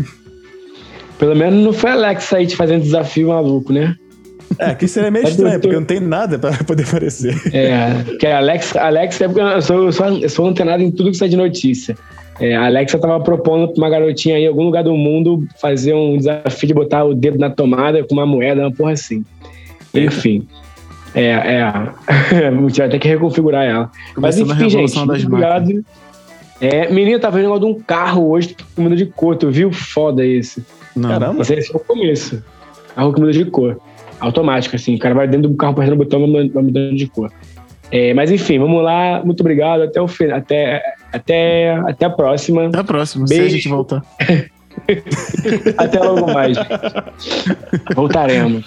Pelo 1.19 1.35
menos 1.35 1.65
não 1.65 1.73
foi 1.73 1.91
Alex 1.91 2.33
aí 2.33 2.47
te 2.47 2.55
fazendo 2.55 2.83
desafio 2.83 3.29
maluco, 3.29 3.73
né? 3.73 3.95
É, 4.59 4.67
aqui 4.67 4.89
seria 4.89 5.11
meio 5.11 5.25
Mas 5.25 5.35
estranho, 5.35 5.61
porque 5.61 5.77
não 5.77 5.85
tem 5.85 6.01
nada 6.01 6.39
pra 6.39 6.53
poder 6.65 6.85
aparecer. 6.85 7.35
É, 7.53 8.17
que 8.19 8.27
a 8.27 8.39
Alex, 8.39 8.77
Alex 8.77 9.21
é 9.21 9.29
porque 9.29 9.41
eu 9.41 9.63
sou, 9.63 9.85
eu 9.85 9.93
sou, 9.93 10.07
eu 10.07 10.29
sou 10.29 10.47
antenado 10.47 10.83
em 10.83 10.91
tudo 10.91 11.11
que 11.11 11.17
sai 11.17 11.29
de 11.29 11.37
notícia. 11.37 11.97
É, 12.41 12.55
a 12.55 12.67
Alexa 12.67 12.99
tava 12.99 13.19
propondo 13.21 13.69
pra 13.69 13.79
uma 13.79 13.91
garotinha 13.91 14.37
aí 14.37 14.45
em 14.45 14.47
algum 14.47 14.63
lugar 14.63 14.85
do 14.85 14.95
mundo 14.95 15.47
fazer 15.61 15.93
um 15.93 16.17
desafio 16.17 16.69
de 16.69 16.75
botar 16.75 17.05
o 17.05 17.15
dedo 17.15 17.37
na 17.37 17.51
tomada 17.51 18.05
com 18.05 18.15
uma 18.15 18.27
moeda, 18.27 18.61
uma 18.61 18.73
porra 18.73 18.93
assim. 18.93 19.25
Enfim. 19.93 20.47
É, 21.15 21.31
é. 21.31 21.73
Tiver 22.71 22.87
até 22.87 22.99
que 22.99 23.09
reconfigurar 23.09 23.65
ela. 23.65 23.91
Mas 24.17 24.37
Começando 24.37 24.53
a 24.53 24.55
enfim, 24.55 24.71
gente, 24.71 24.95
das 24.95 25.05
máquinas. 25.05 25.25
obrigado. 25.25 25.85
É, 26.61 26.91
menino, 26.91 27.19
tava 27.19 27.37
vendo 27.37 27.47
um 27.47 27.55
negócio 27.55 27.73
de 27.73 27.81
um 27.81 27.83
carro 27.85 28.31
hoje 28.31 28.57
com 28.75 28.83
muda 28.83 28.97
de 28.97 29.07
cor, 29.07 29.37
tu 29.37 29.51
viu? 29.51 29.73
Foda 29.73 30.25
esse. 30.25 30.65
Não. 30.95 31.09
Caramba. 31.09 31.43
Esse 31.43 31.55
esse 31.55 31.73
é 31.73 31.77
o 31.77 31.81
começo. 31.81 32.43
Carro 32.95 33.13
que 33.13 33.21
muda 33.21 33.33
de 33.33 33.45
cor. 33.47 33.81
Automático, 34.21 34.77
assim. 34.77 34.95
O 34.95 34.99
cara 34.99 35.15
vai 35.15 35.29
dentro 35.29 35.49
do 35.49 35.57
carro 35.57 35.73
apertando 35.73 35.95
o 35.95 36.05
botão 36.05 36.27
e 36.27 36.49
vai 36.49 36.63
mudando 36.63 36.97
de 36.97 37.07
cor. 37.07 37.31
É, 37.91 38.13
mas 38.13 38.31
enfim, 38.31 38.59
vamos 38.59 38.83
lá. 38.83 39.23
Muito 39.25 39.41
obrigado. 39.41 39.83
Até 39.83 40.01
o 40.01 40.09
fim. 40.09 40.27
Até, 40.27 40.83
até, 41.13 41.73
até 41.87 42.07
a 42.07 42.11
próxima. 42.11 42.67
Até 42.67 42.79
a 42.79 42.85
próxima, 42.85 43.27
se 43.27 43.35
a 43.35 43.39
Beijo. 43.39 43.57
gente 43.57 43.69
voltar. 43.69 44.03
Até 45.77 45.99
logo 45.99 46.33
mais. 46.33 46.57
Voltaremos. 47.95 48.65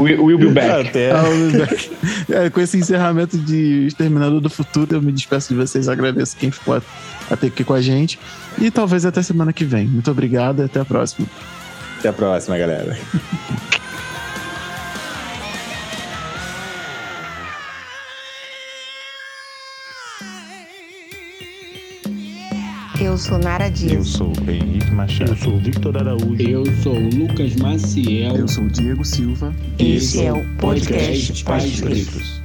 We, 0.00 0.14
we'll 0.14 0.38
be 0.38 0.48
back. 0.48 0.88
Até. 0.88 1.12
Ah, 1.12 2.44
é, 2.44 2.50
com 2.50 2.60
esse 2.60 2.78
encerramento 2.78 3.36
de 3.36 3.86
Exterminador 3.86 4.40
do 4.40 4.50
Futuro, 4.50 4.96
eu 4.96 5.02
me 5.02 5.12
despeço 5.12 5.50
de 5.50 5.60
vocês. 5.60 5.88
Agradeço 5.88 6.36
quem 6.36 6.50
ficou 6.50 6.80
até 7.30 7.46
aqui 7.48 7.62
com 7.62 7.74
a 7.74 7.80
gente. 7.80 8.18
E 8.58 8.70
talvez 8.70 9.04
até 9.04 9.22
semana 9.22 9.52
que 9.52 9.64
vem. 9.64 9.86
Muito 9.86 10.10
obrigado 10.10 10.62
e 10.62 10.64
até 10.64 10.80
a 10.80 10.84
próxima. 10.84 11.26
Até 11.98 12.08
a 12.08 12.12
próxima, 12.12 12.56
galera. 12.56 12.96
Eu 23.08 23.16
sou 23.16 23.38
Nara 23.38 23.70
Dias. 23.70 23.92
Eu 23.92 24.04
sou 24.04 24.32
o 24.46 24.50
Henrique 24.50 24.90
Machado. 24.90 25.30
Eu 25.30 25.36
sou 25.38 25.54
o 25.54 25.58
Victor 25.58 25.96
Araújo. 25.96 26.42
Eu 26.42 26.62
sou 26.82 26.94
o 26.94 27.08
Lucas 27.08 27.56
Maciel. 27.56 28.36
Eu 28.36 28.46
sou 28.46 28.64
o 28.64 28.68
Diego 28.68 29.02
Silva. 29.02 29.54
Esse 29.78 30.26
é 30.26 30.30
o 30.30 30.44
podcast 30.56 31.42
Pais 31.42 31.80
Pretos. 31.80 32.42